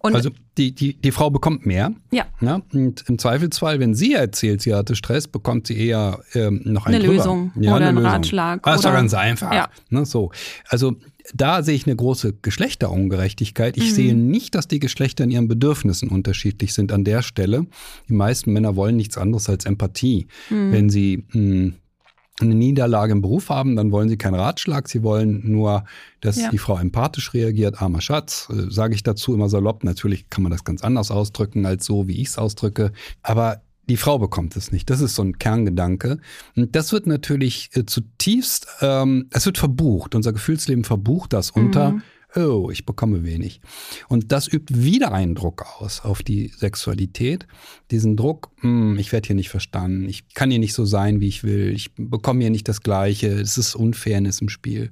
Und 0.00 0.16
also 0.16 0.30
die, 0.56 0.74
die, 0.74 0.94
die 0.94 1.12
Frau 1.12 1.30
bekommt 1.30 1.64
mehr. 1.64 1.92
Ja. 2.10 2.26
ja. 2.40 2.60
Und 2.72 3.04
im 3.08 3.18
Zweifelsfall, 3.18 3.78
wenn 3.78 3.94
sie 3.94 4.14
erzählt, 4.14 4.62
sie 4.62 4.74
hatte 4.74 4.96
Stress, 4.96 5.28
bekommt 5.28 5.68
sie 5.68 5.78
eher 5.78 6.18
ähm, 6.34 6.62
noch 6.64 6.86
einen 6.86 6.96
eine 6.96 7.04
drüber. 7.04 7.16
Lösung 7.18 7.52
ja, 7.54 7.76
oder 7.76 7.88
einen 7.88 7.98
Ratschlag. 7.98 8.62
Das 8.64 8.76
ist 8.76 8.84
doch 8.84 8.92
ganz 8.92 9.14
einfach. 9.14 9.52
Ja. 9.52 9.68
Ne, 9.90 10.04
so. 10.04 10.32
Also 10.68 10.96
da 11.34 11.62
sehe 11.62 11.74
ich 11.74 11.86
eine 11.86 11.96
große 11.96 12.34
Geschlechterungerechtigkeit. 12.42 13.76
Ich 13.76 13.90
mhm. 13.90 13.94
sehe 13.94 14.14
nicht, 14.14 14.54
dass 14.54 14.68
die 14.68 14.78
Geschlechter 14.78 15.24
in 15.24 15.30
ihren 15.30 15.48
Bedürfnissen 15.48 16.08
unterschiedlich 16.08 16.74
sind 16.74 16.92
an 16.92 17.04
der 17.04 17.22
Stelle. 17.22 17.66
Die 18.08 18.14
meisten 18.14 18.52
Männer 18.52 18.76
wollen 18.76 18.96
nichts 18.96 19.18
anderes 19.18 19.48
als 19.48 19.64
Empathie. 19.64 20.26
Mhm. 20.50 20.72
Wenn 20.72 20.90
sie 20.90 21.24
mh, 21.32 21.32
hm, 21.32 21.74
eine 22.40 22.54
Niederlage 22.54 23.12
im 23.12 23.20
Beruf 23.20 23.50
haben, 23.50 23.76
dann 23.76 23.90
wollen 23.90 24.08
sie 24.08 24.16
keinen 24.16 24.36
Ratschlag, 24.36 24.88
sie 24.88 25.02
wollen 25.02 25.50
nur, 25.50 25.84
dass 26.20 26.40
ja. 26.40 26.50
die 26.50 26.58
Frau 26.58 26.78
empathisch 26.78 27.34
reagiert, 27.34 27.82
armer 27.82 28.00
Schatz, 28.00 28.48
äh, 28.50 28.70
sage 28.70 28.94
ich 28.94 29.02
dazu 29.02 29.34
immer 29.34 29.48
salopp. 29.48 29.82
Natürlich 29.84 30.30
kann 30.30 30.42
man 30.42 30.52
das 30.52 30.64
ganz 30.64 30.82
anders 30.82 31.10
ausdrücken 31.10 31.66
als 31.66 31.84
so, 31.84 32.06
wie 32.06 32.20
ich 32.20 32.28
es 32.28 32.38
ausdrücke, 32.38 32.92
aber 33.22 33.62
die 33.88 33.96
Frau 33.96 34.18
bekommt 34.18 34.56
es 34.56 34.72
nicht. 34.72 34.90
Das 34.90 35.00
ist 35.00 35.14
so 35.14 35.22
ein 35.22 35.38
Kerngedanke. 35.38 36.18
Und 36.56 36.76
das 36.76 36.92
wird 36.92 37.06
natürlich 37.06 37.70
äh, 37.74 37.86
zutiefst, 37.86 38.66
ähm, 38.80 39.26
es 39.30 39.46
wird 39.46 39.58
verbucht. 39.58 40.14
Unser 40.14 40.32
Gefühlsleben 40.32 40.84
verbucht 40.84 41.32
das 41.32 41.50
unter. 41.50 41.92
Mhm 41.92 42.02
oh, 42.36 42.70
ich 42.70 42.84
bekomme 42.86 43.24
wenig. 43.24 43.60
Und 44.08 44.32
das 44.32 44.52
übt 44.52 44.74
wieder 44.74 45.12
einen 45.12 45.34
Druck 45.34 45.64
aus 45.80 46.04
auf 46.04 46.22
die 46.22 46.48
Sexualität. 46.48 47.46
Diesen 47.90 48.16
Druck, 48.16 48.50
hm, 48.60 48.98
ich 48.98 49.12
werde 49.12 49.26
hier 49.26 49.36
nicht 49.36 49.48
verstanden, 49.48 50.08
ich 50.08 50.28
kann 50.34 50.50
hier 50.50 50.60
nicht 50.60 50.74
so 50.74 50.84
sein, 50.84 51.20
wie 51.20 51.28
ich 51.28 51.42
will, 51.44 51.72
ich 51.74 51.94
bekomme 51.96 52.40
hier 52.40 52.50
nicht 52.50 52.68
das 52.68 52.82
Gleiche, 52.82 53.28
es 53.28 53.58
ist 53.58 53.74
Unfairness 53.74 54.40
im 54.40 54.48
Spiel. 54.48 54.90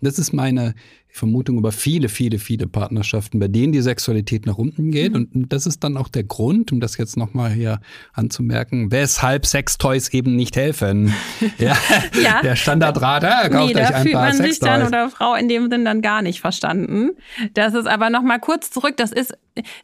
Das 0.00 0.18
ist 0.18 0.32
meine 0.32 0.74
Vermutung 1.16 1.56
über 1.56 1.72
viele, 1.72 2.10
viele, 2.10 2.38
viele 2.38 2.66
Partnerschaften, 2.66 3.38
bei 3.38 3.48
denen 3.48 3.72
die 3.72 3.80
Sexualität 3.80 4.44
nach 4.44 4.58
unten 4.58 4.90
geht. 4.90 5.14
Mhm. 5.14 5.28
Und 5.34 5.52
das 5.52 5.64
ist 5.64 5.82
dann 5.82 5.96
auch 5.96 6.08
der 6.08 6.24
Grund, 6.24 6.72
um 6.72 6.80
das 6.80 6.98
jetzt 6.98 7.16
nochmal 7.16 7.50
hier 7.50 7.80
anzumerken, 8.12 8.92
weshalb 8.92 9.46
Sextoys 9.46 10.10
eben 10.10 10.36
nicht 10.36 10.56
helfen. 10.56 11.14
ja, 11.58 11.74
ja. 12.22 12.42
Der 12.42 12.54
Standardrat, 12.54 13.22
ja, 13.22 13.48
kauft 13.48 13.74
nee, 13.74 13.80
euch 13.80 13.94
ein 13.94 14.12
paar 14.12 14.22
man 14.26 14.32
Sextoys. 14.32 14.50
sich 14.50 14.58
dann 14.60 14.86
oder 14.86 15.08
Frau 15.08 15.34
in 15.34 15.48
dem 15.48 15.70
Sinn 15.70 15.86
dann 15.86 16.02
gar 16.02 16.20
nicht 16.20 16.42
verstanden. 16.42 17.12
Das 17.54 17.72
ist 17.72 17.86
aber 17.86 18.10
nochmal 18.10 18.38
kurz 18.38 18.70
zurück, 18.70 18.98
das 18.98 19.10
ist 19.10 19.32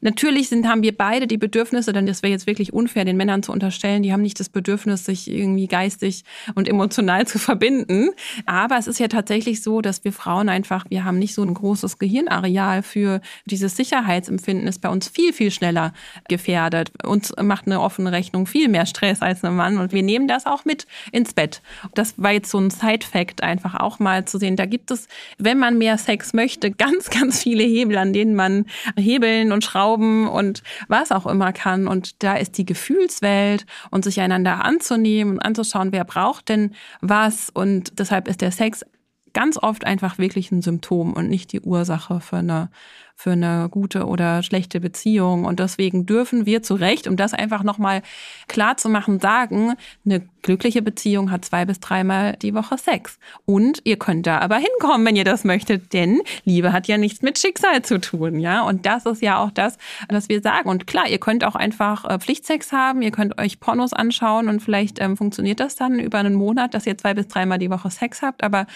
natürlich 0.00 0.48
sind, 0.48 0.66
haben 0.66 0.82
wir 0.82 0.96
beide 0.96 1.26
die 1.26 1.38
Bedürfnisse, 1.38 1.92
denn 1.92 2.06
das 2.06 2.22
wäre 2.22 2.32
jetzt 2.32 2.46
wirklich 2.46 2.72
unfair, 2.72 3.04
den 3.04 3.16
Männern 3.16 3.42
zu 3.42 3.52
unterstellen, 3.52 4.02
die 4.02 4.12
haben 4.12 4.22
nicht 4.22 4.38
das 4.40 4.48
Bedürfnis, 4.48 5.04
sich 5.04 5.30
irgendwie 5.30 5.66
geistig 5.66 6.24
und 6.54 6.68
emotional 6.68 7.26
zu 7.26 7.38
verbinden. 7.38 8.10
Aber 8.46 8.78
es 8.78 8.86
ist 8.86 9.00
ja 9.00 9.08
tatsächlich 9.08 9.62
so, 9.62 9.80
dass 9.80 10.04
wir 10.04 10.12
Frauen 10.12 10.48
einfach, 10.48 10.84
wir 10.88 11.04
haben 11.04 11.18
nicht 11.18 11.34
so 11.34 11.42
ein 11.42 11.54
großes 11.54 11.98
Gehirnareal 11.98 12.82
für 12.82 13.20
dieses 13.46 13.76
Sicherheitsempfinden, 13.76 14.66
ist 14.68 14.80
bei 14.80 14.88
uns 14.88 15.08
viel, 15.08 15.32
viel 15.32 15.50
schneller 15.50 15.92
gefährdet. 16.28 16.92
Uns 17.04 17.32
macht 17.40 17.66
eine 17.66 17.80
offene 17.80 18.12
Rechnung 18.12 18.46
viel 18.46 18.68
mehr 18.68 18.86
Stress 18.86 19.22
als 19.22 19.44
ein 19.44 19.54
Mann 19.54 19.78
und 19.78 19.92
wir 19.92 20.02
nehmen 20.02 20.28
das 20.28 20.46
auch 20.46 20.64
mit 20.64 20.86
ins 21.12 21.34
Bett. 21.34 21.62
Das 21.94 22.14
war 22.16 22.32
jetzt 22.32 22.50
so 22.50 22.58
ein 22.58 22.70
Side-Fact 22.70 23.42
einfach 23.42 23.74
auch 23.74 23.98
mal 23.98 24.24
zu 24.24 24.38
sehen. 24.38 24.56
Da 24.56 24.66
gibt 24.66 24.90
es, 24.90 25.08
wenn 25.38 25.58
man 25.58 25.78
mehr 25.78 25.98
Sex 25.98 26.32
möchte, 26.32 26.70
ganz, 26.82 27.10
ganz 27.10 27.42
viele 27.42 27.62
Hebel, 27.62 27.96
an 27.96 28.12
denen 28.12 28.34
man 28.34 28.66
hebeln 28.96 29.52
und 29.52 29.61
und 29.62 29.64
Schrauben 29.64 30.28
und 30.28 30.62
was 30.88 31.12
auch 31.12 31.26
immer 31.26 31.52
kann. 31.52 31.86
Und 31.86 32.22
da 32.22 32.34
ist 32.34 32.58
die 32.58 32.66
Gefühlswelt 32.66 33.66
und 33.90 34.04
sich 34.04 34.20
einander 34.20 34.64
anzunehmen 34.64 35.34
und 35.34 35.40
anzuschauen, 35.40 35.92
wer 35.92 36.04
braucht 36.04 36.48
denn 36.48 36.74
was. 37.00 37.50
Und 37.50 37.98
deshalb 37.98 38.28
ist 38.28 38.40
der 38.40 38.52
Sex 38.52 38.84
ganz 39.32 39.58
oft 39.58 39.84
einfach 39.84 40.18
wirklich 40.18 40.50
ein 40.52 40.62
Symptom 40.62 41.12
und 41.12 41.28
nicht 41.28 41.52
die 41.52 41.60
Ursache 41.60 42.20
für 42.20 42.38
eine 42.38 42.70
für 43.22 43.32
eine 43.32 43.68
gute 43.70 44.06
oder 44.06 44.42
schlechte 44.42 44.80
Beziehung. 44.80 45.44
Und 45.44 45.60
deswegen 45.60 46.06
dürfen 46.06 46.44
wir 46.44 46.62
zu 46.62 46.74
Recht, 46.74 47.06
um 47.06 47.16
das 47.16 47.34
einfach 47.34 47.62
nochmal 47.62 48.02
klar 48.48 48.76
zu 48.76 48.88
machen, 48.88 49.20
sagen, 49.20 49.74
eine 50.04 50.22
glückliche 50.42 50.82
Beziehung 50.82 51.30
hat 51.30 51.44
zwei 51.44 51.64
bis 51.64 51.78
dreimal 51.78 52.36
die 52.42 52.52
Woche 52.52 52.76
Sex. 52.76 53.20
Und 53.44 53.80
ihr 53.84 53.96
könnt 53.96 54.26
da 54.26 54.38
aber 54.38 54.56
hinkommen, 54.56 55.06
wenn 55.06 55.14
ihr 55.14 55.24
das 55.24 55.44
möchtet, 55.44 55.92
denn 55.92 56.20
Liebe 56.44 56.72
hat 56.72 56.88
ja 56.88 56.98
nichts 56.98 57.22
mit 57.22 57.38
Schicksal 57.38 57.82
zu 57.82 58.00
tun, 58.00 58.40
ja. 58.40 58.62
Und 58.62 58.86
das 58.86 59.06
ist 59.06 59.22
ja 59.22 59.38
auch 59.38 59.52
das, 59.52 59.78
was 60.08 60.28
wir 60.28 60.42
sagen. 60.42 60.68
Und 60.68 60.88
klar, 60.88 61.08
ihr 61.08 61.18
könnt 61.18 61.44
auch 61.44 61.54
einfach 61.54 62.04
äh, 62.04 62.18
Pflichtsex 62.18 62.72
haben, 62.72 63.02
ihr 63.02 63.12
könnt 63.12 63.38
euch 63.38 63.60
Pornos 63.60 63.92
anschauen 63.92 64.48
und 64.48 64.60
vielleicht 64.60 65.00
ähm, 65.00 65.16
funktioniert 65.16 65.60
das 65.60 65.76
dann 65.76 66.00
über 66.00 66.18
einen 66.18 66.34
Monat, 66.34 66.74
dass 66.74 66.86
ihr 66.86 66.98
zwei 66.98 67.14
bis 67.14 67.28
dreimal 67.28 67.58
die 67.58 67.70
Woche 67.70 67.90
Sex 67.90 68.20
habt. 68.22 68.42
Aber 68.42 68.66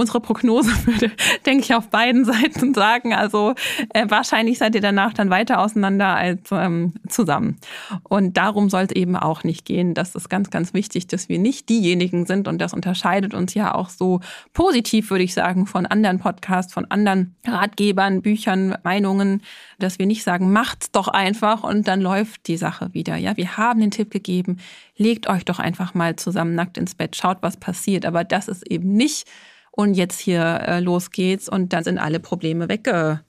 unsere 0.00 0.20
Prognose 0.20 0.70
würde, 0.86 1.12
denke 1.46 1.64
ich, 1.64 1.74
auf 1.74 1.88
beiden 1.88 2.24
Seiten 2.24 2.74
sagen, 2.74 3.14
also 3.14 3.54
äh, 3.90 4.06
wahrscheinlich 4.08 4.58
seid 4.58 4.74
ihr 4.74 4.80
danach 4.80 5.12
dann 5.12 5.30
weiter 5.30 5.60
auseinander 5.60 6.16
als 6.16 6.40
ähm, 6.50 6.94
zusammen. 7.08 7.58
Und 8.02 8.36
darum 8.36 8.70
soll 8.70 8.84
es 8.84 8.92
eben 8.92 9.16
auch 9.16 9.44
nicht 9.44 9.64
gehen. 9.64 9.94
Das 9.94 10.14
ist 10.14 10.28
ganz, 10.28 10.50
ganz 10.50 10.74
wichtig, 10.74 11.06
dass 11.06 11.28
wir 11.28 11.38
nicht 11.38 11.68
diejenigen 11.68 12.26
sind 12.26 12.48
und 12.48 12.58
das 12.58 12.72
unterscheidet 12.72 13.34
uns 13.34 13.54
ja 13.54 13.74
auch 13.74 13.90
so 13.90 14.20
positiv, 14.52 15.10
würde 15.10 15.24
ich 15.24 15.34
sagen, 15.34 15.66
von 15.66 15.86
anderen 15.86 16.18
Podcasts, 16.18 16.72
von 16.72 16.86
anderen 16.90 17.36
Ratgebern, 17.46 18.22
Büchern, 18.22 18.76
Meinungen, 18.82 19.42
dass 19.78 19.98
wir 19.98 20.06
nicht 20.06 20.24
sagen, 20.24 20.52
macht's 20.52 20.90
doch 20.90 21.08
einfach 21.08 21.62
und 21.62 21.88
dann 21.88 22.00
läuft 22.00 22.46
die 22.48 22.56
Sache 22.56 22.92
wieder. 22.92 23.16
Ja, 23.16 23.36
wir 23.36 23.56
haben 23.56 23.80
den 23.80 23.90
Tipp 23.90 24.10
gegeben, 24.10 24.58
legt 24.96 25.28
euch 25.28 25.44
doch 25.44 25.58
einfach 25.58 25.94
mal 25.94 26.16
zusammen 26.16 26.54
nackt 26.54 26.78
ins 26.78 26.94
Bett, 26.94 27.16
schaut, 27.16 27.38
was 27.40 27.56
passiert. 27.56 28.06
Aber 28.06 28.24
das 28.24 28.48
ist 28.48 28.70
eben 28.70 28.92
nicht 28.92 29.26
und 29.70 29.94
jetzt 29.94 30.20
hier 30.20 30.42
äh, 30.42 30.80
los 30.80 31.10
geht's 31.10 31.48
und 31.48 31.72
dann 31.72 31.84
sind 31.84 31.98
alle 31.98 32.20
Probleme 32.20 32.68
wegge 32.68 33.20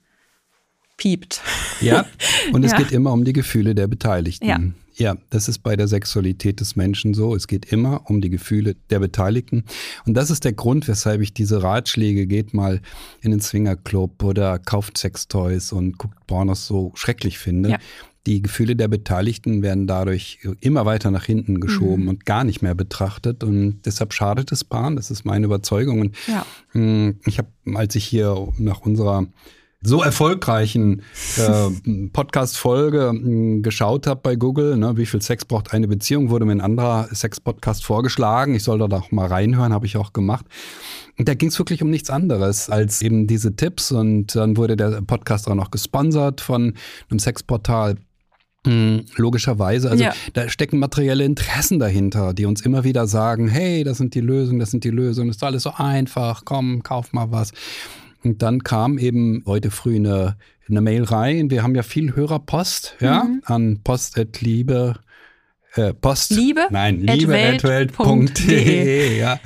piept. 0.96 1.40
Ja, 1.80 2.06
und 2.52 2.64
es 2.64 2.72
ja. 2.72 2.78
geht 2.78 2.92
immer 2.92 3.12
um 3.12 3.24
die 3.24 3.32
Gefühle 3.32 3.74
der 3.74 3.88
Beteiligten. 3.88 4.46
Ja. 4.46 4.60
Ja, 4.94 5.16
das 5.30 5.48
ist 5.48 5.60
bei 5.60 5.74
der 5.74 5.88
Sexualität 5.88 6.60
des 6.60 6.76
Menschen 6.76 7.14
so. 7.14 7.34
Es 7.34 7.46
geht 7.46 7.72
immer 7.72 8.10
um 8.10 8.20
die 8.20 8.28
Gefühle 8.28 8.76
der 8.90 8.98
Beteiligten. 8.98 9.64
Und 10.04 10.14
das 10.14 10.30
ist 10.30 10.44
der 10.44 10.52
Grund, 10.52 10.86
weshalb 10.86 11.22
ich 11.22 11.32
diese 11.32 11.62
Ratschläge, 11.62 12.26
geht 12.26 12.52
mal 12.52 12.82
in 13.22 13.30
den 13.30 13.40
Swingerclub 13.40 14.22
oder 14.22 14.58
kauft 14.58 14.98
Sextoys 14.98 15.72
und 15.72 15.96
guckt 15.96 16.26
Pornos 16.26 16.66
so 16.66 16.92
schrecklich 16.94 17.38
finde. 17.38 17.70
Ja. 17.70 17.78
Die 18.26 18.40
Gefühle 18.40 18.76
der 18.76 18.88
Beteiligten 18.88 19.62
werden 19.62 19.86
dadurch 19.86 20.38
immer 20.60 20.86
weiter 20.86 21.10
nach 21.10 21.24
hinten 21.24 21.60
geschoben 21.60 22.04
mhm. 22.04 22.08
und 22.08 22.26
gar 22.26 22.44
nicht 22.44 22.62
mehr 22.62 22.74
betrachtet. 22.74 23.42
Und 23.42 23.82
deshalb 23.84 24.12
schadet 24.12 24.52
es 24.52 24.62
Paaren. 24.62 24.96
Das 24.96 25.10
ist 25.10 25.24
meine 25.24 25.46
Überzeugung. 25.46 26.00
Und 26.00 26.16
ja. 26.28 26.46
Hm, 26.70 27.18
ich 27.26 27.38
habe, 27.38 27.48
als 27.74 27.94
ich 27.96 28.04
hier 28.04 28.48
nach 28.58 28.80
unserer 28.80 29.26
so 29.82 30.02
erfolgreichen 30.02 31.02
äh, 31.36 32.08
Podcast-Folge 32.12 33.10
hm, 33.10 33.62
geschaut 33.62 34.06
habe 34.06 34.20
bei 34.22 34.36
Google, 34.36 34.76
ne, 34.76 34.96
wie 34.96 35.06
viel 35.06 35.20
Sex 35.20 35.44
braucht 35.44 35.72
eine 35.72 35.88
Beziehung, 35.88 36.30
wurde 36.30 36.44
mir 36.44 36.52
ein 36.52 36.60
anderer 36.60 37.08
Sex-Podcast 37.12 37.84
vorgeschlagen. 37.84 38.54
Ich 38.54 38.62
soll 38.62 38.78
da 38.78 38.86
doch 38.86 39.10
mal 39.10 39.26
reinhören, 39.26 39.72
habe 39.72 39.86
ich 39.86 39.96
auch 39.96 40.12
gemacht. 40.12 40.46
Und 41.18 41.28
da 41.28 41.34
ging 41.34 41.48
es 41.48 41.58
wirklich 41.58 41.82
um 41.82 41.90
nichts 41.90 42.10
anderes 42.10 42.70
als 42.70 43.02
eben 43.02 43.26
diese 43.26 43.54
Tipps. 43.56 43.92
Und 43.92 44.34
dann 44.36 44.56
wurde 44.56 44.76
der 44.76 45.02
Podcast 45.02 45.48
auch 45.48 45.54
noch 45.54 45.70
gesponsert 45.70 46.40
von 46.40 46.74
einem 47.10 47.18
Sexportal. 47.18 47.96
Hm, 48.64 49.06
logischerweise, 49.16 49.90
also 49.90 50.04
ja. 50.04 50.12
da 50.34 50.48
stecken 50.48 50.78
materielle 50.78 51.24
Interessen 51.24 51.80
dahinter, 51.80 52.32
die 52.32 52.46
uns 52.46 52.60
immer 52.60 52.84
wieder 52.84 53.08
sagen, 53.08 53.48
hey, 53.48 53.82
das 53.82 53.98
sind 53.98 54.14
die 54.14 54.20
Lösungen, 54.20 54.60
das 54.60 54.70
sind 54.70 54.84
die 54.84 54.90
Lösungen, 54.90 55.30
das 55.30 55.38
ist 55.38 55.42
alles 55.42 55.64
so 55.64 55.72
einfach, 55.76 56.44
komm, 56.44 56.84
kauf 56.84 57.12
mal 57.12 57.32
was. 57.32 57.50
Und 58.22 58.42
dann 58.42 58.62
kam 58.62 58.98
eben 58.98 59.42
heute 59.46 59.72
früh 59.72 59.96
eine, 59.96 60.36
eine 60.68 60.80
Mail 60.80 61.02
rein. 61.02 61.50
Wir 61.50 61.64
haben 61.64 61.74
ja 61.74 61.82
viel 61.82 62.14
Hörerpost, 62.14 62.98
ja, 63.00 63.24
mhm. 63.24 63.42
an 63.46 63.80
post.liebe. 63.82 64.94
Äh, 65.74 65.94
Post. 65.94 66.30
Liebe? 66.30 66.66
Nein, 66.70 67.00
liebe.welt.de. 67.00 69.18
Ja. 69.18 69.40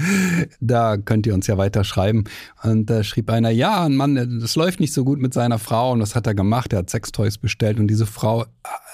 Da 0.60 0.96
könnt 0.96 1.24
ihr 1.26 1.34
uns 1.34 1.46
ja 1.46 1.56
weiter 1.56 1.84
schreiben. 1.84 2.24
Und 2.64 2.90
da 2.90 3.04
schrieb 3.04 3.30
einer, 3.30 3.50
ja, 3.50 3.84
ein 3.84 3.94
Mann, 3.94 4.40
das 4.40 4.56
läuft 4.56 4.80
nicht 4.80 4.92
so 4.92 5.04
gut 5.04 5.20
mit 5.20 5.32
seiner 5.32 5.60
Frau. 5.60 5.92
Und 5.92 6.00
was 6.00 6.16
hat 6.16 6.26
er 6.26 6.34
gemacht? 6.34 6.72
Er 6.72 6.80
hat 6.80 6.90
Sextoys 6.90 7.38
bestellt. 7.38 7.78
Und 7.78 7.86
diese 7.86 8.06
Frau 8.06 8.44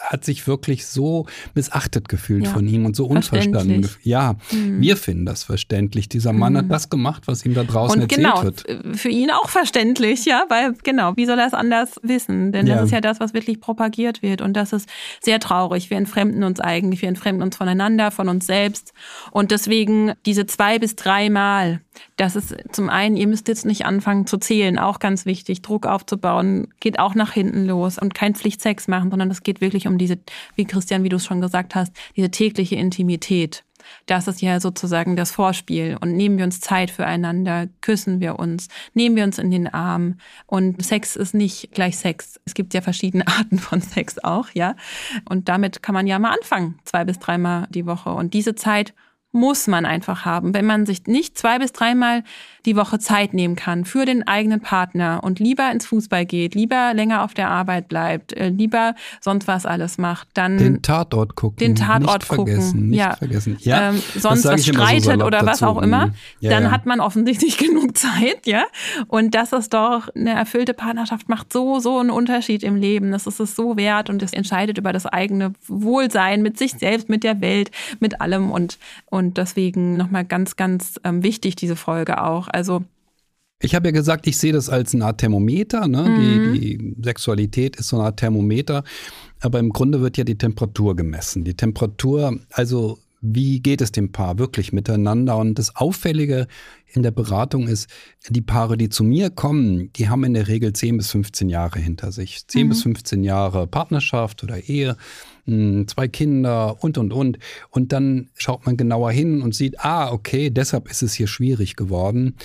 hat 0.02 0.24
sich 0.24 0.46
wirklich 0.46 0.86
so 0.86 1.26
missachtet 1.54 2.08
gefühlt 2.08 2.44
ja. 2.44 2.50
von 2.50 2.66
ihm 2.66 2.84
und 2.84 2.96
so 2.96 3.06
unverstanden. 3.06 3.88
Ja, 4.02 4.36
mhm. 4.50 4.80
wir 4.80 4.96
finden 4.96 5.24
das 5.26 5.44
verständlich. 5.44 6.08
Dieser 6.08 6.32
Mann 6.32 6.54
mhm. 6.54 6.58
hat 6.58 6.70
das 6.70 6.90
gemacht, 6.90 7.22
was 7.26 7.44
ihm 7.44 7.54
da 7.54 7.64
draußen 7.64 8.00
und 8.00 8.12
erzählt 8.12 8.26
genau, 8.26 8.42
wird. 8.42 8.96
Für 8.96 9.08
ihn 9.08 9.30
auch 9.30 9.48
verständlich, 9.48 10.24
ja, 10.24 10.44
weil 10.48 10.74
genau, 10.82 11.16
wie 11.16 11.26
soll 11.26 11.38
er 11.38 11.46
es 11.46 11.54
anders 11.54 12.00
wissen? 12.02 12.52
Denn 12.52 12.66
das 12.66 12.76
ja. 12.76 12.84
ist 12.84 12.90
ja 12.90 13.00
das, 13.00 13.20
was 13.20 13.32
wirklich 13.32 13.60
propagiert 13.60 14.22
wird. 14.22 14.42
Und 14.42 14.54
das 14.54 14.72
ist 14.72 14.88
sehr 15.20 15.40
traurig. 15.40 15.90
Wir 15.90 15.96
entfremden 15.96 16.42
uns 16.44 16.60
eigentlich, 16.60 17.02
wir 17.02 17.08
entfremden 17.08 17.42
uns 17.42 17.56
voneinander, 17.56 18.10
von 18.10 18.28
uns 18.28 18.46
selbst. 18.46 18.92
Und 19.30 19.50
deswegen 19.50 20.12
diese 20.26 20.46
zwei 20.46 20.78
bis 20.78 20.96
dreimal 20.96 21.80
Das 22.16 22.36
ist 22.36 22.54
zum 22.72 22.88
einen, 22.88 23.16
ihr 23.16 23.26
müsst 23.26 23.48
jetzt 23.48 23.66
nicht 23.66 23.84
anfangen 23.84 24.26
zu 24.26 24.38
zählen, 24.38 24.78
auch 24.78 24.98
ganz 24.98 25.26
wichtig, 25.26 25.62
Druck 25.62 25.86
aufzubauen, 25.86 26.68
geht 26.80 26.98
auch 26.98 27.14
nach 27.14 27.32
hinten 27.32 27.66
los 27.66 27.98
und 27.98 28.14
kein 28.14 28.34
Pflichtsex 28.34 28.88
machen, 28.88 29.10
sondern 29.10 29.30
es 29.30 29.42
geht 29.42 29.60
wirklich 29.60 29.86
um 29.86 29.98
diese, 29.98 30.18
wie 30.54 30.64
Christian, 30.64 31.04
wie 31.04 31.08
du 31.08 31.16
es 31.16 31.24
schon 31.24 31.40
gesagt 31.40 31.74
hast, 31.74 31.92
diese 32.16 32.30
tägliche 32.30 32.76
Intimität. 32.76 33.64
Das 34.06 34.28
ist 34.28 34.40
ja 34.42 34.60
sozusagen 34.60 35.16
das 35.16 35.32
Vorspiel. 35.32 35.96
Und 36.00 36.12
nehmen 36.12 36.38
wir 36.38 36.44
uns 36.44 36.60
Zeit 36.60 36.90
füreinander, 36.90 37.68
küssen 37.80 38.20
wir 38.20 38.38
uns, 38.38 38.68
nehmen 38.94 39.16
wir 39.16 39.24
uns 39.24 39.38
in 39.38 39.50
den 39.50 39.72
Arm. 39.72 40.18
Und 40.46 40.84
Sex 40.84 41.16
ist 41.16 41.34
nicht 41.34 41.72
gleich 41.72 41.96
Sex. 41.96 42.40
Es 42.44 42.54
gibt 42.54 42.74
ja 42.74 42.80
verschiedene 42.80 43.26
Arten 43.26 43.58
von 43.58 43.80
Sex 43.80 44.18
auch, 44.22 44.48
ja. 44.54 44.76
Und 45.28 45.48
damit 45.48 45.82
kann 45.82 45.94
man 45.94 46.06
ja 46.06 46.18
mal 46.18 46.32
anfangen, 46.32 46.78
zwei 46.84 47.04
bis 47.04 47.18
dreimal 47.18 47.66
die 47.70 47.86
Woche. 47.86 48.10
Und 48.10 48.34
diese 48.34 48.54
Zeit 48.54 48.94
muss 49.32 49.66
man 49.66 49.86
einfach 49.86 50.24
haben. 50.24 50.54
Wenn 50.54 50.66
man 50.66 50.86
sich 50.86 51.06
nicht 51.06 51.36
zwei 51.36 51.58
bis 51.58 51.72
dreimal 51.72 52.22
die 52.66 52.76
Woche 52.76 52.98
Zeit 52.98 53.34
nehmen 53.34 53.56
kann 53.56 53.84
für 53.84 54.04
den 54.04 54.26
eigenen 54.26 54.60
Partner 54.60 55.20
und 55.24 55.40
lieber 55.40 55.70
ins 55.72 55.86
Fußball 55.86 56.26
geht, 56.26 56.54
lieber 56.54 56.92
länger 56.94 57.24
auf 57.24 57.34
der 57.34 57.50
Arbeit 57.50 57.88
bleibt, 57.88 58.32
äh, 58.34 58.50
lieber 58.50 58.94
sonst 59.20 59.48
was 59.48 59.66
alles 59.66 59.98
macht, 59.98 60.28
dann 60.34 60.58
den 60.58 60.82
Tatort 60.82 61.34
gucken, 61.34 61.56
den 61.58 61.74
Tatort 61.74 62.20
nicht 62.22 62.28
gucken, 62.28 62.54
vergessen, 62.54 62.88
nicht 62.90 62.98
ja, 62.98 63.16
vergessen. 63.16 63.56
ja 63.60 63.90
ähm, 63.90 64.02
sonst 64.16 64.44
was 64.44 64.64
streitet 64.64 65.20
so 65.20 65.26
oder 65.26 65.44
was 65.44 65.62
auch 65.62 65.82
immer, 65.82 66.08
mhm. 66.08 66.14
ja, 66.40 66.50
dann 66.50 66.64
ja. 66.64 66.70
hat 66.70 66.86
man 66.86 67.00
offensichtlich 67.00 67.58
genug 67.62 67.96
Zeit, 67.96 68.46
ja. 68.46 68.64
Und 69.08 69.34
das 69.34 69.52
ist 69.52 69.74
doch 69.74 70.08
eine 70.14 70.30
erfüllte 70.30 70.74
Partnerschaft 70.74 71.28
macht 71.28 71.52
so 71.52 71.80
so 71.80 71.98
einen 71.98 72.10
Unterschied 72.10 72.62
im 72.62 72.76
Leben. 72.76 73.10
Das 73.10 73.26
ist 73.26 73.40
es 73.40 73.56
so 73.56 73.76
wert 73.76 74.10
und 74.10 74.22
es 74.22 74.32
entscheidet 74.32 74.78
über 74.78 74.92
das 74.92 75.06
eigene 75.06 75.52
Wohlsein 75.66 76.42
mit 76.42 76.58
sich 76.58 76.72
selbst, 76.72 77.08
mit 77.08 77.24
der 77.24 77.40
Welt, 77.40 77.70
mit 77.98 78.20
allem 78.20 78.50
und 78.50 78.78
und 79.22 79.38
deswegen 79.38 79.96
nochmal 79.96 80.24
ganz 80.24 80.56
ganz 80.56 81.00
ähm, 81.04 81.22
wichtig 81.22 81.56
diese 81.56 81.76
Folge 81.76 82.22
auch. 82.22 82.48
Also 82.48 82.82
ich 83.64 83.76
habe 83.76 83.88
ja 83.88 83.92
gesagt, 83.92 84.26
ich 84.26 84.38
sehe 84.38 84.52
das 84.52 84.68
als 84.68 84.92
eine 84.92 85.04
Art 85.06 85.18
Thermometer. 85.18 85.86
Ne? 85.86 86.02
Mhm. 86.02 86.52
Die, 86.54 86.78
die 86.78 86.96
Sexualität 87.02 87.76
ist 87.76 87.88
so 87.88 87.96
eine 87.96 88.06
Art 88.06 88.18
Thermometer. 88.18 88.82
Aber 89.40 89.60
im 89.60 89.70
Grunde 89.70 90.00
wird 90.00 90.16
ja 90.16 90.24
die 90.24 90.36
Temperatur 90.36 90.96
gemessen. 90.96 91.44
Die 91.44 91.54
Temperatur, 91.54 92.40
also 92.50 92.98
wie 93.20 93.60
geht 93.60 93.80
es 93.80 93.92
dem 93.92 94.10
Paar 94.10 94.38
wirklich 94.40 94.72
miteinander? 94.72 95.36
Und 95.36 95.56
das 95.60 95.76
Auffällige 95.76 96.48
in 96.92 97.04
der 97.04 97.12
Beratung 97.12 97.68
ist, 97.68 97.88
die 98.28 98.40
Paare, 98.40 98.76
die 98.76 98.88
zu 98.88 99.04
mir 99.04 99.30
kommen, 99.30 99.92
die 99.92 100.08
haben 100.08 100.24
in 100.24 100.34
der 100.34 100.48
Regel 100.48 100.72
10 100.72 100.96
bis 100.96 101.12
15 101.12 101.48
Jahre 101.48 101.78
hinter 101.78 102.10
sich. 102.10 102.44
10 102.48 102.64
Mhm. 102.66 102.68
bis 102.70 102.82
15 102.82 103.22
Jahre 103.22 103.68
Partnerschaft 103.68 104.42
oder 104.42 104.68
Ehe, 104.68 104.96
mh, 105.46 105.86
zwei 105.88 106.08
Kinder 106.08 106.82
und, 106.82 106.98
und, 106.98 107.12
und. 107.12 107.38
Und 107.70 107.92
dann 107.92 108.28
schaut 108.36 108.66
man 108.66 108.76
genauer 108.76 109.10
hin 109.12 109.42
und 109.42 109.54
sieht, 109.54 109.80
ah, 109.80 110.10
okay, 110.12 110.50
deshalb 110.50 110.90
ist 110.90 111.02
es 111.02 111.14
hier 111.14 111.26
schwierig 111.26 111.76
geworden. 111.76 112.36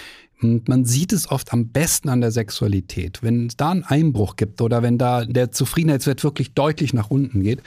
Und 0.42 0.70
man 0.70 0.86
sieht 0.86 1.14
es 1.14 1.32
oft 1.32 1.52
am 1.52 1.70
besten 1.70 2.10
an 2.10 2.22
der 2.22 2.32
Sexualität. 2.32 3.24
Wenn 3.24 3.48
es 3.48 3.58
da 3.58 3.72
einen 3.72 3.84
Einbruch 3.84 4.36
gibt 4.36 4.62
oder 4.62 4.84
wenn 4.84 4.98
da 5.00 5.26
der 5.26 5.52
Zufriedenheitswert 5.52 6.24
wirklich 6.24 6.54
deutlich 6.54 6.94
nach 6.94 7.10
unten 7.10 7.42
geht, 7.42 7.64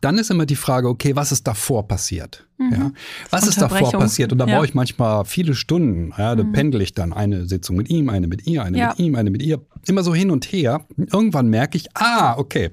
dann 0.00 0.16
ist 0.16 0.30
immer 0.30 0.46
die 0.46 0.56
Frage, 0.56 0.88
okay, 0.88 1.14
was 1.14 1.30
ist 1.30 1.46
davor 1.46 1.86
passiert? 1.86 2.46
Ja, 2.58 2.90
was 3.30 3.46
ist 3.46 3.60
davor 3.60 3.92
Mhm. 3.94 3.98
Passiert? 3.98 4.32
Und 4.32 4.38
da 4.38 4.46
Ja. 4.46 4.52
Mhm. 4.52 4.56
brauche 4.56 4.64
ich 4.66 4.74
manchmal 4.74 5.24
viele 5.26 5.54
Stunden. 5.54 6.12
Ja, 6.16 6.34
da 6.34 6.42
pendel 6.42 6.80
ich 6.80 6.94
dann 6.94 7.12
eine 7.12 7.46
Sitzung 7.46 7.76
mit 7.76 7.90
ihm, 7.90 8.08
eine 8.08 8.26
mit 8.26 8.46
ihr, 8.46 8.62
eine 8.64 8.78
Ja. 8.78 8.88
mit 8.88 8.98
ihm, 8.98 9.14
eine 9.14 9.30
mit 9.30 9.42
ihr. 9.42 9.60
Immer 9.86 10.02
so 10.02 10.14
hin 10.14 10.30
und 10.30 10.46
her. 10.46 10.86
Irgendwann 10.96 11.48
merke 11.48 11.76
ich, 11.76 11.86
ah, 11.94 12.36
okay. 12.38 12.70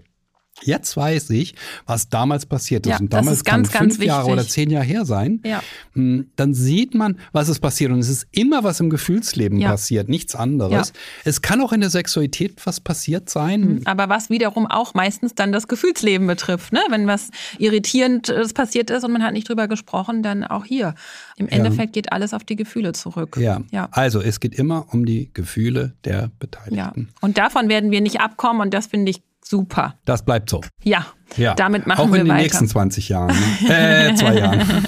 Jetzt 0.64 0.98
weiß 0.98 1.30
ich, 1.30 1.56
was 1.86 2.10
damals 2.10 2.46
passiert 2.46 2.86
ist. 2.86 2.92
Ja, 2.92 2.98
und 3.00 3.14
das 3.14 3.20
damals 3.20 3.38
ist 3.38 3.46
ganz, 3.46 3.70
kann 3.72 3.84
fünf 3.90 3.98
ganz 4.00 4.08
Jahre 4.08 4.32
oder 4.32 4.48
zehn 4.48 4.70
Jahre 4.70 4.86
her 4.86 5.06
sein. 5.06 5.42
Ja. 5.46 5.62
Mm, 5.94 6.22
Dann 6.36 6.54
sieht 6.54 6.96
man, 6.96 7.20
was 7.32 7.48
ist 7.50 7.60
passiert. 7.60 7.92
Und 7.92 8.00
es 8.00 8.10
ist 8.10 8.28
immer 8.32 8.64
was 8.64 8.80
im 8.80 8.90
Gefühlsleben 8.90 9.60
Ja. 9.60 9.70
passiert, 9.70 10.10
nichts 10.10 10.36
anderes. 10.36 10.72
Ja. 10.90 11.00
Es 11.26 11.42
kann 11.42 11.62
auch 11.62 11.72
in 11.74 11.82
der 11.82 11.90
Sexualität 11.90 12.66
was 12.66 12.80
passiert 12.80 13.30
sein. 13.30 13.82
Aber 13.86 14.10
was 14.10 14.30
wiederum 14.30 14.66
auch 14.66 14.94
meistens 14.94 15.36
dann 15.36 15.52
das 15.52 15.68
Gefühlsleben 15.68 16.26
betrifft, 16.28 16.74
ne? 16.74 16.82
Wenn 16.90 17.08
was 17.08 17.30
Irritierendes 17.60 18.54
passiert 18.54 18.90
ist 18.90 19.04
und 19.04 19.12
man 19.12 19.24
hat 19.24 19.34
nicht 19.34 19.48
drüber 19.48 19.68
gesprochen, 19.68 20.24
dann 20.24 20.44
auch 20.44 20.66
hier. 20.66 20.96
Im 21.38 21.48
Endeffekt 21.48 21.94
geht 21.94 22.12
alles 22.12 22.34
auf 22.34 22.44
die 22.44 22.56
Gefühle 22.56 22.94
zurück. 22.94 23.38
Ja. 23.40 23.62
Ja. 23.72 23.88
Also 23.92 24.22
es 24.22 24.40
geht 24.40 24.56
immer 24.56 24.88
um 24.92 25.06
die 25.06 25.30
Gefühle 25.34 25.94
der 26.04 26.22
Ja. 26.22 26.30
Beteiligten. 26.40 27.10
Und 27.22 27.38
davon 27.38 27.70
werden 27.70 27.92
wir 27.92 28.02
nicht 28.02 28.20
abkommen 28.22 28.62
und 28.62 28.74
das 28.74 28.88
finde 28.88 29.12
ich 29.12 29.22
super. 29.50 29.96
Das 30.06 30.24
bleibt 30.24 30.50
so. 30.50 30.62
Ja. 30.84 31.06
Ja. 31.36 31.56
Damit 31.56 31.88
machen 31.88 32.00
Auch 32.02 32.08
wir 32.12 32.20
in 32.20 32.26
den 32.26 32.30
weiter. 32.34 32.44
nächsten 32.44 32.68
20 32.68 33.10
Jahren. 33.10 33.36
Ne? 33.36 33.70
Äh, 34.10 34.16
zwei 34.16 34.38
Jahren. 34.38 34.62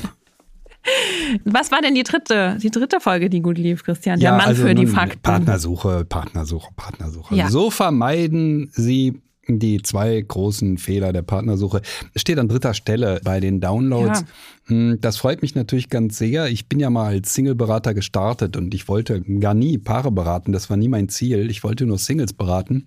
Was 1.45 1.71
war 1.71 1.81
denn 1.81 1.93
die 1.93 2.03
dritte, 2.03 2.57
die 2.61 2.71
dritte 2.71 2.99
Folge, 2.99 3.29
die 3.29 3.41
gut 3.41 3.57
lief, 3.57 3.83
Christian? 3.83 4.19
Der 4.19 4.31
Ja, 4.31 4.37
Mann 4.37 4.47
also 4.47 4.63
für 4.65 4.73
die 4.73 4.87
Fakten. 4.87 5.21
Partnersuche, 5.21 6.05
Partnersuche, 6.05 6.69
Partnersuche. 6.75 7.35
Ja. 7.35 7.49
So 7.49 7.69
vermeiden 7.69 8.69
Sie 8.71 9.21
die 9.57 9.81
zwei 9.81 10.21
großen 10.21 10.77
Fehler 10.77 11.11
der 11.11 11.23
Partnersuche. 11.23 11.81
Es 12.13 12.21
steht 12.21 12.37
an 12.37 12.47
dritter 12.47 12.75
Stelle 12.75 13.19
bei 13.23 13.39
den 13.39 13.59
Downloads. 13.59 14.25
Hm, 14.65 14.99
Das 15.01 15.17
freut 15.17 15.41
mich 15.41 15.55
natürlich 15.55 15.89
ganz 15.89 16.17
sehr. 16.19 16.47
Ich 16.47 16.67
bin 16.67 16.79
ja 16.79 16.91
mal 16.91 17.07
als 17.07 17.33
Single-Berater 17.33 17.95
gestartet 17.95 18.55
und 18.55 18.73
ich 18.75 18.87
wollte 18.87 19.21
gar 19.21 19.55
nie 19.55 19.79
Paare 19.79 20.11
beraten. 20.11 20.51
Das 20.51 20.69
war 20.69 20.77
nie 20.77 20.89
mein 20.89 21.09
Ziel. 21.09 21.49
Ich 21.49 21.63
wollte 21.63 21.87
nur 21.87 21.97
Singles 21.97 22.33
beraten. 22.33 22.85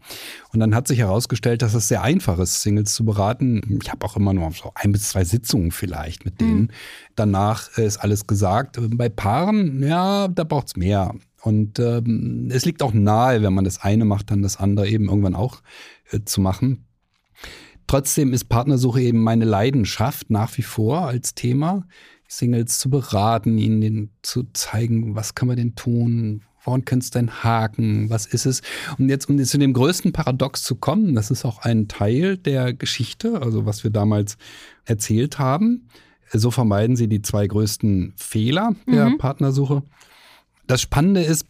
Und 0.52 0.60
dann 0.60 0.74
hat 0.76 0.86
sich 0.86 0.98
herausgestellt, 1.00 1.62
dass 1.62 1.74
es 1.74 1.88
sehr 1.88 2.02
einfach 2.02 2.38
ist, 2.38 2.62
Singles 2.62 2.94
zu 2.94 3.04
beraten. 3.04 3.80
Ich 3.82 3.90
habe 3.90 4.06
auch 4.06 4.16
immer 4.16 4.32
nur 4.32 4.52
so 4.52 4.70
ein 4.76 4.92
bis 4.92 5.08
zwei 5.08 5.24
Sitzungen 5.24 5.72
vielleicht 5.72 6.24
mit 6.24 6.40
denen. 6.40 6.70
Danach 7.16 7.76
ist 7.78 7.96
alles 7.96 8.26
gesagt. 8.28 8.78
Bei 8.96 9.08
Paaren, 9.08 9.82
ja, 9.82 10.28
da 10.28 10.44
braucht's 10.44 10.76
mehr. 10.76 11.14
Und 11.42 11.80
ähm, 11.80 12.50
es 12.52 12.64
liegt 12.64 12.82
auch 12.84 12.92
nahe, 12.92 13.42
wenn 13.42 13.52
man 13.52 13.64
das 13.64 13.80
eine 13.82 14.04
macht, 14.04 14.30
dann 14.30 14.42
das 14.42 14.58
andere 14.58 14.88
eben 14.88 15.08
irgendwann 15.08 15.34
auch 15.34 15.60
zu 16.24 16.40
machen. 16.40 16.84
Trotzdem 17.86 18.32
ist 18.32 18.44
Partnersuche 18.44 19.02
eben 19.02 19.22
meine 19.22 19.44
Leidenschaft 19.44 20.30
nach 20.30 20.56
wie 20.56 20.62
vor 20.62 21.06
als 21.06 21.34
Thema, 21.34 21.86
Singles 22.28 22.78
zu 22.78 22.88
beraten, 22.88 23.58
ihnen 23.58 24.10
zu 24.22 24.44
zeigen, 24.54 25.14
was 25.14 25.34
kann 25.34 25.48
man 25.48 25.56
denn 25.56 25.74
tun, 25.74 26.42
woran 26.64 26.84
könnte 26.84 27.04
es 27.04 27.10
denn 27.10 27.42
haken, 27.42 28.08
was 28.08 28.26
ist 28.26 28.46
es? 28.46 28.62
Und 28.98 29.08
jetzt, 29.08 29.28
um 29.28 29.42
zu 29.42 29.58
dem 29.58 29.72
größten 29.72 30.12
Paradox 30.12 30.62
zu 30.62 30.76
kommen, 30.76 31.14
das 31.14 31.30
ist 31.30 31.44
auch 31.44 31.58
ein 31.58 31.88
Teil 31.88 32.36
der 32.38 32.72
Geschichte, 32.72 33.42
also 33.42 33.66
was 33.66 33.84
wir 33.84 33.90
damals 33.90 34.38
erzählt 34.84 35.38
haben. 35.38 35.88
So 36.32 36.50
vermeiden 36.50 36.96
sie 36.96 37.08
die 37.08 37.20
zwei 37.20 37.46
größten 37.46 38.14
Fehler 38.16 38.74
der 38.90 39.10
Partnersuche. 39.18 39.82
Das 40.66 40.80
Spannende 40.80 41.22
ist, 41.22 41.46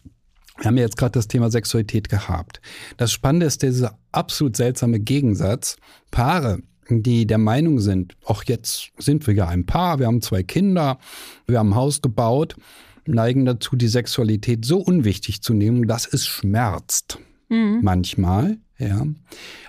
wir 0.63 0.69
haben 0.69 0.77
ja 0.77 0.83
jetzt 0.83 0.95
gerade 0.95 1.11
das 1.11 1.27
Thema 1.27 1.51
Sexualität 1.51 2.07
gehabt. 2.07 2.61
Das 2.95 3.11
Spannende 3.11 3.45
ist 3.45 3.63
dieser 3.63 3.99
absolut 4.13 4.55
seltsame 4.55 5.01
Gegensatz. 5.01 5.75
Paare, 6.09 6.59
die 6.89 7.27
der 7.27 7.37
Meinung 7.37 7.79
sind, 7.79 8.15
ach, 8.25 8.45
jetzt 8.45 8.91
sind 8.97 9.27
wir 9.27 9.33
ja 9.33 9.47
ein 9.49 9.65
Paar, 9.65 9.99
wir 9.99 10.07
haben 10.07 10.21
zwei 10.21 10.41
Kinder, 10.41 10.99
wir 11.47 11.59
haben 11.59 11.71
ein 11.71 11.75
Haus 11.75 12.01
gebaut, 12.01 12.55
neigen 13.05 13.43
dazu, 13.43 13.75
die 13.75 13.89
Sexualität 13.89 14.63
so 14.63 14.79
unwichtig 14.79 15.41
zu 15.41 15.53
nehmen, 15.53 15.85
dass 15.85 16.07
es 16.07 16.25
schmerzt. 16.25 17.19
Manchmal, 17.81 18.57
ja. 18.77 19.05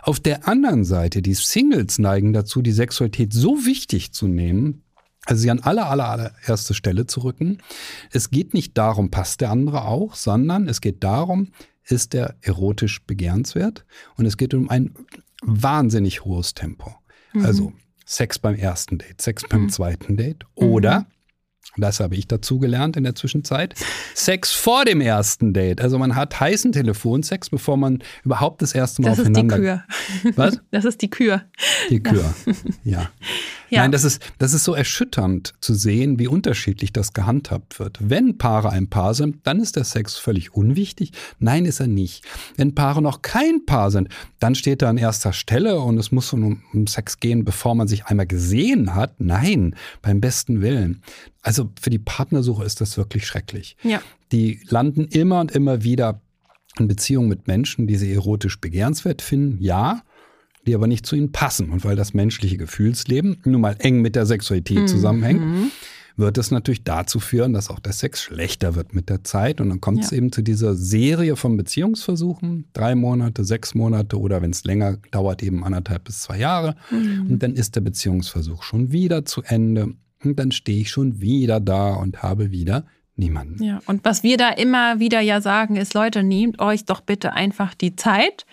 Auf 0.03 0.21
der 0.21 0.47
anderen 0.47 0.85
Seite, 0.85 1.23
die 1.23 1.35
Singles 1.35 1.99
neigen 1.99 2.33
dazu, 2.33 2.63
die 2.63 2.71
Sexualität 2.71 3.33
so 3.33 3.67
wichtig 3.67 4.13
zu 4.13 4.29
nehmen, 4.29 4.84
also 5.27 5.41
sie 5.41 5.51
an 5.51 5.61
aller, 5.61 5.89
aller, 5.89 6.09
allererste 6.09 6.75
Stelle 6.75 7.07
zu 7.07 7.21
rücken. 7.21 7.59
Es 8.11 8.31
geht 8.31 8.55
nicht 8.55 8.77
darum, 8.77 9.11
passt 9.11 9.41
der 9.41 9.51
andere 9.51 9.85
auch, 9.85 10.15
sondern 10.15 10.69
es 10.69 10.81
geht 10.81 11.03
darum, 11.03 11.53
ist 11.85 12.13
der 12.13 12.37
erotisch 12.41 13.03
begehrenswert 13.05 13.85
und 14.17 14.27
es 14.27 14.37
geht 14.37 14.55
um 14.55 14.71
ein 14.71 14.95
wahnsinnig 15.43 16.25
hohes 16.25 16.55
Tempo. 16.55 16.95
Also 17.43 17.73
Sex 18.07 18.39
beim 18.39 18.55
ersten 18.55 18.99
Date, 18.99 19.21
Sex 19.21 19.43
beim 19.49 19.69
zweiten 19.69 20.17
Date 20.17 20.45
oder, 20.55 21.07
das 21.77 21.99
habe 21.99 22.15
ich 22.15 22.29
dazu 22.29 22.59
gelernt 22.59 22.97
in 22.97 23.03
der 23.03 23.15
Zwischenzeit, 23.15 23.75
Sex 24.15 24.53
vor 24.53 24.85
dem 24.85 25.01
ersten 25.01 25.53
Date. 25.53 25.81
Also 25.81 25.99
man 25.99 26.15
hat 26.15 26.39
heißen 26.39 26.73
Telefonsex, 26.73 27.51
bevor 27.51 27.77
man 27.77 28.03
überhaupt 28.23 28.63
das 28.63 28.75
erste 28.75 29.03
Mal 29.03 29.11
Das 29.11 29.19
ist 29.19 29.27
die 29.27 29.31
aufeinander... 29.33 29.57
Kür. 29.59 29.85
Was? 30.37 30.61
Das 30.71 30.85
ist 30.85 31.03
die 31.03 31.11
Kür. 31.11 31.43
Die 31.91 32.01
Kür. 32.01 32.35
Ja. 32.85 33.01
Ja. 33.01 33.11
Nein, 33.81 33.93
das 33.93 34.05
ist, 34.05 34.23
das 34.39 34.55
ist 34.55 34.65
so 34.65 34.75
erschütternd 34.75 35.55
zu 35.61 35.75
sehen, 35.75 36.19
wie 36.19 36.29
unterschiedlich 36.29 36.93
das 36.93 37.13
gehandhabt 37.13 37.79
wird. 37.79 37.99
Wenn 38.01 38.39
Paare 38.39 38.71
ein 38.71 38.89
Paar 38.89 39.15
sind, 39.15 39.47
dann 39.47 39.61
ist 39.61 39.77
der 39.77 39.85
Sex 39.85 40.17
völlig 40.17 40.55
unwichtig. 40.55 41.13
Nein, 41.39 41.65
ist 41.65 41.81
er 41.81 41.87
nicht. 41.87 42.25
Wenn 42.57 42.75
Paare 42.75 43.03
noch 43.03 43.23
kein 43.23 43.65
Paar 43.67 43.91
sind, 43.91 44.09
dann 44.39 44.55
steht 44.55 44.83
er 44.83 44.89
an 44.89 44.99
erster 44.99 45.33
Stelle 45.33 45.81
und 45.81 45.99
es 45.99 46.13
muss 46.13 46.33
um, 46.33 46.63
um 46.73 46.87
Sex 46.87 47.21
gehen, 47.21 47.45
bevor 47.45 47.75
man 47.75 47.89
sich 47.89 48.07
einmal 48.07 48.27
gesehen 48.27 48.95
hat. 48.95 49.21
Nein, 49.21 49.75
beim 50.03 50.21
besten 50.21 50.61
Willen. 50.61 51.03
Also 51.43 51.71
für 51.81 51.91
die 51.91 51.99
Partnersuche 51.99 52.65
ist 52.65 52.81
das 52.81 52.97
wirklich 52.97 53.27
schrecklich. 53.27 53.77
Ja. 53.83 54.01
Die 54.33 54.61
landen 54.69 55.07
immer 55.09 55.41
und 55.41 55.53
immer 55.53 55.85
wieder 55.85 56.21
in 56.79 56.89
Beziehungen 56.89 57.29
mit 57.29 57.47
Menschen, 57.47 57.87
die 57.87 57.97
sie 57.97 58.13
erotisch 58.13 58.61
begehrenswert 58.61 59.23
finden, 59.23 59.63
ja, 59.63 60.03
die 60.67 60.75
aber 60.75 60.87
nicht 60.87 61.07
zu 61.07 61.17
ihnen 61.17 61.33
passen. 61.33 61.71
Und 61.71 61.85
weil 61.85 61.97
das 61.97 62.15
menschliche 62.15 62.57
Gefühlsleben 62.57 63.39
nun 63.45 63.61
mal 63.61 63.77
eng 63.79 64.01
mit 64.01 64.17
der 64.17 64.27
Sexualität 64.27 64.89
zusammenhängt, 64.89 65.73
wird 66.17 66.39
es 66.39 66.51
natürlich 66.51 66.85
dazu 66.85 67.19
führen, 67.19 67.53
dass 67.53 67.71
auch 67.71 67.81
der 67.81 67.93
Sex 67.93 68.23
schlechter 68.23 68.75
wird 68.77 68.95
mit 68.95 69.09
der 69.09 69.25
Zeit. 69.25 69.61
Und 69.61 69.69
dann 69.71 69.81
kommt 69.81 69.99
ja. 69.99 70.05
es 70.05 70.13
eben 70.13 70.31
zu 70.31 70.43
dieser 70.43 70.75
Serie 70.75 71.37
von 71.37 71.57
Beziehungsversuchen, 71.57 72.67
drei 72.73 72.95
Monate, 72.95 73.45
sechs 73.45 73.75
Monate 73.75 74.19
oder 74.19 74.41
wenn 74.41 74.51
es 74.51 74.65
länger 74.65 74.99
dauert, 75.11 75.43
eben 75.43 75.65
anderthalb 75.65 76.05
bis 76.05 76.23
zwei 76.23 76.39
Jahre. 76.39 76.77
Mhm. 76.91 77.33
Und 77.33 77.43
dann 77.43 77.55
ist 77.55 77.75
der 77.75 77.81
Beziehungsversuch 77.81 78.63
schon 78.63 78.93
wieder 78.93 79.25
zu 79.25 79.43
Ende. 79.43 79.95
Und 80.23 80.39
dann 80.39 80.53
stehe 80.53 80.81
ich 80.81 80.91
schon 80.91 81.21
wieder 81.21 81.61
da 81.61 81.95
und 81.95 82.23
habe 82.23 82.51
wieder 82.51 82.87
niemanden. 83.17 83.63
Ja, 83.63 83.81
und 83.87 84.05
was 84.05 84.23
wir 84.23 84.37
da 84.37 84.51
immer 84.51 84.99
wieder 85.01 85.21
ja 85.21 85.41
sagen, 85.41 85.77
ist, 85.77 85.95
Leute, 85.95 86.23
nehmt 86.23 86.61
euch 86.61 86.85
doch 86.85 87.01
bitte 87.01 87.33
einfach 87.33 87.75
die 87.75 87.97
Zeit 87.97 88.47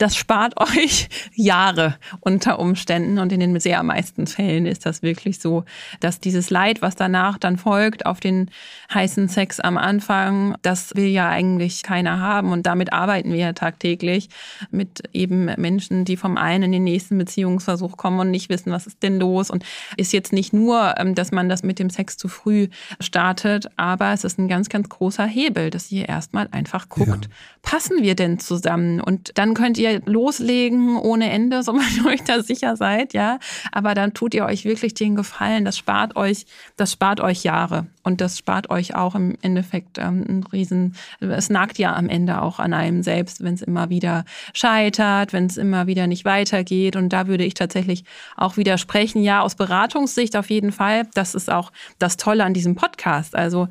das 0.00 0.16
spart 0.16 0.58
euch 0.60 1.08
Jahre 1.34 1.96
unter 2.20 2.58
Umständen. 2.58 3.18
Und 3.18 3.32
in 3.32 3.40
den 3.40 3.58
sehr 3.60 3.82
meisten 3.82 4.26
Fällen 4.26 4.66
ist 4.66 4.86
das 4.86 5.02
wirklich 5.02 5.38
so, 5.38 5.64
dass 6.00 6.20
dieses 6.20 6.50
Leid, 6.50 6.82
was 6.82 6.96
danach 6.96 7.38
dann 7.38 7.56
folgt 7.56 8.06
auf 8.06 8.20
den 8.20 8.50
heißen 8.92 9.28
Sex 9.28 9.60
am 9.60 9.76
Anfang, 9.76 10.56
das 10.62 10.94
will 10.96 11.06
ja 11.06 11.28
eigentlich 11.28 11.82
keiner 11.82 12.20
haben. 12.20 12.52
Und 12.52 12.66
damit 12.66 12.92
arbeiten 12.92 13.32
wir 13.32 13.38
ja 13.38 13.52
tagtäglich 13.52 14.28
mit 14.70 15.02
eben 15.12 15.46
Menschen, 15.56 16.04
die 16.04 16.16
vom 16.16 16.36
einen 16.36 16.64
in 16.64 16.72
den 16.72 16.84
nächsten 16.84 17.18
Beziehungsversuch 17.18 17.96
kommen 17.96 18.20
und 18.20 18.30
nicht 18.30 18.48
wissen, 18.48 18.72
was 18.72 18.86
ist 18.86 19.02
denn 19.02 19.18
los. 19.18 19.50
Und 19.50 19.64
ist 19.96 20.12
jetzt 20.12 20.32
nicht 20.32 20.52
nur, 20.52 20.94
ähm, 20.98 21.14
dass 21.14 21.32
man 21.32 21.48
das 21.48 21.62
mit 21.62 21.78
dem 21.78 21.90
Sex 21.90 22.16
zu 22.16 22.28
früh 22.28 22.68
startet, 23.00 23.68
aber 23.76 24.12
es 24.12 24.24
ist 24.24 24.38
ein 24.38 24.48
ganz, 24.48 24.68
ganz 24.68 24.88
großer 24.88 25.26
Hebel, 25.26 25.70
dass 25.70 25.90
ihr 25.92 26.08
erstmal 26.08 26.48
einfach 26.50 26.88
guckt, 26.88 27.26
ja. 27.26 27.30
Passen 27.62 28.02
wir 28.02 28.14
denn 28.14 28.38
zusammen? 28.38 29.00
Und 29.00 29.32
dann 29.36 29.54
könnt 29.54 29.78
ihr 29.78 30.00
loslegen 30.06 30.96
ohne 30.96 31.30
Ende, 31.30 31.62
so 31.62 31.72
man 31.72 31.86
euch 32.06 32.22
da 32.24 32.42
sicher 32.42 32.76
seid, 32.76 33.12
ja. 33.12 33.38
Aber 33.72 33.94
dann 33.94 34.14
tut 34.14 34.34
ihr 34.34 34.44
euch 34.44 34.64
wirklich 34.64 34.94
den 34.94 35.14
Gefallen. 35.14 35.64
Das 35.64 35.76
spart 35.76 36.16
euch, 36.16 36.46
das 36.76 36.92
spart 36.92 37.20
euch 37.20 37.42
Jahre. 37.44 37.86
Und 38.02 38.20
das 38.20 38.38
spart 38.38 38.70
euch 38.70 38.94
auch 38.94 39.14
im 39.14 39.36
Endeffekt 39.42 39.98
ähm, 39.98 40.24
einen 40.26 40.44
riesen, 40.44 40.96
es 41.20 41.50
nagt 41.50 41.78
ja 41.78 41.94
am 41.94 42.08
Ende 42.08 42.40
auch 42.40 42.58
an 42.58 42.72
einem 42.72 43.02
selbst, 43.02 43.44
wenn 43.44 43.54
es 43.54 43.62
immer 43.62 43.90
wieder 43.90 44.24
scheitert, 44.54 45.32
wenn 45.32 45.46
es 45.46 45.58
immer 45.58 45.86
wieder 45.86 46.06
nicht 46.06 46.24
weitergeht. 46.24 46.96
Und 46.96 47.10
da 47.10 47.26
würde 47.26 47.44
ich 47.44 47.54
tatsächlich 47.54 48.04
auch 48.36 48.56
widersprechen. 48.56 49.22
Ja, 49.22 49.42
aus 49.42 49.54
Beratungssicht 49.54 50.36
auf 50.36 50.48
jeden 50.48 50.72
Fall. 50.72 51.06
Das 51.14 51.34
ist 51.34 51.50
auch 51.50 51.72
das 51.98 52.16
Tolle 52.16 52.44
an 52.44 52.54
diesem 52.54 52.74
Podcast. 52.74 53.34
Also 53.34 53.68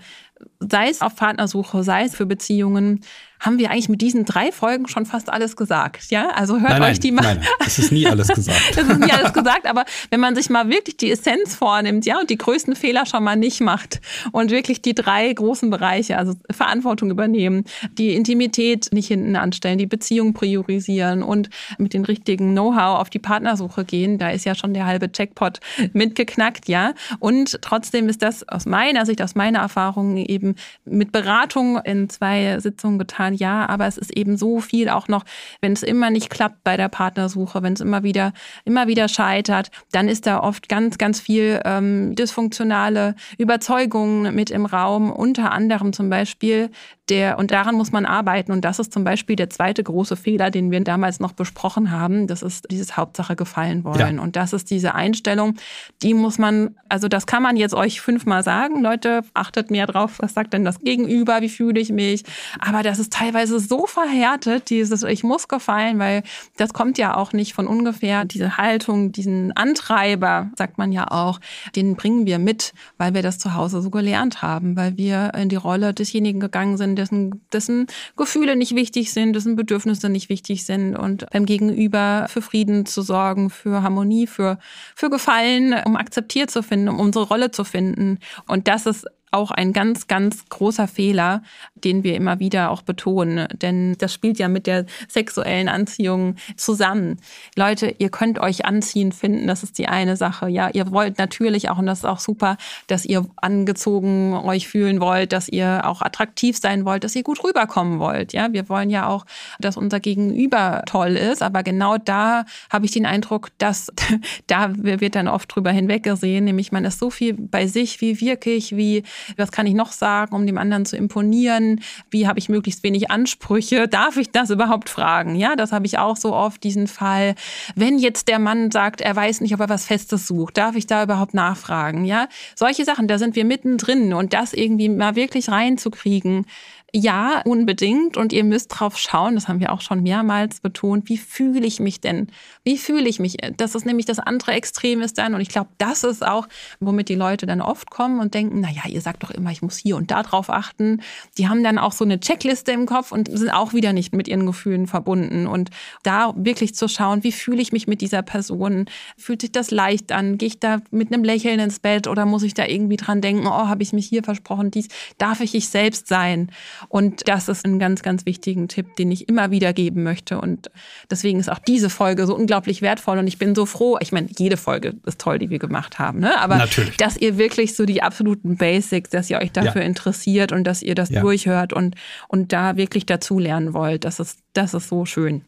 sei 0.59 0.89
es 0.89 1.01
auf 1.01 1.15
Partnersuche, 1.15 1.83
sei 1.83 2.03
es 2.03 2.15
für 2.15 2.25
Beziehungen, 2.25 3.01
haben 3.39 3.57
wir 3.57 3.71
eigentlich 3.71 3.89
mit 3.89 4.01
diesen 4.01 4.25
drei 4.25 4.51
Folgen 4.51 4.87
schon 4.87 5.05
fast 5.05 5.29
alles 5.31 5.55
gesagt. 5.55 6.11
Ja, 6.11 6.29
also 6.29 6.59
hört 6.59 6.71
nein, 6.71 6.83
euch 6.83 6.99
die 6.99 7.11
mal. 7.11 7.21
Nein, 7.21 7.37
nein, 7.39 7.47
es 7.65 7.79
ist 7.79 7.91
nie 7.91 8.05
alles 8.05 8.27
gesagt. 8.27 8.59
es 8.71 8.77
ist 8.77 8.99
nie 8.99 9.11
alles 9.11 9.33
gesagt, 9.33 9.65
aber 9.65 9.85
wenn 10.09 10.19
man 10.19 10.35
sich 10.35 10.49
mal 10.49 10.69
wirklich 10.69 10.97
die 10.97 11.11
Essenz 11.11 11.55
vornimmt, 11.55 12.05
ja, 12.05 12.19
und 12.19 12.29
die 12.29 12.37
größten 12.37 12.75
Fehler 12.75 13.05
schon 13.05 13.23
mal 13.23 13.37
nicht 13.37 13.61
macht 13.61 14.01
und 14.31 14.51
wirklich 14.51 14.81
die 14.81 14.93
drei 14.93 15.31
großen 15.31 15.69
Bereiche, 15.69 16.17
also 16.17 16.33
Verantwortung 16.51 17.09
übernehmen, 17.09 17.63
die 17.97 18.13
Intimität 18.13 18.89
nicht 18.91 19.07
hinten 19.07 19.35
anstellen, 19.37 19.77
die 19.77 19.85
Beziehung 19.85 20.33
priorisieren 20.33 21.23
und 21.23 21.49
mit 21.77 21.93
den 21.93 22.03
richtigen 22.03 22.51
Know-how 22.51 22.99
auf 22.99 23.09
die 23.09 23.19
Partnersuche 23.19 23.85
gehen, 23.85 24.17
da 24.17 24.29
ist 24.29 24.45
ja 24.45 24.53
schon 24.53 24.73
der 24.73 24.85
halbe 24.85 25.11
Checkpot 25.11 25.59
mitgeknackt, 25.93 26.67
ja. 26.67 26.93
Und 27.19 27.61
trotzdem 27.61 28.09
ist 28.09 28.21
das 28.21 28.47
aus 28.49 28.65
meiner 28.65 29.05
Sicht, 29.05 29.21
aus 29.21 29.35
meiner 29.35 29.59
Erfahrung 29.59 30.17
eben 30.17 30.55
mit 30.83 31.13
Beratung 31.13 31.77
in 31.85 32.09
zwei 32.09 32.59
Sitzungen 32.59 32.99
getan 32.99 33.28
Jahren, 33.33 33.49
ja, 33.49 33.67
aber 33.67 33.87
es 33.87 33.97
ist 33.97 34.15
eben 34.15 34.37
so 34.37 34.59
viel 34.59 34.89
auch 34.89 35.07
noch, 35.07 35.23
wenn 35.61 35.73
es 35.73 35.83
immer 35.83 36.09
nicht 36.09 36.29
klappt 36.29 36.63
bei 36.63 36.77
der 36.77 36.89
Partnersuche, 36.89 37.63
wenn 37.63 37.73
es 37.73 37.81
immer 37.81 38.03
wieder, 38.03 38.33
immer 38.65 38.87
wieder 38.87 39.07
scheitert, 39.07 39.71
dann 39.91 40.07
ist 40.07 40.25
da 40.25 40.39
oft 40.39 40.69
ganz, 40.69 40.97
ganz 40.97 41.19
viel 41.19 41.59
ähm, 41.65 42.15
dysfunktionale 42.15 43.15
Überzeugungen 43.37 44.35
mit 44.35 44.51
im 44.51 44.65
Raum, 44.65 45.11
unter 45.11 45.51
anderem 45.51 45.93
zum 45.93 46.09
Beispiel 46.09 46.69
der, 47.09 47.39
und 47.39 47.51
daran 47.51 47.75
muss 47.75 47.91
man 47.91 48.05
arbeiten. 48.05 48.51
Und 48.51 48.65
das 48.65 48.79
ist 48.79 48.93
zum 48.93 49.03
Beispiel 49.03 49.35
der 49.35 49.49
zweite 49.49 49.83
große 49.83 50.15
Fehler, 50.15 50.51
den 50.51 50.71
wir 50.71 50.79
damals 50.81 51.19
noch 51.19 51.33
besprochen 51.33 51.91
haben. 51.91 52.27
Das 52.27 52.41
ist 52.41 52.67
dieses 52.71 52.97
Hauptsache 52.97 53.35
gefallen 53.35 53.83
wollen. 53.83 54.17
Ja. 54.17 54.21
Und 54.21 54.35
das 54.35 54.53
ist 54.53 54.69
diese 54.69 54.95
Einstellung, 54.95 55.55
die 56.01 56.13
muss 56.13 56.37
man, 56.37 56.75
also 56.87 57.07
das 57.07 57.25
kann 57.25 57.43
man 57.43 57.57
jetzt 57.57 57.73
euch 57.73 58.01
fünfmal 58.01 58.43
sagen. 58.43 58.81
Leute, 58.81 59.21
achtet 59.33 59.71
mehr 59.71 59.87
drauf, 59.87 60.17
was 60.19 60.33
sagt 60.33 60.53
denn 60.53 60.63
das 60.63 60.79
Gegenüber, 60.79 61.41
wie 61.41 61.49
fühle 61.49 61.79
ich 61.79 61.91
mich? 61.91 62.23
Aber 62.59 62.83
das 62.83 62.99
ist 62.99 63.13
teilweise 63.13 63.59
so 63.59 63.85
verhärtet, 63.85 64.69
dieses 64.69 65.03
Ich 65.03 65.23
muss 65.23 65.47
gefallen, 65.47 65.99
weil 65.99 66.23
das 66.57 66.73
kommt 66.73 66.97
ja 66.97 67.15
auch 67.15 67.33
nicht 67.33 67.53
von 67.53 67.67
ungefähr. 67.67 68.25
Diese 68.25 68.57
Haltung, 68.57 69.11
diesen 69.11 69.55
Antreiber, 69.55 70.49
sagt 70.55 70.77
man 70.77 70.91
ja 70.91 71.09
auch, 71.09 71.39
den 71.75 71.95
bringen 71.95 72.25
wir 72.25 72.39
mit, 72.39 72.73
weil 72.97 73.13
wir 73.13 73.21
das 73.21 73.39
zu 73.39 73.53
Hause 73.55 73.81
so 73.81 73.89
gelernt 73.89 74.41
haben, 74.41 74.75
weil 74.75 74.97
wir 74.97 75.33
in 75.35 75.49
die 75.49 75.55
Rolle 75.55 75.93
desjenigen 75.93 76.39
gegangen 76.39 76.77
sind, 76.77 76.98
dessen, 76.99 77.41
dessen 77.51 77.87
Gefühle 78.15 78.55
nicht 78.55 78.75
wichtig 78.75 79.11
sind, 79.11 79.33
dessen 79.33 79.55
Bedürfnisse 79.55 80.09
nicht 80.09 80.29
wichtig 80.29 80.65
sind 80.65 80.95
und 80.95 81.25
beim 81.31 81.45
Gegenüber 81.45 82.27
für 82.29 82.41
Frieden 82.41 82.85
zu 82.85 83.01
sorgen, 83.01 83.49
für 83.49 83.81
Harmonie, 83.81 84.27
für, 84.27 84.59
für 84.95 85.09
Gefallen, 85.09 85.75
um 85.85 85.95
akzeptiert 85.95 86.51
zu 86.51 86.61
finden, 86.63 86.89
um 86.89 86.99
unsere 86.99 87.25
Rolle 87.25 87.51
zu 87.51 87.63
finden. 87.63 88.19
Und 88.47 88.67
das 88.67 88.85
ist 88.85 89.07
auch 89.31 89.51
ein 89.51 89.73
ganz, 89.73 90.07
ganz 90.07 90.47
großer 90.49 90.87
Fehler, 90.87 91.43
den 91.75 92.03
wir 92.03 92.15
immer 92.15 92.39
wieder 92.39 92.71
auch 92.71 92.81
betonen. 92.81 93.47
Denn 93.61 93.95
das 93.97 94.13
spielt 94.13 94.39
ja 94.39 94.47
mit 94.47 94.67
der 94.67 94.85
sexuellen 95.07 95.69
Anziehung 95.69 96.35
zusammen. 96.57 97.17
Leute, 97.55 97.93
ihr 97.97 98.09
könnt 98.09 98.39
euch 98.39 98.65
anziehen 98.65 99.11
finden, 99.11 99.47
das 99.47 99.63
ist 99.63 99.77
die 99.77 99.87
eine 99.87 100.17
Sache. 100.17 100.49
Ja, 100.49 100.69
ihr 100.69 100.91
wollt 100.91 101.17
natürlich 101.17 101.69
auch, 101.69 101.77
und 101.77 101.85
das 101.85 101.99
ist 101.99 102.05
auch 102.05 102.19
super, 102.19 102.57
dass 102.87 103.05
ihr 103.05 103.25
angezogen 103.37 104.33
euch 104.33 104.67
fühlen 104.67 104.99
wollt, 104.99 105.31
dass 105.31 105.47
ihr 105.47 105.81
auch 105.85 106.01
attraktiv 106.01 106.57
sein 106.57 106.85
wollt, 106.85 107.03
dass 107.03 107.15
ihr 107.15 107.23
gut 107.23 107.43
rüberkommen 107.43 107.99
wollt. 107.99 108.33
Ja, 108.33 108.51
wir 108.51 108.69
wollen 108.69 108.89
ja 108.89 109.07
auch, 109.07 109.25
dass 109.59 109.77
unser 109.77 109.99
Gegenüber 109.99 110.83
toll 110.85 111.15
ist. 111.15 111.41
Aber 111.43 111.63
genau 111.63 111.97
da 111.97 112.45
habe 112.69 112.85
ich 112.85 112.91
den 112.91 113.05
Eindruck, 113.05 113.49
dass 113.57 113.91
da 114.47 114.71
wird 114.75 115.15
dann 115.15 115.27
oft 115.27 115.53
drüber 115.53 115.71
hinweggesehen, 115.71 116.45
nämlich 116.45 116.71
man 116.71 116.85
ist 116.85 116.99
so 116.99 117.09
viel 117.09 117.33
bei 117.33 117.67
sich, 117.67 118.01
wie 118.01 118.19
wirklich, 118.19 118.75
wie 118.75 119.03
was 119.37 119.51
kann 119.51 119.67
ich 119.67 119.73
noch 119.73 119.91
sagen, 119.91 120.35
um 120.35 120.45
dem 120.45 120.57
anderen 120.57 120.85
zu 120.85 120.97
imponieren? 120.97 121.81
Wie 122.09 122.27
habe 122.27 122.39
ich 122.39 122.49
möglichst 122.49 122.83
wenig 122.83 123.11
Ansprüche? 123.11 123.87
Darf 123.99 124.17
ich 124.17 124.31
das 124.31 124.49
überhaupt 124.49 124.89
fragen? 124.89 125.35
Ja, 125.35 125.55
das 125.55 125.71
habe 125.71 125.85
ich 125.85 125.97
auch 125.97 126.17
so 126.17 126.33
oft, 126.33 126.63
diesen 126.63 126.87
Fall. 126.87 127.35
Wenn 127.75 127.97
jetzt 127.97 128.27
der 128.27 128.39
Mann 128.39 128.71
sagt, 128.71 129.01
er 129.01 129.15
weiß 129.15 129.41
nicht, 129.41 129.53
ob 129.53 129.59
er 129.59 129.69
was 129.69 129.85
Festes 129.85 130.27
sucht, 130.27 130.57
darf 130.57 130.75
ich 130.75 130.87
da 130.87 131.03
überhaupt 131.03 131.33
nachfragen? 131.33 132.05
Ja, 132.05 132.27
solche 132.55 132.85
Sachen, 132.85 133.07
da 133.07 133.17
sind 133.17 133.35
wir 133.35 133.45
mittendrin 133.45 134.13
und 134.13 134.33
das 134.33 134.53
irgendwie 134.53 134.89
mal 134.89 135.15
wirklich 135.15 135.49
reinzukriegen, 135.49 136.45
ja, 136.93 137.41
unbedingt. 137.45 138.17
Und 138.17 138.33
ihr 138.33 138.43
müsst 138.43 138.79
drauf 138.79 138.97
schauen, 138.97 139.35
das 139.35 139.47
haben 139.47 139.59
wir 139.59 139.71
auch 139.71 139.81
schon 139.81 140.01
mehrmals 140.01 140.59
betont, 140.59 141.09
wie 141.09 141.17
fühle 141.17 141.65
ich 141.65 141.79
mich 141.79 142.01
denn? 142.01 142.27
Wie 142.63 142.77
fühle 142.77 143.07
ich 143.07 143.19
mich? 143.19 143.37
Das 143.57 143.75
ist 143.75 143.85
nämlich 143.85 144.05
das 144.05 144.19
andere 144.19 144.53
Extrem 144.53 145.01
ist 145.01 145.17
dann. 145.17 145.33
Und 145.33 145.41
ich 145.41 145.49
glaube, 145.49 145.69
das 145.77 146.03
ist 146.03 146.25
auch, 146.25 146.47
womit 146.79 147.09
die 147.09 147.15
Leute 147.15 147.45
dann 147.45 147.61
oft 147.61 147.89
kommen 147.89 148.19
und 148.19 148.33
denken, 148.33 148.61
na 148.61 148.69
ja, 148.71 148.83
ihr 148.87 149.01
sagt 149.01 149.23
doch 149.23 149.31
immer, 149.31 149.51
ich 149.51 149.61
muss 149.61 149.77
hier 149.77 149.97
und 149.97 150.11
da 150.11 150.23
drauf 150.23 150.49
achten. 150.49 151.01
Die 151.37 151.47
haben 151.47 151.63
dann 151.63 151.77
auch 151.77 151.91
so 151.91 152.05
eine 152.05 152.19
Checkliste 152.19 152.71
im 152.71 152.85
Kopf 152.85 153.11
und 153.11 153.29
sind 153.31 153.49
auch 153.49 153.73
wieder 153.73 153.93
nicht 153.93 154.13
mit 154.13 154.27
ihren 154.27 154.45
Gefühlen 154.45 154.87
verbunden. 154.87 155.47
Und 155.47 155.69
da 156.03 156.33
wirklich 156.35 156.75
zu 156.75 156.87
schauen, 156.87 157.23
wie 157.23 157.31
fühle 157.31 157.61
ich 157.61 157.71
mich 157.71 157.87
mit 157.87 158.01
dieser 158.01 158.21
Person? 158.21 158.85
Fühlt 159.17 159.41
sich 159.41 159.51
das 159.51 159.71
leicht 159.71 160.11
an? 160.11 160.37
Gehe 160.37 160.47
ich 160.47 160.59
da 160.59 160.81
mit 160.91 161.13
einem 161.13 161.23
Lächeln 161.23 161.59
ins 161.59 161.79
Bett 161.79 162.07
oder 162.07 162.25
muss 162.25 162.43
ich 162.43 162.53
da 162.53 162.65
irgendwie 162.65 162.97
dran 162.97 163.21
denken, 163.21 163.47
oh, 163.47 163.67
habe 163.67 163.83
ich 163.83 163.93
mich 163.93 164.07
hier 164.07 164.23
versprochen, 164.23 164.71
dies, 164.71 164.87
darf 165.17 165.41
ich 165.41 165.55
ich 165.55 165.69
selbst 165.69 166.07
sein? 166.07 166.51
Und 166.87 167.27
das 167.27 167.49
ist 167.49 167.65
ein 167.65 167.79
ganz, 167.79 168.01
ganz 168.01 168.25
wichtigen 168.25 168.67
Tipp, 168.67 168.95
den 168.95 169.11
ich 169.11 169.27
immer 169.27 169.51
wieder 169.51 169.73
geben 169.73 170.03
möchte. 170.03 170.39
Und 170.39 170.71
deswegen 171.09 171.39
ist 171.39 171.51
auch 171.51 171.59
diese 171.59 171.89
Folge 171.89 172.25
so 172.25 172.35
unglaublich 172.35 172.81
wertvoll. 172.81 173.17
Und 173.17 173.27
ich 173.27 173.37
bin 173.37 173.55
so 173.55 173.65
froh. 173.65 173.97
Ich 174.01 174.11
meine, 174.11 174.27
jede 174.37 174.57
Folge 174.57 174.95
ist 175.05 175.19
toll, 175.19 175.39
die 175.39 175.49
wir 175.49 175.59
gemacht 175.59 175.99
haben. 175.99 176.19
Ne? 176.19 176.39
Aber 176.39 176.57
Natürlich. 176.57 176.97
dass 176.97 177.17
ihr 177.17 177.37
wirklich 177.37 177.75
so 177.75 177.85
die 177.85 178.01
absoluten 178.01 178.57
Basics, 178.57 179.09
dass 179.09 179.29
ihr 179.29 179.39
euch 179.39 179.51
dafür 179.51 179.81
ja. 179.81 179.87
interessiert 179.87 180.51
und 180.51 180.63
dass 180.63 180.81
ihr 180.81 180.95
das 180.95 181.09
ja. 181.09 181.21
durchhört 181.21 181.73
und, 181.73 181.95
und 182.27 182.53
da 182.53 182.77
wirklich 182.77 183.05
dazu 183.05 183.39
lernen 183.39 183.73
wollt. 183.73 184.05
Das 184.05 184.19
ist, 184.19 184.39
das 184.53 184.73
ist 184.73 184.87
so 184.89 185.05
schön. 185.05 185.43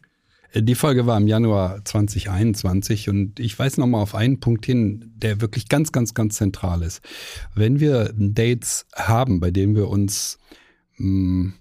Die 0.54 0.74
Folge 0.74 1.06
war 1.06 1.16
im 1.16 1.26
Januar 1.26 1.82
2021 1.82 3.08
und 3.08 3.40
ich 3.40 3.58
weise 3.58 3.80
nochmal 3.80 4.02
auf 4.02 4.14
einen 4.14 4.38
Punkt 4.38 4.66
hin, 4.66 5.10
der 5.16 5.40
wirklich 5.40 5.68
ganz, 5.68 5.92
ganz, 5.92 6.12
ganz 6.12 6.36
zentral 6.36 6.82
ist. 6.82 7.00
Wenn 7.54 7.80
wir 7.80 8.12
Dates 8.14 8.84
haben, 8.94 9.40
bei 9.40 9.50
denen 9.50 9.74
wir 9.74 9.88
uns 9.88 10.38
mh, 11.02 11.52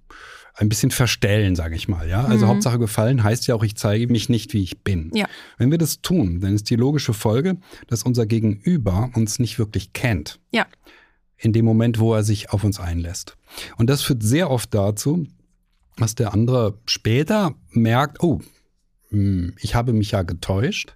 ein 0.55 0.69
bisschen 0.69 0.91
verstellen, 0.91 1.55
sage 1.55 1.75
ich 1.75 1.87
mal. 1.87 2.07
Ja, 2.07 2.25
also 2.25 2.45
mhm. 2.45 2.51
Hauptsache 2.51 2.79
gefallen 2.79 3.23
heißt 3.23 3.47
ja 3.47 3.55
auch, 3.55 3.63
ich 3.63 3.75
zeige 3.75 4.07
mich 4.07 4.29
nicht, 4.29 4.53
wie 4.53 4.63
ich 4.63 4.83
bin. 4.83 5.11
Ja. 5.13 5.27
Wenn 5.57 5.71
wir 5.71 5.77
das 5.77 6.01
tun, 6.01 6.39
dann 6.39 6.53
ist 6.53 6.69
die 6.69 6.75
logische 6.75 7.13
Folge, 7.13 7.57
dass 7.87 8.03
unser 8.03 8.25
Gegenüber 8.25 9.09
uns 9.15 9.39
nicht 9.39 9.59
wirklich 9.59 9.93
kennt. 9.93 10.39
Ja. 10.51 10.67
In 11.37 11.53
dem 11.53 11.65
Moment, 11.65 11.99
wo 11.99 12.13
er 12.13 12.23
sich 12.23 12.51
auf 12.51 12.63
uns 12.63 12.79
einlässt. 12.79 13.37
Und 13.77 13.89
das 13.89 14.03
führt 14.03 14.21
sehr 14.23 14.51
oft 14.51 14.73
dazu, 14.73 15.25
dass 15.97 16.15
der 16.15 16.33
andere 16.33 16.79
später 16.85 17.55
merkt, 17.71 18.21
oh, 18.21 18.41
hm, 19.09 19.55
ich 19.59 19.73
habe 19.73 19.93
mich 19.93 20.11
ja 20.11 20.21
getäuscht 20.21 20.95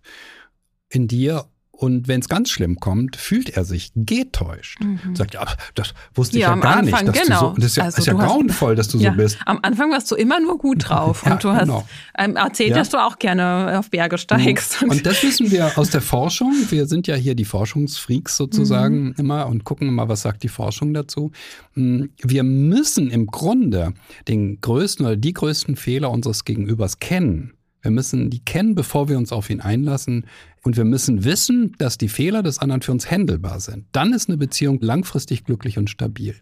in 0.90 1.08
dir 1.08 1.46
Und 1.78 2.08
wenn 2.08 2.22
es 2.22 2.30
ganz 2.30 2.50
schlimm 2.50 2.80
kommt, 2.80 3.18
fühlt 3.18 3.50
er 3.50 3.66
sich 3.66 3.92
getäuscht. 3.96 4.80
Mhm. 4.82 5.16
Sagt, 5.16 5.34
ja, 5.34 5.46
das 5.74 5.94
wusste 6.14 6.38
ich 6.38 6.44
ja, 6.44 6.56
ja 6.56 6.62
gar 6.62 6.78
Anfang, 6.78 7.06
nicht. 7.06 7.24
Genau. 7.24 7.40
So, 7.40 7.56
das 7.56 7.66
ist 7.66 7.78
ja, 7.78 7.84
also 7.84 7.98
ist 7.98 8.08
ja 8.08 8.14
grauenvoll, 8.14 8.76
dass 8.76 8.88
du 8.88 8.98
ja, 8.98 9.12
so 9.12 9.18
bist. 9.18 9.38
Am 9.46 9.60
Anfang 9.62 9.92
warst 9.92 10.10
du 10.10 10.16
immer 10.16 10.40
nur 10.40 10.58
gut 10.58 10.78
drauf. 10.90 11.26
und 11.26 11.44
du 11.44 11.52
genau. 11.52 11.82
hast 11.82 11.86
ähm, 12.18 12.36
erzählt, 12.38 12.76
dass 12.76 12.90
du 12.90 12.98
auch 12.98 13.20
gerne 13.20 13.78
auf 13.78 13.90
Berge 13.90 14.18
steigst. 14.18 14.84
Und, 14.84 14.92
und 14.92 15.06
das 15.06 15.22
wissen 15.24 15.52
wir 15.52 15.78
aus 15.78 15.90
der 15.90 16.02
Forschung. 16.02 16.54
Wir 16.70 16.86
sind 16.88 17.08
ja 17.08 17.16
hier 17.16 17.36
die 17.36 17.46
Forschungsfreaks 17.46 18.38
sozusagen 18.38 19.08
mhm. 19.08 19.16
immer 19.18 19.48
und 19.48 19.64
gucken 19.66 19.88
immer, 19.88 20.08
was 20.08 20.22
sagt 20.22 20.44
die 20.44 20.50
Forschung 20.50 20.94
dazu. 20.94 21.32
Hm, 21.74 22.10
wir 22.22 22.44
müssen 22.44 23.12
im 23.12 23.28
Grunde 23.28 23.94
den 24.28 24.62
größten 24.62 25.06
oder 25.06 25.18
die 25.18 25.34
größten 25.34 25.76
Fehler 25.76 26.10
unseres 26.12 26.46
Gegenübers 26.46 27.00
kennen 27.00 27.56
wir 27.86 27.92
müssen 27.92 28.32
die 28.32 28.44
kennen, 28.44 28.74
bevor 28.74 29.10
wir 29.10 29.18
uns 29.20 29.32
auf 29.32 29.52
ihn 29.52 29.62
einlassen. 29.62 30.26
Und 30.66 30.78
wir 30.78 30.84
müssen 30.84 31.24
wissen, 31.24 31.76
dass 31.78 32.00
die 32.00 32.10
Fehler 32.10 32.42
des 32.42 32.58
anderen 32.58 32.82
für 32.82 32.92
uns 32.92 33.10
händelbar 33.10 33.60
sind. 33.60 33.86
Dann 33.92 34.14
ist 34.14 34.30
eine 34.30 34.38
Beziehung 34.38 34.80
langfristig 34.82 35.44
glücklich 35.44 35.78
und 35.78 35.92
stabil. 35.92 36.34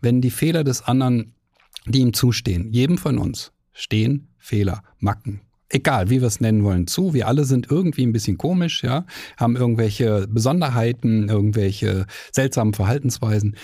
Wenn 0.00 0.20
die 0.20 0.30
Fehler 0.30 0.64
des 0.64 0.82
anderen, 0.82 1.34
die 1.86 2.00
ihm 2.00 2.12
zustehen, 2.12 2.72
jedem 2.72 2.98
von 2.98 3.16
uns, 3.16 3.52
stehen 3.72 4.26
Fehler, 4.38 4.82
Macken, 4.98 5.42
egal 5.68 6.10
wie 6.10 6.20
wir 6.20 6.26
es 6.26 6.40
nennen 6.40 6.64
wollen, 6.64 6.88
zu. 6.88 7.14
Wir 7.14 7.28
alle 7.28 7.44
sind 7.44 7.70
irgendwie 7.70 8.04
ein 8.04 8.12
bisschen 8.12 8.38
komisch, 8.38 8.82
ja, 8.82 9.06
haben 9.36 9.54
irgendwelche 9.54 10.26
Besonderheiten, 10.26 11.28
irgendwelche 11.28 12.06
seltsamen 12.32 12.74
Verhaltensweisen. 12.74 13.54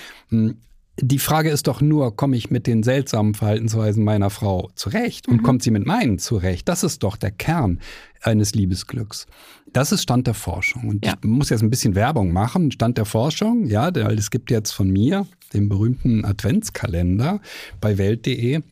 Die 0.98 1.18
Frage 1.18 1.50
ist 1.50 1.66
doch 1.66 1.82
nur, 1.82 2.16
komme 2.16 2.36
ich 2.36 2.50
mit 2.50 2.66
den 2.66 2.82
seltsamen 2.82 3.34
Verhaltensweisen 3.34 4.02
meiner 4.02 4.30
Frau 4.30 4.70
zurecht 4.76 5.28
und 5.28 5.38
mhm. 5.38 5.42
kommt 5.42 5.62
sie 5.62 5.70
mit 5.70 5.86
meinen 5.86 6.18
zurecht? 6.18 6.68
Das 6.68 6.82
ist 6.82 7.02
doch 7.02 7.16
der 7.16 7.30
Kern 7.30 7.80
eines 8.22 8.54
Liebesglücks. 8.54 9.26
Das 9.72 9.92
ist 9.92 10.02
Stand 10.02 10.26
der 10.26 10.34
Forschung. 10.34 10.88
Und 10.88 11.04
ja. 11.04 11.14
ich 11.22 11.28
muss 11.28 11.50
jetzt 11.50 11.62
ein 11.62 11.68
bisschen 11.68 11.94
Werbung 11.94 12.32
machen. 12.32 12.70
Stand 12.72 12.96
der 12.96 13.04
Forschung, 13.04 13.66
ja, 13.66 13.90
es 13.90 14.30
gibt 14.30 14.50
jetzt 14.50 14.72
von 14.72 14.88
mir 14.88 15.26
den 15.52 15.68
berühmten 15.68 16.24
Adventskalender 16.24 17.40
bei 17.80 17.98
Welt.de. 17.98 18.62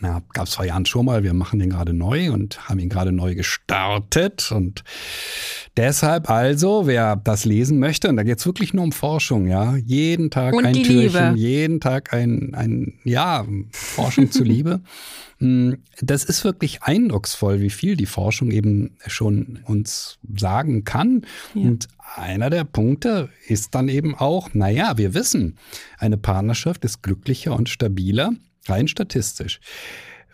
Na, 0.00 0.22
gab 0.32 0.46
es 0.46 0.54
vor 0.54 0.64
Jahren 0.64 0.86
schon 0.86 1.04
mal. 1.04 1.24
Wir 1.24 1.34
machen 1.34 1.58
den 1.58 1.70
gerade 1.70 1.92
neu 1.92 2.32
und 2.32 2.68
haben 2.68 2.78
ihn 2.78 2.88
gerade 2.88 3.12
neu 3.12 3.34
gestartet. 3.34 4.50
Und 4.50 4.82
deshalb 5.76 6.30
also, 6.30 6.86
wer 6.86 7.16
das 7.16 7.44
lesen 7.44 7.78
möchte, 7.78 8.08
und 8.08 8.16
da 8.16 8.22
geht 8.22 8.38
es 8.38 8.46
wirklich 8.46 8.72
nur 8.72 8.84
um 8.84 8.92
Forschung, 8.92 9.46
ja. 9.46 9.76
Jeden 9.76 10.30
Tag 10.30 10.54
und 10.54 10.64
ein 10.64 10.74
Türchen, 10.74 11.34
Liebe. 11.34 11.38
jeden 11.38 11.80
Tag 11.80 12.14
ein, 12.14 12.54
ein, 12.54 12.94
ja, 13.04 13.46
Forschung 13.72 14.30
zur 14.30 14.46
Liebe. 14.46 14.80
Hm, 15.38 15.78
das 16.00 16.22
ist 16.22 16.44
wirklich 16.44 16.84
eindrucksvoll, 16.84 17.60
wie 17.60 17.70
viel 17.70 17.96
die 17.96 18.06
Forschung 18.06 18.52
eben 18.52 18.96
schon 19.06 19.58
uns 19.64 20.18
sagen 20.36 20.84
kann. 20.84 21.22
Ja. 21.54 21.62
Und 21.62 21.88
einer 22.14 22.50
der 22.50 22.62
Punkte 22.62 23.30
ist 23.48 23.74
dann 23.74 23.88
eben 23.88 24.14
auch, 24.14 24.54
naja, 24.54 24.96
wir 24.96 25.12
wissen, 25.12 25.58
eine 25.98 26.18
Partnerschaft 26.18 26.84
ist 26.84 27.02
glücklicher 27.02 27.56
und 27.56 27.68
stabiler, 27.68 28.30
Rein 28.66 28.88
statistisch. 28.88 29.60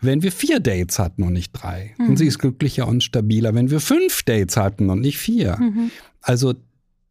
Wenn 0.01 0.23
wir 0.23 0.33
vier 0.33 0.61
Dates 0.61 0.99
hatten 0.99 1.23
und 1.23 1.33
nicht 1.33 1.53
drei, 1.53 1.95
mhm. 1.99 2.11
und 2.11 2.17
sie 2.17 2.27
ist 2.27 2.39
glücklicher 2.39 2.89
und 2.89 3.03
stabiler, 3.03 3.55
wenn 3.55 3.71
wir 3.71 3.81
fünf 3.81 4.23
Dates 4.23 4.57
hatten 4.57 4.89
und 4.89 5.01
nicht 5.01 5.19
vier. 5.19 5.57
Mhm. 5.59 5.91
Also 6.23 6.55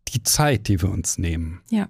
die 0.08 0.24
Zeit, 0.24 0.68
die 0.68 0.82
wir 0.82 0.90
uns 0.90 1.18
nehmen, 1.18 1.62
ja. 1.70 1.88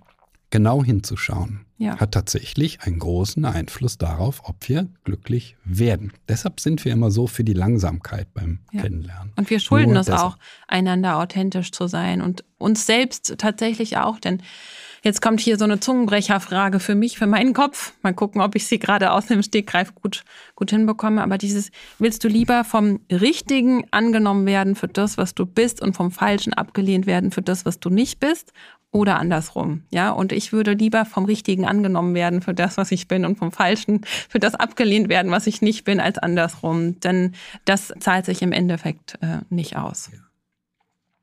genau 0.50 0.84
hinzuschauen, 0.84 1.66
ja. 1.78 1.98
hat 1.98 2.12
tatsächlich 2.12 2.82
einen 2.82 3.00
großen 3.00 3.46
Einfluss 3.46 3.98
darauf, 3.98 4.42
ob 4.44 4.68
wir 4.68 4.90
glücklich 5.06 5.56
werden. 5.64 6.12
Deshalb 6.28 6.60
sind 6.60 6.84
wir 6.84 6.92
immer 6.92 7.12
so 7.12 7.28
für 7.28 7.46
die 7.46 7.54
Langsamkeit 7.54 8.34
beim 8.34 8.60
ja. 8.72 8.82
Kennenlernen. 8.82 9.32
Und 9.38 9.50
wir 9.50 9.60
schulden 9.60 9.96
es 9.96 10.10
auch, 10.10 10.38
einander 10.68 11.18
authentisch 11.18 11.72
zu 11.72 11.88
sein 11.88 12.22
und 12.22 12.44
uns 12.58 12.86
selbst 12.86 13.36
tatsächlich 13.38 13.98
auch, 13.98 14.20
denn 14.20 14.44
Jetzt 15.04 15.22
kommt 15.22 15.40
hier 15.40 15.58
so 15.58 15.64
eine 15.64 15.80
Zungenbrecherfrage 15.80 16.80
für 16.80 16.96
mich, 16.96 17.18
für 17.18 17.28
meinen 17.28 17.54
Kopf. 17.54 17.94
Mal 18.02 18.14
gucken, 18.14 18.42
ob 18.42 18.56
ich 18.56 18.68
sie 18.68 18.80
gerade 18.80 19.12
aus 19.12 19.28
dem 19.28 19.42
Stegreif 19.42 19.96
gut, 19.96 20.24
gut 20.56 20.72
hinbekomme. 20.72 21.22
Aber 21.22 21.38
dieses, 21.38 21.72
willst 22.00 22.24
du 22.24 22.28
lieber 22.28 22.64
vom 22.64 23.00
Richtigen 23.12 23.86
angenommen 23.92 24.46
werden 24.46 24.76
für 24.76 24.88
das, 24.88 25.18
was 25.18 25.36
du 25.36 25.46
bist 25.46 25.82
und 25.82 25.96
vom 25.96 26.12
Falschen 26.12 26.54
abgelehnt 26.54 27.06
werden 27.06 27.32
für 27.32 27.42
das, 27.42 27.66
was 27.66 27.80
du 27.80 27.90
nicht 27.90 28.20
bist? 28.20 28.52
Oder 28.92 29.20
andersrum, 29.20 29.84
ja. 29.92 30.10
Und 30.10 30.32
ich 30.32 30.52
würde 30.52 30.74
lieber 30.74 31.06
vom 31.06 31.26
Richtigen 31.26 31.66
angenommen 31.66 32.16
werden 32.16 32.42
für 32.42 32.56
das, 32.56 32.76
was 32.78 32.92
ich 32.92 33.08
bin 33.08 33.24
und 33.24 33.38
vom 33.38 33.52
Falschen 33.52 34.02
für 34.28 34.40
das 34.40 34.56
abgelehnt 34.56 35.10
werden, 35.10 35.32
was 35.32 35.46
ich 35.46 35.62
nicht 35.62 35.84
bin, 35.84 36.00
als 36.00 36.18
andersrum. 36.18 37.00
Denn 37.00 37.34
das 37.66 37.94
zahlt 38.00 38.26
sich 38.26 38.42
im 38.42 38.52
Endeffekt 38.52 39.20
äh, 39.22 39.42
nicht 39.50 39.78
aus. 39.78 40.10
Ja. 40.12 40.29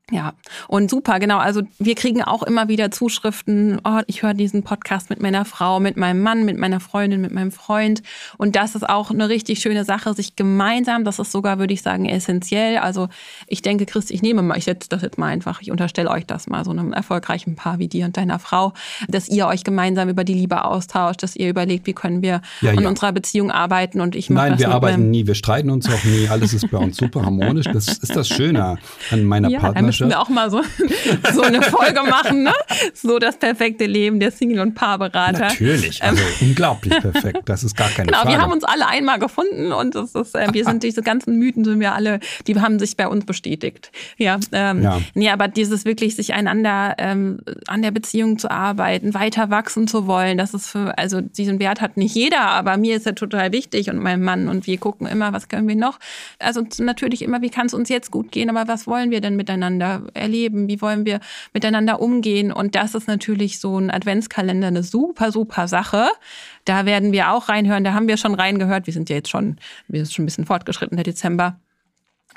Ja, 0.09 0.31
und 0.69 0.89
super, 0.89 1.19
genau. 1.19 1.37
Also 1.37 1.63
wir 1.79 1.95
kriegen 1.95 2.23
auch 2.23 2.41
immer 2.43 2.69
wieder 2.69 2.91
Zuschriften, 2.91 3.81
oh, 3.83 3.99
ich 4.07 4.23
höre 4.23 4.33
diesen 4.33 4.63
Podcast 4.63 5.09
mit 5.09 5.21
meiner 5.21 5.43
Frau, 5.43 5.81
mit 5.81 5.97
meinem 5.97 6.21
Mann, 6.21 6.45
mit 6.45 6.57
meiner 6.57 6.79
Freundin, 6.79 7.19
mit 7.19 7.33
meinem 7.33 7.51
Freund. 7.51 8.01
Und 8.37 8.55
das 8.55 8.75
ist 8.75 8.87
auch 8.87 9.11
eine 9.11 9.27
richtig 9.27 9.59
schöne 9.59 9.83
Sache, 9.83 10.13
sich 10.13 10.37
gemeinsam, 10.37 11.03
das 11.03 11.19
ist 11.19 11.33
sogar, 11.33 11.59
würde 11.59 11.73
ich 11.73 11.81
sagen, 11.81 12.05
essentiell. 12.05 12.77
Also 12.77 13.09
ich 13.47 13.61
denke, 13.61 13.85
Christ, 13.85 14.09
ich 14.09 14.21
nehme 14.21 14.41
mal, 14.43 14.57
ich 14.57 14.63
setze 14.63 14.87
das 14.87 15.01
jetzt 15.01 15.17
mal 15.17 15.27
einfach, 15.27 15.61
ich 15.61 15.71
unterstelle 15.71 16.09
euch 16.09 16.25
das 16.25 16.47
mal, 16.47 16.63
so 16.63 16.71
einem 16.71 16.93
erfolgreichen 16.93 17.55
Paar 17.55 17.77
wie 17.77 17.89
dir 17.89 18.05
und 18.05 18.15
deiner 18.15 18.39
Frau, 18.39 18.71
dass 19.09 19.27
ihr 19.27 19.45
euch 19.47 19.65
gemeinsam 19.65 20.07
über 20.07 20.23
die 20.23 20.35
Liebe 20.35 20.63
austauscht, 20.63 21.21
dass 21.21 21.35
ihr 21.35 21.49
überlegt, 21.49 21.85
wie 21.85 21.93
können 21.93 22.21
wir 22.21 22.41
ja, 22.61 22.71
an 22.71 22.79
ja. 22.79 22.87
unserer 22.87 23.11
Beziehung 23.11 23.51
arbeiten. 23.51 23.99
Und 23.99 24.15
ich 24.15 24.29
Nein, 24.29 24.57
wir 24.57 24.69
arbeiten 24.69 25.11
nie, 25.11 25.27
wir 25.27 25.35
streiten 25.35 25.69
uns 25.69 25.89
auch 25.89 26.03
nie, 26.05 26.29
alles 26.29 26.53
ist 26.53 26.71
bei 26.71 26.77
uns 26.77 26.95
super 26.95 27.25
harmonisch. 27.25 27.65
Das 27.65 27.89
ist 27.89 28.15
das 28.15 28.29
Schöne 28.29 28.77
an 29.11 29.25
meiner 29.25 29.49
ja, 29.49 29.59
Partnerschaft 29.59 29.96
müssen 29.99 30.09
wir 30.09 30.19
auch 30.19 30.29
mal 30.29 30.49
so, 30.49 30.61
so 31.33 31.41
eine 31.41 31.61
Folge 31.61 32.03
machen, 32.03 32.43
ne? 32.43 32.53
So 32.93 33.19
das 33.19 33.37
perfekte 33.37 33.85
Leben 33.85 34.19
der 34.19 34.31
Single- 34.31 34.59
und 34.59 34.75
Paarberater. 34.75 35.39
Natürlich, 35.39 36.03
also 36.03 36.21
ähm. 36.21 36.49
unglaublich 36.49 36.93
perfekt. 37.01 37.41
Das 37.45 37.63
ist 37.63 37.75
gar 37.75 37.89
keine 37.89 38.07
genau, 38.07 38.19
Frage. 38.19 38.29
Genau, 38.29 38.39
wir 38.39 38.43
haben 38.43 38.53
uns 38.53 38.63
alle 38.63 38.87
einmal 38.87 39.19
gefunden 39.19 39.71
und 39.71 39.95
das 39.95 40.15
ist, 40.15 40.35
äh, 40.35 40.47
wir 40.51 40.65
sind 40.65 40.83
diese 40.87 41.01
ganzen 41.01 41.37
Mythen 41.37 41.63
sind 41.63 41.79
wir 41.79 41.93
alle, 41.93 42.19
die 42.45 42.59
haben 42.59 42.79
sich 42.79 42.97
bei 42.97 43.07
uns 43.07 43.25
bestätigt. 43.25 43.91
Ja, 44.17 44.39
ähm, 44.51 44.83
ja. 44.83 45.01
Nee, 45.13 45.29
aber 45.29 45.47
dieses 45.47 45.85
wirklich 45.85 46.15
sich 46.15 46.33
einander 46.33 46.95
ähm, 46.97 47.39
an 47.67 47.81
der 47.81 47.91
Beziehung 47.91 48.37
zu 48.37 48.51
arbeiten, 48.51 49.13
weiter 49.13 49.49
wachsen 49.49 49.87
zu 49.87 50.07
wollen, 50.07 50.37
das 50.37 50.53
ist 50.53 50.67
für, 50.67 50.97
also 50.97 51.21
diesen 51.21 51.59
Wert 51.59 51.81
hat 51.81 51.97
nicht 51.97 52.15
jeder, 52.15 52.41
aber 52.41 52.77
mir 52.77 52.95
ist 52.95 53.05
er 53.05 53.15
total 53.15 53.51
wichtig 53.51 53.89
und 53.89 53.97
mein 53.99 54.21
Mann 54.21 54.47
und 54.47 54.67
wir 54.67 54.77
gucken 54.77 55.07
immer, 55.07 55.33
was 55.33 55.47
können 55.47 55.67
wir 55.67 55.75
noch. 55.75 55.99
Also 56.39 56.63
natürlich 56.79 57.21
immer, 57.21 57.41
wie 57.41 57.49
kann 57.49 57.67
es 57.67 57.73
uns 57.73 57.89
jetzt 57.89 58.11
gut 58.11 58.31
gehen, 58.31 58.49
aber 58.49 58.67
was 58.67 58.87
wollen 58.87 59.11
wir 59.11 59.21
denn 59.21 59.35
miteinander 59.35 59.86
erleben? 60.13 60.67
Wie 60.67 60.81
wollen 60.81 61.05
wir 61.05 61.19
miteinander 61.53 62.01
umgehen? 62.01 62.51
Und 62.51 62.75
das 62.75 62.95
ist 62.95 63.07
natürlich 63.07 63.59
so 63.59 63.77
ein 63.77 63.91
Adventskalender 63.91 64.67
eine 64.67 64.83
super, 64.83 65.31
super 65.31 65.67
Sache. 65.67 66.07
Da 66.65 66.85
werden 66.85 67.11
wir 67.11 67.31
auch 67.31 67.49
reinhören. 67.49 67.83
Da 67.83 67.93
haben 67.93 68.07
wir 68.07 68.17
schon 68.17 68.35
reingehört. 68.35 68.87
Wir 68.87 68.93
sind 68.93 69.09
ja 69.09 69.15
jetzt 69.15 69.29
schon, 69.29 69.57
wir 69.87 70.03
sind 70.03 70.13
schon 70.13 70.23
ein 70.23 70.27
bisschen 70.27 70.45
fortgeschritten, 70.45 70.97
der 70.97 71.03
Dezember. 71.03 71.59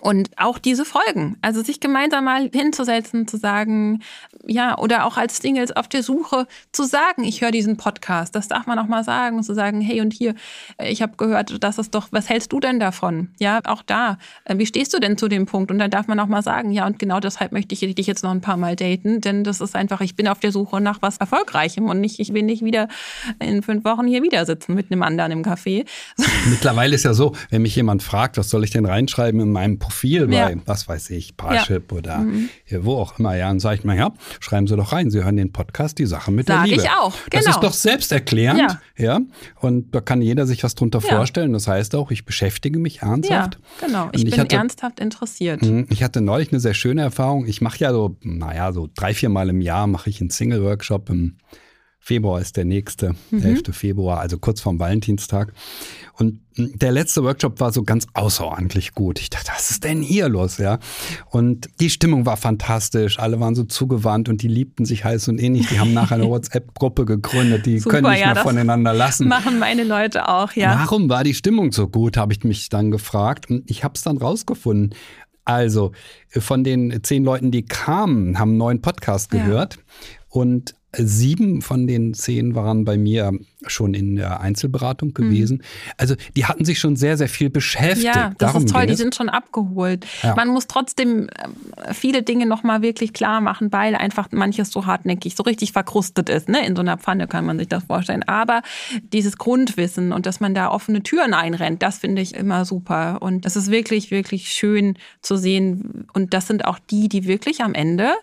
Und 0.03 0.31
auch 0.37 0.59
diese 0.59 0.85
Folgen, 0.85 1.37
also 1.42 1.62
sich 1.62 1.81
gemeinsam 1.81 2.24
mal 2.24 2.48
hinzusetzen, 2.53 3.29
zu 3.29 3.37
sagen, 3.37 4.00
ja, 4.46 4.79
oder 4.79 5.05
auch 5.05 5.16
als 5.16 5.38
Singles 5.38 5.72
auf 5.72 5.88
der 5.88 6.03
Suche 6.03 6.46
zu 6.72 6.85
sagen, 6.85 7.24
ich 7.24 7.42
höre 7.42 7.50
diesen 7.50 7.76
Podcast, 7.76 8.35
das 8.35 8.48
darf 8.48 8.66
man 8.66 8.79
auch 8.79 8.87
mal 8.87 9.05
sagen, 9.05 9.42
zu 9.42 9.55
sagen, 9.55 9.81
hey 9.81 10.00
und 10.00 10.12
hier, 10.12 10.35
ich 10.83 11.03
habe 11.03 11.16
gehört, 11.16 11.62
das 11.62 11.79
ist 11.79 11.94
doch, 11.94 12.09
was 12.12 12.29
hältst 12.29 12.53
du 12.53 12.61
denn 12.61 12.81
davon? 12.81 13.29
Ja, 13.38 13.61
auch 13.64 13.83
da, 13.83 14.18
äh, 14.44 14.57
wie 14.57 14.66
stehst 14.66 14.94
du 14.94 15.00
denn 15.00 15.18
zu 15.18 15.29
dem 15.29 15.46
Punkt? 15.46 15.70
Und 15.70 15.79
dann 15.79 15.90
darf 15.90 16.07
man 16.07 16.18
auch 16.18 16.26
mal 16.26 16.42
sagen, 16.42 16.70
ja, 16.70 16.87
und 16.87 16.98
genau 16.98 17.20
deshalb 17.20 17.53
möchte 17.53 17.74
ich 17.74 17.94
dich 17.94 18.07
jetzt 18.07 18.22
noch 18.22 18.31
ein 18.31 18.40
paar 18.40 18.57
Mal 18.57 18.76
daten, 18.76 19.20
denn 19.20 19.44
das 19.44 19.61
ist 19.61 19.76
einfach, 19.76 20.00
ich 20.00 20.16
bin 20.16 20.29
auf 20.29 20.40
der 20.40 20.53
Suche 20.53 20.81
nach 20.81 21.03
was 21.03 21.18
Erfolgreichem 21.18 21.88
und 21.88 22.00
nicht, 22.00 22.20
ich 22.20 22.33
will 22.33 22.42
nicht 22.42 22.64
wieder 22.64 22.88
in 23.38 23.62
fünf 23.62 23.85
Wochen 23.85 24.07
hier 24.07 24.22
wieder 24.22 24.46
sitzen 24.46 24.74
mit 24.74 24.90
einem 24.90 25.03
anderen 25.03 25.33
im 25.33 25.42
Café. 25.42 25.87
Mittlerweile 26.48 26.94
ist 26.94 27.05
ja 27.05 27.12
so, 27.12 27.35
wenn 27.50 27.62
mich 27.62 27.76
jemand 27.76 28.03
fragt, 28.03 28.38
was 28.38 28.48
soll 28.48 28.64
ich 28.64 28.70
denn 28.70 28.87
reinschreiben 28.87 29.40
in 29.40 29.53
meinem 29.53 29.79
Profil 29.80 30.28
bei, 30.28 30.34
ja. 30.34 30.50
was 30.66 30.86
weiß 30.86 31.10
ich, 31.10 31.36
Parship 31.36 31.90
ja. 31.90 31.98
oder 31.98 32.18
mhm. 32.18 32.48
wo 32.82 32.94
auch 32.94 33.18
immer, 33.18 33.34
ja, 33.34 33.50
und 33.50 33.58
sage 33.58 33.80
ich 33.80 33.84
mal, 33.84 33.96
ja, 33.96 34.12
schreiben 34.38 34.68
Sie 34.68 34.76
doch 34.76 34.92
rein, 34.92 35.10
Sie 35.10 35.24
hören 35.24 35.36
den 35.36 35.50
Podcast, 35.50 35.98
die 35.98 36.06
Sache 36.06 36.30
mit 36.30 36.46
Sag 36.46 36.66
der 36.66 36.70
Liebe. 36.70 36.82
ich 36.82 36.90
auch, 36.90 37.16
genau. 37.28 37.44
Das 37.44 37.56
ist 37.56 37.60
doch 37.60 37.72
selbsterklärend, 37.72 38.78
ja. 38.96 39.04
ja, 39.14 39.20
und 39.60 39.92
da 39.92 40.00
kann 40.00 40.22
jeder 40.22 40.46
sich 40.46 40.62
was 40.62 40.76
drunter 40.76 41.00
vorstellen. 41.00 41.52
Das 41.52 41.66
heißt 41.66 41.96
auch, 41.96 42.12
ich 42.12 42.24
beschäftige 42.24 42.78
mich 42.78 43.02
ernsthaft. 43.02 43.59
Ja, 43.80 43.86
genau, 43.86 44.09
ich, 44.12 44.24
ich 44.24 44.30
bin 44.30 44.40
hatte, 44.40 44.55
ernsthaft 44.55 45.00
interessiert. 45.00 45.62
Mhm, 45.62 45.86
ich 45.90 46.05
hatte 46.05 46.20
neulich 46.20 46.52
eine 46.52 46.61
sehr 46.61 46.74
schöne 46.74 47.02
Erfahrung. 47.02 47.46
Ich 47.46 47.61
mache 47.61 47.78
ja 47.78 47.92
so, 47.92 48.16
naja, 48.22 48.72
so 48.72 48.88
drei, 48.94 49.14
vier 49.14 49.30
Mal 49.30 49.48
im 49.48 49.61
Jahr 49.61 49.88
mache 49.88 50.11
ich 50.11 50.20
einen 50.20 50.30
Single-Workshop 50.30 51.11
im 51.11 51.36
Februar 52.03 52.40
ist 52.40 52.57
der 52.57 52.64
nächste, 52.64 53.14
mhm. 53.30 53.42
der 53.42 53.51
11. 53.51 53.62
Februar, 53.72 54.20
also 54.20 54.38
kurz 54.38 54.62
vorm 54.62 54.78
Valentinstag. 54.78 55.53
Und 56.14 56.40
der 56.57 56.92
letzte 56.92 57.22
Workshop 57.22 57.61
war 57.61 57.72
so 57.72 57.82
ganz 57.82 58.07
außerordentlich 58.14 58.94
gut. 58.94 59.20
Ich 59.20 59.28
dachte, 59.28 59.53
was 59.55 59.70
ist 59.70 59.84
denn 59.84 60.01
hier 60.01 60.28
los, 60.28 60.57
ja? 60.57 60.78
Und 61.26 61.68
die 61.78 61.90
Stimmung 61.90 62.24
war 62.24 62.38
fantastisch. 62.38 63.18
Alle 63.18 63.38
waren 63.38 63.55
so 63.55 63.64
zugewandt 63.64 64.30
und 64.30 64.42
die 64.42 64.48
liebten 64.48 64.86
sich 64.86 65.05
heiß 65.05 65.28
und 65.28 65.40
ähnlich. 65.40 65.68
Die 65.68 65.78
haben 65.78 65.92
nachher 65.92 66.16
eine 66.16 66.28
WhatsApp-Gruppe 66.28 67.05
gegründet. 67.05 67.66
Die 67.66 67.78
Super, 67.78 67.96
können 67.96 68.11
nicht 68.11 68.20
ja, 68.20 68.34
mehr 68.34 68.42
voneinander 68.42 68.94
lassen. 68.94 69.28
Machen 69.28 69.59
meine 69.59 69.84
Leute 69.84 70.26
auch, 70.26 70.53
ja. 70.53 70.78
Warum 70.80 71.11
war 71.11 71.22
die 71.22 71.34
Stimmung 71.34 71.70
so 71.70 71.86
gut, 71.86 72.16
habe 72.16 72.32
ich 72.32 72.42
mich 72.44 72.70
dann 72.70 72.90
gefragt. 72.90 73.51
Und 73.51 73.70
ich 73.70 73.84
habe 73.84 73.94
es 73.94 74.03
dann 74.03 74.16
rausgefunden 74.16 74.94
Also, 75.44 75.92
von 76.30 76.64
den 76.64 77.03
zehn 77.03 77.24
Leuten, 77.24 77.51
die 77.51 77.64
kamen, 77.64 78.38
haben 78.38 78.51
einen 78.51 78.59
neuen 78.59 78.82
Podcast 78.82 79.30
gehört. 79.30 79.76
Ja. 79.76 79.82
Und 80.31 80.74
Sieben 80.93 81.62
von 81.62 81.87
den 81.87 82.14
zehn 82.14 82.57
waren 82.57 82.85
bei 82.85 82.99
mir 82.99 83.31
schon 83.64 83.95
in 83.95 84.16
der 84.16 84.41
Einzelberatung 84.41 85.14
gewesen. 85.14 85.59
Mhm. 85.59 85.93
Also 85.99 86.16
die 86.35 86.47
hatten 86.47 86.64
sich 86.64 86.81
schon 86.81 86.97
sehr, 86.97 87.16
sehr 87.16 87.28
viel 87.28 87.49
beschäftigt. 87.49 88.07
Ja, 88.12 88.31
das 88.31 88.39
Darum 88.39 88.64
ist 88.64 88.72
toll, 88.72 88.87
die 88.87 88.97
sind 88.97 89.14
schon 89.14 89.28
abgeholt. 89.28 90.05
Ja. 90.24 90.35
Man 90.35 90.49
muss 90.49 90.66
trotzdem 90.66 91.28
äh, 91.28 91.95
viele 91.95 92.24
Dinge 92.24 92.45
nochmal 92.47 92.83
wirklich 92.83 93.12
klar 93.12 93.41
machen, 93.41 93.72
weil 93.72 93.95
einfach 93.95 94.33
manches 94.33 94.72
so 94.72 94.85
hartnäckig, 94.85 95.37
so 95.37 95.45
richtig 95.45 95.70
verkrustet 95.70 96.28
ist. 96.28 96.49
Ne? 96.49 96.66
In 96.66 96.74
so 96.74 96.81
einer 96.81 96.99
Pfanne 96.99 97.28
kann 97.28 97.47
man 97.47 97.61
sich 97.61 97.68
das 97.68 97.85
vorstellen. 97.85 98.24
Aber 98.24 98.62
dieses 99.12 99.39
Grundwissen 99.39 100.12
und 100.12 100.26
dass 100.26 100.41
man 100.41 100.55
da 100.55 100.72
offene 100.72 101.05
Türen 101.05 101.35
einrennt, 101.35 101.85
das 101.85 101.99
finde 101.99 102.20
ich 102.20 102.35
immer 102.35 102.64
super. 102.64 103.18
Und 103.22 103.45
das 103.45 103.55
ist 103.55 103.70
wirklich, 103.70 104.11
wirklich 104.11 104.51
schön 104.51 104.97
zu 105.22 105.37
sehen. 105.37 106.09
Und 106.14 106.35
das 106.35 106.49
sind 106.49 106.64
auch 106.64 106.81
die, 106.81 107.09
die 107.09 107.26
wirklich 107.28 107.61
am 107.61 107.74
Ende 107.74 108.14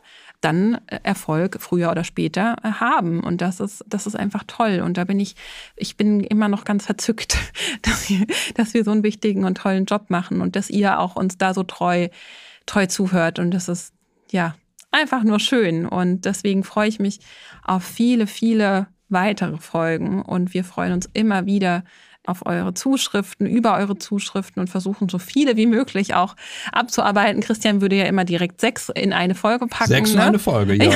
dann 0.41 0.79
äh, 0.87 0.99
Erfolg 1.03 1.57
früher 1.59 1.91
oder 1.91 2.03
später 2.03 2.55
äh, 2.63 2.71
haben. 2.71 3.21
Und 3.23 3.41
das 3.41 3.59
ist, 3.59 3.83
das 3.87 4.07
ist 4.07 4.15
einfach 4.15 4.43
toll. 4.45 4.81
Und 4.83 4.97
da 4.97 5.03
bin 5.03 5.19
ich, 5.19 5.35
ich 5.75 5.97
bin 5.97 6.21
immer 6.21 6.47
noch 6.47 6.63
ganz 6.63 6.85
verzückt, 6.85 7.37
dass 7.81 8.09
wir, 8.09 8.25
dass 8.55 8.73
wir 8.73 8.83
so 8.83 8.91
einen 8.91 9.03
wichtigen 9.03 9.45
und 9.45 9.57
tollen 9.57 9.85
Job 9.85 10.09
machen 10.09 10.41
und 10.41 10.55
dass 10.55 10.69
ihr 10.69 10.99
auch 10.99 11.15
uns 11.15 11.37
da 11.37 11.53
so 11.53 11.63
treu, 11.63 12.09
treu 12.65 12.85
zuhört. 12.85 13.39
Und 13.39 13.51
das 13.51 13.67
ist, 13.67 13.93
ja, 14.31 14.55
einfach 14.91 15.23
nur 15.23 15.39
schön. 15.39 15.85
Und 15.85 16.25
deswegen 16.25 16.63
freue 16.63 16.89
ich 16.89 16.99
mich 16.99 17.19
auf 17.63 17.83
viele, 17.83 18.27
viele 18.27 18.87
weitere 19.09 19.57
Folgen. 19.57 20.21
Und 20.21 20.53
wir 20.53 20.63
freuen 20.63 20.93
uns 20.93 21.09
immer 21.13 21.45
wieder, 21.45 21.83
auf 22.27 22.45
eure 22.45 22.73
Zuschriften, 22.73 23.47
über 23.47 23.77
eure 23.77 23.97
Zuschriften 23.97 24.59
und 24.59 24.69
versuchen 24.69 25.09
so 25.09 25.17
viele 25.17 25.55
wie 25.55 25.65
möglich 25.65 26.13
auch 26.13 26.35
abzuarbeiten. 26.71 27.41
Christian 27.41 27.81
würde 27.81 27.95
ja 27.95 28.05
immer 28.05 28.25
direkt 28.25 28.59
sechs 28.61 28.89
in 28.89 29.13
eine 29.13 29.33
Folge 29.33 29.67
packen. 29.67 29.89
Sechs 29.89 30.11
in 30.11 30.17
ne? 30.17 30.23
eine 30.25 30.39
Folge, 30.39 30.75
ja. 30.75 30.91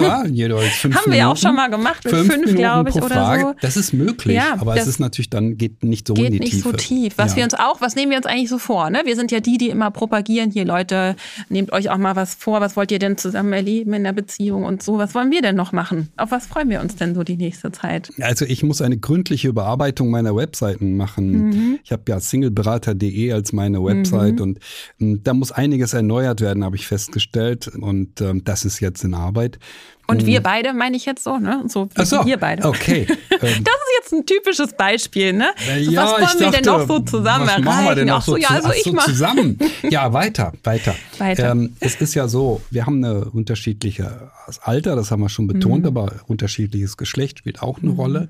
ja, 0.00 0.24
ja 0.26 0.56
fünf 0.58 0.96
Haben 0.96 1.12
wir 1.12 1.18
ja 1.18 1.30
auch 1.30 1.36
schon 1.36 1.54
mal 1.54 1.68
gemacht 1.68 2.04
mit 2.04 2.14
fünf, 2.14 2.32
fünf 2.32 2.54
glaube 2.54 2.90
ich, 2.90 2.96
oder 2.96 3.08
Frage. 3.08 3.42
so. 3.42 3.54
Das 3.60 3.76
ist 3.76 3.92
möglich, 3.92 4.36
ja, 4.36 4.56
aber 4.58 4.76
es 4.76 4.86
ist 4.86 5.00
natürlich 5.00 5.30
dann, 5.30 5.58
geht 5.58 5.82
nicht 5.82 6.08
so 6.08 6.14
geht 6.14 6.26
in 6.26 6.32
die 6.32 6.40
nicht 6.40 6.52
Tiefe. 6.52 6.70
so 6.70 6.72
tief. 6.72 7.14
Was 7.16 7.32
ja. 7.32 7.38
wir 7.38 7.44
uns 7.44 7.54
auch, 7.54 7.80
was 7.80 7.94
nehmen 7.94 8.10
wir 8.10 8.16
uns 8.16 8.26
eigentlich 8.26 8.48
so 8.48 8.58
vor? 8.58 8.88
Ne? 8.88 9.02
Wir 9.04 9.16
sind 9.16 9.30
ja 9.30 9.40
die, 9.40 9.58
die 9.58 9.68
immer 9.68 9.90
propagieren, 9.90 10.50
hier 10.50 10.64
Leute, 10.64 11.14
nehmt 11.48 11.72
euch 11.72 11.90
auch 11.90 11.98
mal 11.98 12.16
was 12.16 12.34
vor, 12.34 12.60
was 12.60 12.76
wollt 12.76 12.90
ihr 12.90 12.98
denn 12.98 13.18
zusammen 13.18 13.52
erleben 13.52 13.92
in 13.92 14.04
der 14.04 14.12
Beziehung 14.12 14.64
und 14.64 14.82
so. 14.82 14.98
Was 14.98 15.14
wollen 15.14 15.30
wir 15.30 15.42
denn 15.42 15.56
noch 15.56 15.72
machen? 15.72 16.08
Auf 16.16 16.30
was 16.30 16.46
freuen 16.46 16.70
wir 16.70 16.80
uns 16.80 16.96
denn 16.96 17.14
so 17.14 17.22
die 17.22 17.36
nächste 17.36 17.70
Zeit? 17.70 18.10
Also 18.20 18.46
ich 18.46 18.62
muss 18.62 18.80
eine 18.80 18.96
gründliche 18.96 19.48
Überarbeitung 19.48 20.10
meiner 20.10 20.34
Webseiten 20.70 20.96
machen. 20.96 21.48
Mhm. 21.48 21.78
Ich 21.84 21.92
habe 21.92 22.02
ja 22.08 22.20
singleberater.de 22.20 23.32
als 23.32 23.52
meine 23.52 23.82
Website 23.82 24.36
mhm. 24.36 24.42
und, 24.42 24.58
und, 24.58 24.58
ähm, 25.00 25.20
da 25.22 25.34
muss 25.34 25.52
einiges 25.52 25.92
erneuert 25.92 26.40
werden, 26.40 26.64
habe 26.64 26.76
ich 26.76 26.86
festgestellt. 26.86 27.68
Und 27.68 28.20
ähm, 28.20 28.44
das 28.44 28.64
ist 28.64 28.80
jetzt 28.80 29.04
in 29.04 29.14
Arbeit. 29.14 29.58
Und 30.06 30.26
wir 30.26 30.40
mhm. 30.40 30.44
beide 30.44 30.72
meine 30.72 30.96
ich 30.96 31.06
jetzt 31.06 31.22
so, 31.22 31.38
ne? 31.38 31.62
So 31.68 31.88
wie 31.94 32.04
so, 32.04 32.24
wir 32.26 32.36
beide. 32.36 32.64
Okay. 32.64 33.06
das 33.30 33.50
ist 33.50 33.62
jetzt 34.00 34.12
ein 34.12 34.26
typisches 34.26 34.72
Beispiel, 34.72 35.32
ne? 35.32 35.50
So, 35.56 35.90
ja, 35.90 36.02
was 36.02 36.12
wollen 36.12 36.20
wir 36.20 36.46
dachte, 36.46 36.62
denn 36.62 36.64
noch 36.64 36.88
so 36.88 36.98
zusammen 36.98 37.46
was? 37.46 37.58
Machen 37.60 37.84
wir 37.84 37.94
denn 37.94 38.08
noch 38.08 38.22
so, 38.22 38.32
so, 38.32 38.38
ja, 38.38 38.48
also 38.48 38.72
ich 38.72 38.82
so 38.82 38.96
zusammen. 38.96 39.58
Ja, 39.88 40.12
weiter, 40.12 40.52
weiter. 40.64 40.94
weiter. 41.18 41.52
Ähm, 41.52 41.76
es 41.80 41.94
ist 41.96 42.14
ja 42.14 42.26
so, 42.28 42.60
wir 42.70 42.86
haben 42.86 43.04
eine 43.04 43.24
unterschiedliche 43.26 44.30
Alter, 44.62 44.96
das 44.96 45.10
haben 45.10 45.20
wir 45.20 45.28
schon 45.28 45.46
betont, 45.46 45.82
mhm. 45.82 45.86
aber 45.86 46.12
unterschiedliches 46.26 46.96
Geschlecht 46.96 47.38
spielt 47.38 47.62
auch 47.62 47.78
eine 47.78 47.92
mhm. 47.92 47.96
Rolle. 47.96 48.28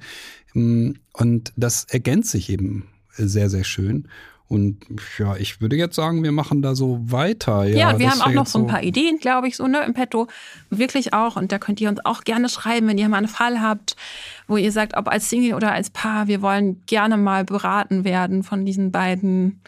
Mm, 0.54 0.92
und 1.12 1.52
das 1.56 1.84
ergänzt 1.84 2.30
sich 2.30 2.50
eben 2.50 2.88
sehr, 3.16 3.50
sehr 3.50 3.64
schön. 3.64 4.08
Und 4.50 4.78
ja, 5.16 5.36
ich 5.36 5.60
würde 5.60 5.76
jetzt 5.76 5.94
sagen, 5.94 6.24
wir 6.24 6.32
machen 6.32 6.60
da 6.60 6.74
so 6.74 6.98
weiter. 7.04 7.64
Ja, 7.66 7.92
ja 7.92 7.98
wir 8.00 8.10
haben 8.10 8.20
auch 8.20 8.32
noch 8.32 8.46
so 8.48 8.58
ein 8.58 8.66
paar 8.66 8.82
Ideen, 8.82 9.18
glaube 9.18 9.46
ich, 9.46 9.56
so 9.56 9.68
ne, 9.68 9.84
im 9.84 9.94
Petto. 9.94 10.26
Wirklich 10.70 11.14
auch. 11.14 11.36
Und 11.36 11.52
da 11.52 11.60
könnt 11.60 11.80
ihr 11.80 11.88
uns 11.88 12.04
auch 12.04 12.24
gerne 12.24 12.48
schreiben, 12.48 12.88
wenn 12.88 12.98
ihr 12.98 13.08
mal 13.08 13.18
einen 13.18 13.28
Fall 13.28 13.60
habt, 13.60 13.94
wo 14.48 14.56
ihr 14.56 14.72
sagt, 14.72 14.96
ob 14.96 15.06
als 15.06 15.30
Single 15.30 15.54
oder 15.54 15.70
als 15.70 15.90
Paar, 15.90 16.26
wir 16.26 16.42
wollen 16.42 16.82
gerne 16.86 17.16
mal 17.16 17.44
beraten 17.44 18.02
werden 18.02 18.42
von 18.42 18.66
diesen 18.66 18.90
beiden 18.90 19.60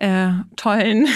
äh, 0.00 0.28
tollen, 0.54 1.06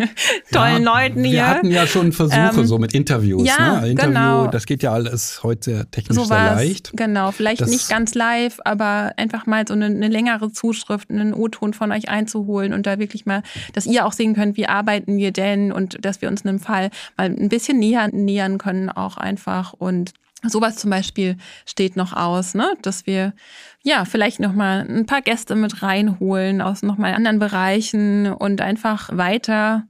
tollen 0.52 0.84
ja, 0.84 1.02
Leuten 1.02 1.24
hier. 1.24 1.32
Wir 1.32 1.46
hatten 1.48 1.70
ja 1.70 1.86
schon 1.86 2.12
Versuche 2.12 2.60
ähm, 2.60 2.66
so 2.66 2.78
mit 2.78 2.94
Interviews. 2.94 3.46
Ja, 3.46 3.82
ne? 3.82 3.90
Interview, 3.90 4.12
genau. 4.12 4.46
Das 4.46 4.64
geht 4.64 4.82
ja 4.82 4.92
alles 4.92 5.42
heute 5.42 5.80
sehr 5.80 5.90
technisch 5.90 6.16
so 6.16 6.24
sehr 6.24 6.54
leicht. 6.54 6.90
Genau, 6.94 7.32
vielleicht 7.32 7.60
das, 7.60 7.70
nicht 7.70 7.88
ganz 7.90 8.14
live, 8.14 8.58
aber 8.64 9.12
einfach 9.16 9.46
mal 9.46 9.66
so 9.68 9.74
eine, 9.74 9.86
eine 9.86 10.08
längere 10.08 10.50
Zuschrift, 10.52 11.10
einen 11.10 11.34
O-Ton 11.34 11.74
von 11.74 11.92
euch 11.92 12.08
einzuholen 12.08 12.72
und 12.72 12.86
da 12.86 12.98
wirklich 12.98 13.26
mal, 13.26 13.42
dass 13.74 13.86
ihr 13.86 14.06
auch 14.06 14.12
sehen 14.12 14.34
könnt, 14.34 14.56
wie 14.56 14.66
arbeiten 14.66 15.18
wir 15.18 15.32
denn 15.32 15.70
und 15.70 16.02
dass 16.04 16.22
wir 16.22 16.28
uns 16.28 16.46
einem 16.46 16.60
Fall 16.60 16.90
mal 17.16 17.26
ein 17.26 17.48
bisschen 17.50 17.78
näher 17.78 18.08
nähern 18.10 18.56
können 18.56 18.88
auch 18.88 19.18
einfach 19.18 19.74
und 19.74 20.12
Sowas 20.46 20.76
zum 20.76 20.90
Beispiel 20.90 21.36
steht 21.66 21.96
noch 21.96 22.12
aus, 22.12 22.54
ne? 22.54 22.74
dass 22.82 23.06
wir 23.06 23.34
ja 23.82 24.04
vielleicht 24.04 24.40
noch 24.40 24.52
mal 24.52 24.86
ein 24.88 25.06
paar 25.06 25.22
Gäste 25.22 25.54
mit 25.56 25.82
reinholen 25.82 26.62
aus 26.62 26.82
noch 26.82 26.98
mal 26.98 27.14
anderen 27.14 27.38
Bereichen 27.38 28.32
und 28.32 28.60
einfach 28.60 29.16
weiter 29.16 29.86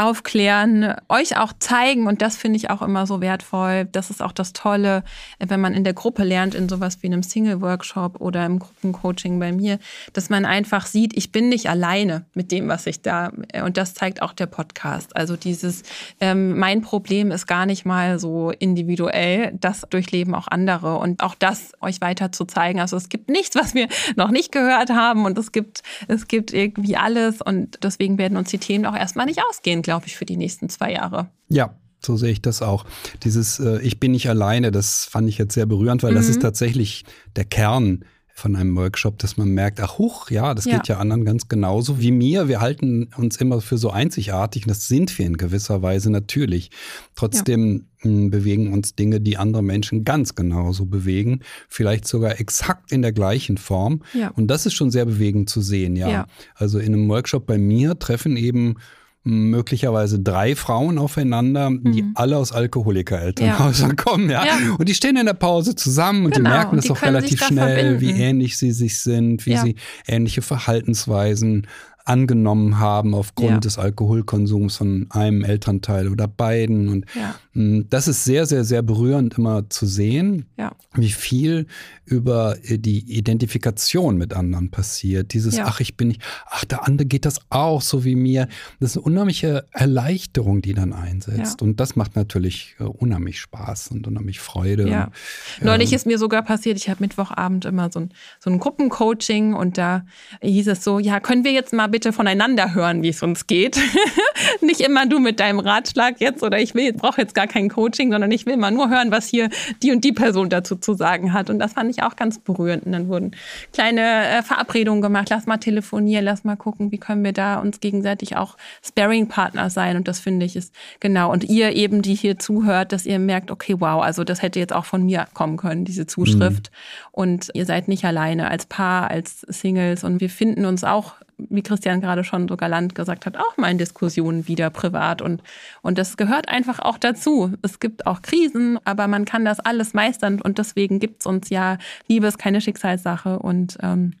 aufklären, 0.00 0.94
euch 1.08 1.36
auch 1.36 1.52
zeigen 1.58 2.06
und 2.06 2.22
das 2.22 2.36
finde 2.36 2.56
ich 2.56 2.70
auch 2.70 2.80
immer 2.80 3.06
so 3.06 3.20
wertvoll. 3.20 3.86
Das 3.92 4.08
ist 4.08 4.22
auch 4.22 4.32
das 4.32 4.54
Tolle, 4.54 5.04
wenn 5.38 5.60
man 5.60 5.74
in 5.74 5.84
der 5.84 5.92
Gruppe 5.92 6.24
lernt, 6.24 6.54
in 6.54 6.68
sowas 6.70 7.02
wie 7.02 7.06
einem 7.06 7.22
Single-Workshop 7.22 8.20
oder 8.20 8.46
im 8.46 8.58
Gruppencoaching 8.58 9.38
bei 9.38 9.52
mir, 9.52 9.78
dass 10.14 10.30
man 10.30 10.46
einfach 10.46 10.86
sieht, 10.86 11.16
ich 11.16 11.32
bin 11.32 11.50
nicht 11.50 11.68
alleine 11.68 12.24
mit 12.32 12.50
dem, 12.50 12.68
was 12.68 12.86
ich 12.86 13.02
da 13.02 13.30
und 13.62 13.76
das 13.76 13.92
zeigt 13.92 14.22
auch 14.22 14.32
der 14.32 14.46
Podcast. 14.46 15.14
Also 15.16 15.36
dieses, 15.36 15.82
ähm, 16.20 16.58
mein 16.58 16.80
Problem 16.80 17.30
ist 17.30 17.46
gar 17.46 17.66
nicht 17.66 17.84
mal 17.84 18.18
so 18.18 18.50
individuell, 18.50 19.52
das 19.60 19.82
durchleben 19.90 20.34
auch 20.34 20.48
andere 20.48 20.96
und 20.96 21.22
auch 21.22 21.34
das 21.34 21.72
euch 21.82 22.00
weiter 22.00 22.32
zu 22.32 22.46
zeigen. 22.46 22.80
Also 22.80 22.96
es 22.96 23.10
gibt 23.10 23.28
nichts, 23.28 23.54
was 23.54 23.74
wir 23.74 23.88
noch 24.16 24.30
nicht 24.30 24.50
gehört 24.50 24.88
haben 24.88 25.26
und 25.26 25.36
es 25.36 25.52
gibt, 25.52 25.82
es 26.08 26.26
gibt 26.26 26.54
irgendwie 26.54 26.96
alles 26.96 27.42
und 27.42 27.78
deswegen 27.82 28.16
werden 28.16 28.38
uns 28.38 28.48
die 28.48 28.58
Themen 28.58 28.86
auch 28.86 28.96
erstmal 28.96 29.26
nicht 29.26 29.42
ausgehen, 29.50 29.82
glaube 29.90 30.06
ich, 30.06 30.16
für 30.16 30.24
die 30.24 30.36
nächsten 30.36 30.68
zwei 30.68 30.92
Jahre. 30.92 31.30
Ja, 31.48 31.74
so 31.98 32.16
sehe 32.16 32.30
ich 32.30 32.40
das 32.40 32.62
auch. 32.62 32.84
Dieses 33.24 33.58
äh, 33.58 33.80
Ich 33.82 33.98
bin 33.98 34.12
nicht 34.12 34.28
alleine, 34.28 34.70
das 34.70 35.04
fand 35.04 35.28
ich 35.28 35.36
jetzt 35.36 35.52
sehr 35.52 35.66
berührend, 35.66 36.04
weil 36.04 36.12
mhm. 36.12 36.16
das 36.16 36.28
ist 36.28 36.40
tatsächlich 36.40 37.04
der 37.34 37.44
Kern 37.44 38.04
von 38.32 38.54
einem 38.54 38.76
Workshop, 38.76 39.18
dass 39.18 39.36
man 39.36 39.48
merkt, 39.48 39.80
ach 39.80 39.98
huch, 39.98 40.30
ja, 40.30 40.54
das 40.54 40.64
ja. 40.64 40.76
geht 40.76 40.86
ja 40.86 40.98
anderen 40.98 41.24
ganz 41.24 41.48
genauso 41.48 41.98
wie 41.98 42.12
mir. 42.12 42.46
Wir 42.46 42.60
halten 42.60 43.10
uns 43.16 43.36
immer 43.38 43.60
für 43.60 43.78
so 43.78 43.90
einzigartig 43.90 44.62
und 44.62 44.70
das 44.70 44.86
sind 44.86 45.18
wir 45.18 45.26
in 45.26 45.36
gewisser 45.36 45.82
Weise 45.82 46.08
natürlich. 46.10 46.70
Trotzdem 47.16 47.86
ja. 47.98 48.10
Hm, 48.10 48.30
bewegen 48.30 48.72
uns 48.72 48.94
Dinge, 48.94 49.20
die 49.20 49.38
andere 49.38 49.64
Menschen 49.64 50.04
ganz 50.04 50.36
genauso 50.36 50.86
bewegen, 50.86 51.40
vielleicht 51.68 52.06
sogar 52.06 52.38
exakt 52.38 52.92
in 52.92 53.02
der 53.02 53.12
gleichen 53.12 53.58
Form. 53.58 54.02
Ja. 54.14 54.28
Und 54.28 54.46
das 54.46 54.66
ist 54.66 54.74
schon 54.74 54.92
sehr 54.92 55.04
bewegend 55.04 55.50
zu 55.50 55.60
sehen, 55.60 55.96
ja. 55.96 56.26
Also 56.54 56.78
in 56.78 56.94
einem 56.94 57.08
Workshop 57.08 57.44
bei 57.44 57.58
mir 57.58 57.98
treffen 57.98 58.36
eben 58.36 58.76
möglicherweise 59.22 60.18
drei 60.18 60.56
Frauen 60.56 60.98
aufeinander, 60.98 61.70
die 61.70 62.02
mhm. 62.02 62.12
alle 62.14 62.38
aus 62.38 62.52
Alkoholiker-Elternhäusern 62.52 63.90
ja. 63.90 63.96
kommen, 63.96 64.30
ja? 64.30 64.44
ja? 64.44 64.56
Und 64.78 64.88
die 64.88 64.94
stehen 64.94 65.16
in 65.16 65.26
der 65.26 65.34
Pause 65.34 65.74
zusammen 65.74 66.24
und 66.24 66.34
genau. 66.34 66.48
die 66.48 66.56
merken 66.56 66.78
es 66.78 66.90
auch 66.90 67.02
relativ 67.02 67.44
schnell, 67.44 68.00
wie 68.00 68.12
ähnlich 68.12 68.56
sie 68.56 68.72
sich 68.72 69.00
sind, 69.00 69.44
wie 69.44 69.52
ja. 69.52 69.62
sie 69.62 69.76
ähnliche 70.06 70.40
Verhaltensweisen 70.40 71.66
angenommen 72.04 72.78
haben 72.78 73.14
aufgrund 73.14 73.50
ja. 73.50 73.60
des 73.60 73.78
Alkoholkonsums 73.78 74.76
von 74.76 75.06
einem 75.10 75.44
Elternteil 75.44 76.08
oder 76.08 76.26
beiden. 76.28 76.88
Und 76.88 77.06
ja. 77.14 77.34
Hm, 77.52 77.86
das 77.90 78.08
ist 78.08 78.24
sehr, 78.24 78.46
sehr, 78.46 78.64
sehr 78.64 78.82
berührend 78.82 79.38
immer 79.38 79.68
zu 79.68 79.86
sehen, 79.86 80.46
ja. 80.56 80.72
wie 80.94 81.10
viel 81.10 81.66
über 82.04 82.56
äh, 82.64 82.78
die 82.78 82.98
Identifikation 83.12 84.16
mit 84.16 84.34
anderen 84.34 84.70
passiert. 84.70 85.32
Dieses, 85.32 85.58
ach, 85.58 85.80
ich 85.80 85.96
bin 85.96 86.08
nicht, 86.08 86.22
ach, 86.46 86.64
der 86.64 86.86
andere 86.86 87.06
geht 87.06 87.24
das 87.24 87.40
auch 87.50 87.82
so 87.82 88.04
wie 88.04 88.14
mir. 88.14 88.48
Das 88.78 88.92
ist 88.92 88.96
eine 88.96 89.04
unheimliche 89.06 89.66
Erleichterung, 89.72 90.62
die 90.62 90.74
dann 90.74 90.92
einsetzt. 90.92 91.60
Und 91.62 91.80
das 91.80 91.96
macht 91.96 92.16
natürlich 92.16 92.76
äh, 92.78 92.84
unheimlich 92.84 93.40
Spaß 93.40 93.88
und 93.88 94.06
unheimlich 94.06 94.40
Freude. 94.40 94.84
Und, 94.84 95.64
Neulich 95.64 95.92
ähm, 95.92 95.96
ist 95.96 96.06
mir 96.06 96.18
sogar 96.18 96.42
passiert, 96.42 96.78
ich 96.78 96.88
habe 96.88 97.02
Mittwochabend 97.02 97.64
immer 97.64 97.90
so 97.92 98.00
ein, 98.00 98.10
so 98.38 98.50
ein 98.50 98.58
Gruppencoaching 98.58 99.54
und 99.54 99.76
da 99.76 100.04
hieß 100.40 100.68
es 100.68 100.82
so, 100.82 100.98
ja, 100.98 101.20
können 101.20 101.44
wir 101.44 101.52
jetzt 101.52 101.72
mal 101.72 101.89
bitte 101.90 102.12
voneinander 102.12 102.74
hören, 102.74 103.02
wie 103.02 103.08
es 103.08 103.22
uns 103.22 103.46
geht. 103.46 103.78
Nicht 104.60 104.80
immer 104.80 105.06
du 105.06 105.18
mit 105.18 105.40
deinem 105.40 105.58
Ratschlag 105.58 106.20
jetzt 106.20 106.42
oder 106.42 106.58
ich 106.58 106.74
will, 106.74 106.92
brauche 106.92 107.20
jetzt 107.20 107.34
gar 107.34 107.46
kein 107.46 107.68
Coaching, 107.68 108.10
sondern 108.10 108.30
ich 108.30 108.46
will 108.46 108.56
mal 108.56 108.70
nur 108.70 108.88
hören, 108.88 109.10
was 109.10 109.28
hier 109.28 109.50
die 109.82 109.92
und 109.92 110.04
die 110.04 110.12
Person 110.12 110.48
dazu 110.48 110.76
zu 110.76 110.94
sagen 110.94 111.32
hat. 111.32 111.50
Und 111.50 111.58
das 111.58 111.74
fand 111.74 111.90
ich 111.90 112.02
auch 112.02 112.16
ganz 112.16 112.38
berührend. 112.38 112.86
Und 112.86 112.92
dann 112.92 113.08
wurden 113.08 113.32
kleine 113.72 114.00
äh, 114.00 114.42
Verabredungen 114.42 115.02
gemacht. 115.02 115.28
Lass 115.30 115.46
mal 115.46 115.58
telefonieren, 115.58 116.24
lass 116.24 116.44
mal 116.44 116.56
gucken, 116.56 116.92
wie 116.92 116.98
können 116.98 117.24
wir 117.24 117.32
da 117.32 117.56
uns 117.56 117.80
gegenseitig 117.80 118.36
auch 118.36 118.56
Sparing-Partner 118.82 119.70
sein. 119.70 119.96
Und 119.96 120.08
das 120.08 120.20
finde 120.20 120.46
ich 120.46 120.56
ist 120.56 120.74
genau. 121.00 121.32
Und 121.32 121.44
ihr 121.44 121.74
eben, 121.74 122.02
die 122.02 122.14
hier 122.14 122.38
zuhört, 122.38 122.92
dass 122.92 123.06
ihr 123.06 123.18
merkt, 123.18 123.50
okay, 123.50 123.76
wow, 123.78 124.02
also 124.02 124.24
das 124.24 124.42
hätte 124.42 124.58
jetzt 124.58 124.72
auch 124.72 124.84
von 124.84 125.04
mir 125.04 125.26
kommen 125.34 125.56
können, 125.56 125.84
diese 125.84 126.06
Zuschrift. 126.06 126.70
Mhm. 126.70 127.08
Und 127.12 127.50
ihr 127.54 127.66
seid 127.66 127.88
nicht 127.88 128.04
alleine 128.04 128.50
als 128.50 128.66
Paar, 128.66 129.10
als 129.10 129.40
Singles. 129.40 130.04
Und 130.04 130.20
wir 130.20 130.30
finden 130.30 130.64
uns 130.64 130.84
auch 130.84 131.14
wie 131.48 131.62
Christian 131.62 132.00
gerade 132.00 132.24
schon 132.24 132.48
so 132.48 132.56
galant 132.56 132.94
gesagt 132.94 133.26
hat, 133.26 133.36
auch 133.36 133.56
mal 133.56 133.70
in 133.70 133.78
Diskussionen 133.78 134.48
wieder 134.48 134.70
privat. 134.70 135.22
Und, 135.22 135.42
und 135.82 135.98
das 135.98 136.16
gehört 136.16 136.48
einfach 136.48 136.80
auch 136.80 136.98
dazu. 136.98 137.52
Es 137.62 137.78
gibt 137.78 138.06
auch 138.06 138.22
Krisen, 138.22 138.78
aber 138.84 139.06
man 139.06 139.24
kann 139.24 139.44
das 139.44 139.60
alles 139.60 139.94
meistern. 139.94 140.40
Und 140.40 140.58
deswegen 140.58 140.98
gibt 140.98 141.20
es 141.20 141.26
uns 141.26 141.50
ja, 141.50 141.78
Liebe 142.08 142.26
ist 142.26 142.38
keine 142.38 142.60
Schicksalssache. 142.60 143.38
Und 143.38 143.78
ähm, 143.82 144.14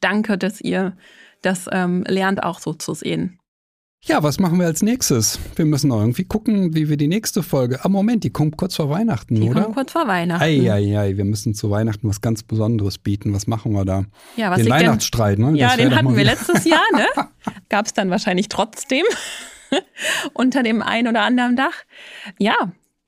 danke, 0.00 0.38
dass 0.38 0.60
ihr 0.60 0.96
das 1.42 1.68
ähm, 1.72 2.04
lernt 2.06 2.42
auch 2.42 2.60
so 2.60 2.74
zu 2.74 2.94
sehen. 2.94 3.39
Ja, 4.02 4.22
was 4.22 4.40
machen 4.40 4.58
wir 4.58 4.66
als 4.66 4.82
nächstes? 4.82 5.38
Wir 5.56 5.66
müssen 5.66 5.88
noch 5.88 6.00
irgendwie 6.00 6.24
gucken, 6.24 6.74
wie 6.74 6.88
wir 6.88 6.96
die 6.96 7.06
nächste 7.06 7.42
Folge. 7.42 7.84
Ah, 7.84 7.88
Moment, 7.90 8.24
die 8.24 8.30
kommt 8.30 8.56
kurz 8.56 8.74
vor 8.76 8.88
Weihnachten, 8.88 9.34
die 9.34 9.42
oder? 9.42 9.54
Die 9.54 9.60
kommt 9.62 9.74
kurz 9.74 9.92
vor 9.92 10.08
Weihnachten. 10.08 10.42
Eieiei, 10.42 11.18
wir 11.18 11.24
müssen 11.26 11.54
zu 11.54 11.70
Weihnachten 11.70 12.08
was 12.08 12.22
ganz 12.22 12.42
Besonderes 12.42 12.96
bieten. 12.96 13.34
Was 13.34 13.46
machen 13.46 13.72
wir 13.72 13.84
da? 13.84 14.06
Ja, 14.36 14.50
was 14.50 14.62
den 14.62 14.70
Weihnachtsstreit, 14.70 15.36
denn? 15.38 15.52
ne? 15.52 15.58
Ja, 15.58 15.76
den 15.76 15.94
hatten 15.94 16.16
wir 16.16 16.24
letztes 16.24 16.64
Jahr, 16.64 16.80
ne? 16.94 17.06
Gab 17.68 17.86
es 17.86 17.92
dann 17.92 18.08
wahrscheinlich 18.08 18.48
trotzdem 18.48 19.04
unter 20.32 20.62
dem 20.62 20.80
ein 20.80 21.06
oder 21.06 21.20
anderen 21.20 21.56
Dach. 21.56 21.74
Ja, 22.38 22.54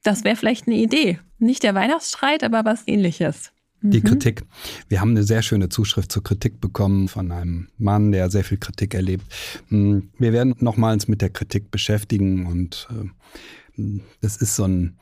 das 0.03 0.25
wäre 0.25 0.37
vielleicht 0.37 0.67
eine 0.67 0.77
Idee. 0.77 1.19
Nicht 1.39 1.63
der 1.63 1.75
Weihnachtsstreit, 1.75 2.45
aber 2.45 2.67
was 2.67 2.87
ähnliches 2.87 3.52
die 3.83 4.01
mhm. 4.01 4.05
Kritik. 4.05 4.43
Wir 4.89 5.01
haben 5.01 5.11
eine 5.11 5.25
sehr 5.25 5.43
schöne 5.43 5.69
Zuschrift 5.69 6.13
zur 6.13 6.23
Kritik 6.23 6.61
bekommen 6.61 7.09
von 7.09 7.33
einem 7.33 7.69
Mann, 7.79 8.13
der 8.13 8.31
sehr 8.31 8.45
viel 8.45 8.59
Kritik 8.59 8.95
erlebt. 8.95 9.25
Hm, 9.69 10.11
wir 10.19 10.33
werden 10.33 10.55
nochmals 10.61 11.09
mit 11.09 11.21
der 11.21 11.31
Kritik 11.31 11.71
beschäftigen 11.71 12.47
und 12.47 12.89
äh, 12.91 14.01
das 14.21 14.37
ist 14.37 14.57
so 14.57 14.65
ein 14.65 14.97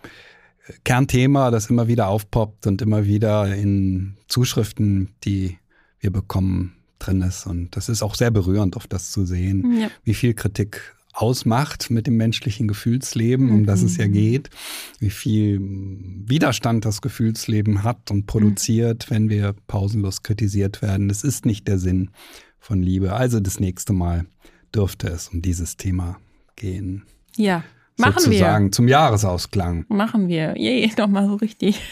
Kernthema, 0.84 1.50
das 1.50 1.68
immer 1.68 1.88
wieder 1.88 2.08
aufpoppt 2.08 2.66
und 2.66 2.80
immer 2.82 3.04
wieder 3.04 3.54
in 3.54 4.16
Zuschriften, 4.28 5.08
die 5.24 5.58
wir 5.98 6.12
bekommen, 6.12 6.76
drin 7.00 7.22
ist. 7.22 7.46
Und 7.46 7.76
das 7.76 7.88
ist 7.88 8.02
auch 8.02 8.14
sehr 8.14 8.30
berührend, 8.30 8.76
auf 8.76 8.86
das 8.86 9.10
zu 9.10 9.24
sehen, 9.24 9.80
ja. 9.80 9.90
wie 10.04 10.14
viel 10.14 10.34
Kritik 10.34 10.94
ausmacht 11.12 11.90
mit 11.90 12.06
dem 12.06 12.16
menschlichen 12.16 12.68
Gefühlsleben, 12.68 13.50
um 13.50 13.66
das 13.66 13.82
es 13.82 13.96
ja 13.96 14.06
mhm. 14.06 14.12
geht, 14.12 14.50
wie 14.98 15.10
viel 15.10 15.60
Widerstand 15.60 16.84
das 16.84 17.02
Gefühlsleben 17.02 17.82
hat 17.82 18.10
und 18.10 18.26
produziert, 18.26 19.06
mhm. 19.08 19.14
wenn 19.14 19.30
wir 19.30 19.54
pausenlos 19.66 20.22
kritisiert 20.22 20.82
werden. 20.82 21.10
Es 21.10 21.24
ist 21.24 21.46
nicht 21.46 21.66
der 21.68 21.78
Sinn 21.78 22.10
von 22.58 22.82
Liebe. 22.82 23.12
Also 23.12 23.40
das 23.40 23.58
nächste 23.58 23.92
Mal 23.92 24.26
dürfte 24.74 25.08
es 25.08 25.28
um 25.28 25.42
dieses 25.42 25.76
Thema 25.76 26.18
gehen. 26.56 27.04
Ja. 27.36 27.64
Machen 27.96 28.20
sozusagen 28.20 28.66
wir. 28.66 28.72
zum 28.72 28.88
Jahresausklang. 28.88 29.84
Machen 29.88 30.28
wir. 30.28 30.56
Je, 30.56 30.88
nochmal 30.96 31.26
so 31.26 31.34
richtig. 31.34 31.82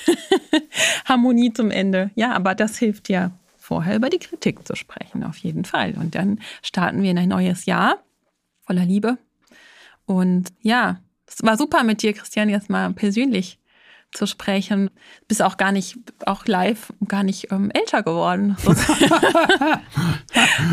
Harmonie 1.05 1.53
zum 1.53 1.71
Ende. 1.71 2.11
Ja, 2.15 2.33
aber 2.33 2.55
das 2.55 2.79
hilft 2.79 3.09
ja, 3.09 3.33
vorher 3.59 3.97
über 3.97 4.09
die 4.09 4.19
Kritik 4.19 4.67
zu 4.67 4.75
sprechen, 4.75 5.23
auf 5.25 5.37
jeden 5.39 5.65
Fall. 5.65 5.95
Und 6.01 6.15
dann 6.15 6.41
starten 6.63 7.03
wir 7.03 7.11
in 7.11 7.19
ein 7.19 7.29
neues 7.29 7.67
Jahr 7.67 7.99
voller 8.69 8.85
Liebe. 8.85 9.19
Und 10.05 10.51
ja, 10.61 11.01
es 11.27 11.43
war 11.43 11.57
super 11.57 11.83
mit 11.85 12.03
dir, 12.03 12.13
Christian, 12.13 12.49
jetzt 12.51 12.69
mal 12.71 12.93
persönlich 12.93 13.59
zu 14.13 14.27
sprechen. 14.27 14.91
Bist 15.27 15.43
auch 15.43 15.57
gar 15.57 15.73
nicht, 15.73 15.99
auch 16.27 16.47
live, 16.47 16.93
gar 17.07 17.23
nicht 17.23 17.51
ähm, 17.51 17.71
älter 17.71 18.03
geworden. 18.03 18.57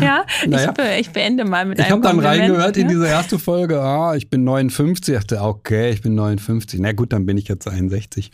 ja, 0.00 0.26
naja. 0.46 0.68
ich, 0.68 0.74
be, 0.74 0.96
ich, 0.98 1.10
beende 1.10 1.44
mal 1.44 1.64
mit 1.64 1.78
ich 1.78 1.86
einem 1.86 2.02
Ich 2.02 2.06
habe 2.06 2.16
dann 2.16 2.26
reingehört 2.26 2.76
ja? 2.76 2.82
in 2.82 2.88
diese 2.88 3.06
erste 3.06 3.38
Folge, 3.38 3.80
ah, 3.80 4.14
ich 4.14 4.28
bin 4.28 4.44
59. 4.44 5.14
Ich 5.14 5.20
dachte, 5.20 5.42
okay, 5.42 5.90
ich 5.90 6.02
bin 6.02 6.14
59. 6.14 6.80
Na 6.80 6.92
gut, 6.92 7.12
dann 7.12 7.24
bin 7.24 7.38
ich 7.38 7.48
jetzt 7.48 7.66
61. 7.66 8.30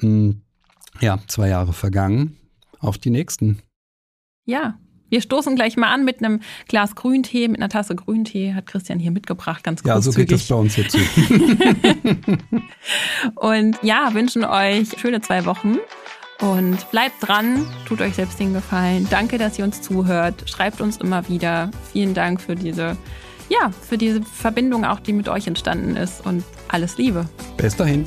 Hm, 0.00 0.42
ja, 1.00 1.18
zwei 1.26 1.48
Jahre 1.48 1.72
vergangen. 1.72 2.36
Auf 2.78 2.98
die 2.98 3.10
nächsten. 3.10 3.62
Ja, 4.44 4.78
wir 5.12 5.20
stoßen 5.20 5.54
gleich 5.56 5.76
mal 5.76 5.92
an 5.92 6.06
mit 6.06 6.24
einem 6.24 6.40
Glas 6.68 6.94
Grüntee, 6.94 7.46
mit 7.46 7.60
einer 7.60 7.68
Tasse 7.68 7.94
Grüntee, 7.94 8.54
hat 8.54 8.64
Christian 8.64 8.98
hier 8.98 9.10
mitgebracht, 9.10 9.62
ganz 9.62 9.82
großzügig. 9.82 9.94
Ja, 9.94 10.00
so 10.00 10.12
geht 10.12 10.32
das 10.32 10.48
bei 10.48 10.54
uns 10.54 10.76
jetzt. 10.76 10.96
und 13.34 13.76
ja, 13.82 14.14
wünschen 14.14 14.42
euch 14.42 14.88
schöne 14.98 15.20
zwei 15.20 15.44
Wochen. 15.44 15.76
Und 16.40 16.90
bleibt 16.90 17.16
dran, 17.20 17.66
tut 17.86 18.00
euch 18.00 18.14
selbst 18.14 18.40
den 18.40 18.54
Gefallen. 18.54 19.06
Danke, 19.10 19.36
dass 19.36 19.58
ihr 19.58 19.66
uns 19.66 19.82
zuhört. 19.82 20.48
Schreibt 20.48 20.80
uns 20.80 20.96
immer 20.96 21.28
wieder. 21.28 21.70
Vielen 21.92 22.14
Dank 22.14 22.40
für 22.40 22.56
diese, 22.56 22.96
ja, 23.50 23.70
für 23.86 23.98
diese 23.98 24.22
Verbindung 24.22 24.86
auch, 24.86 24.98
die 24.98 25.12
mit 25.12 25.28
euch 25.28 25.46
entstanden 25.46 25.94
ist. 25.94 26.24
Und 26.24 26.42
alles 26.68 26.96
Liebe. 26.96 27.28
Bis 27.58 27.76
dahin. 27.76 28.06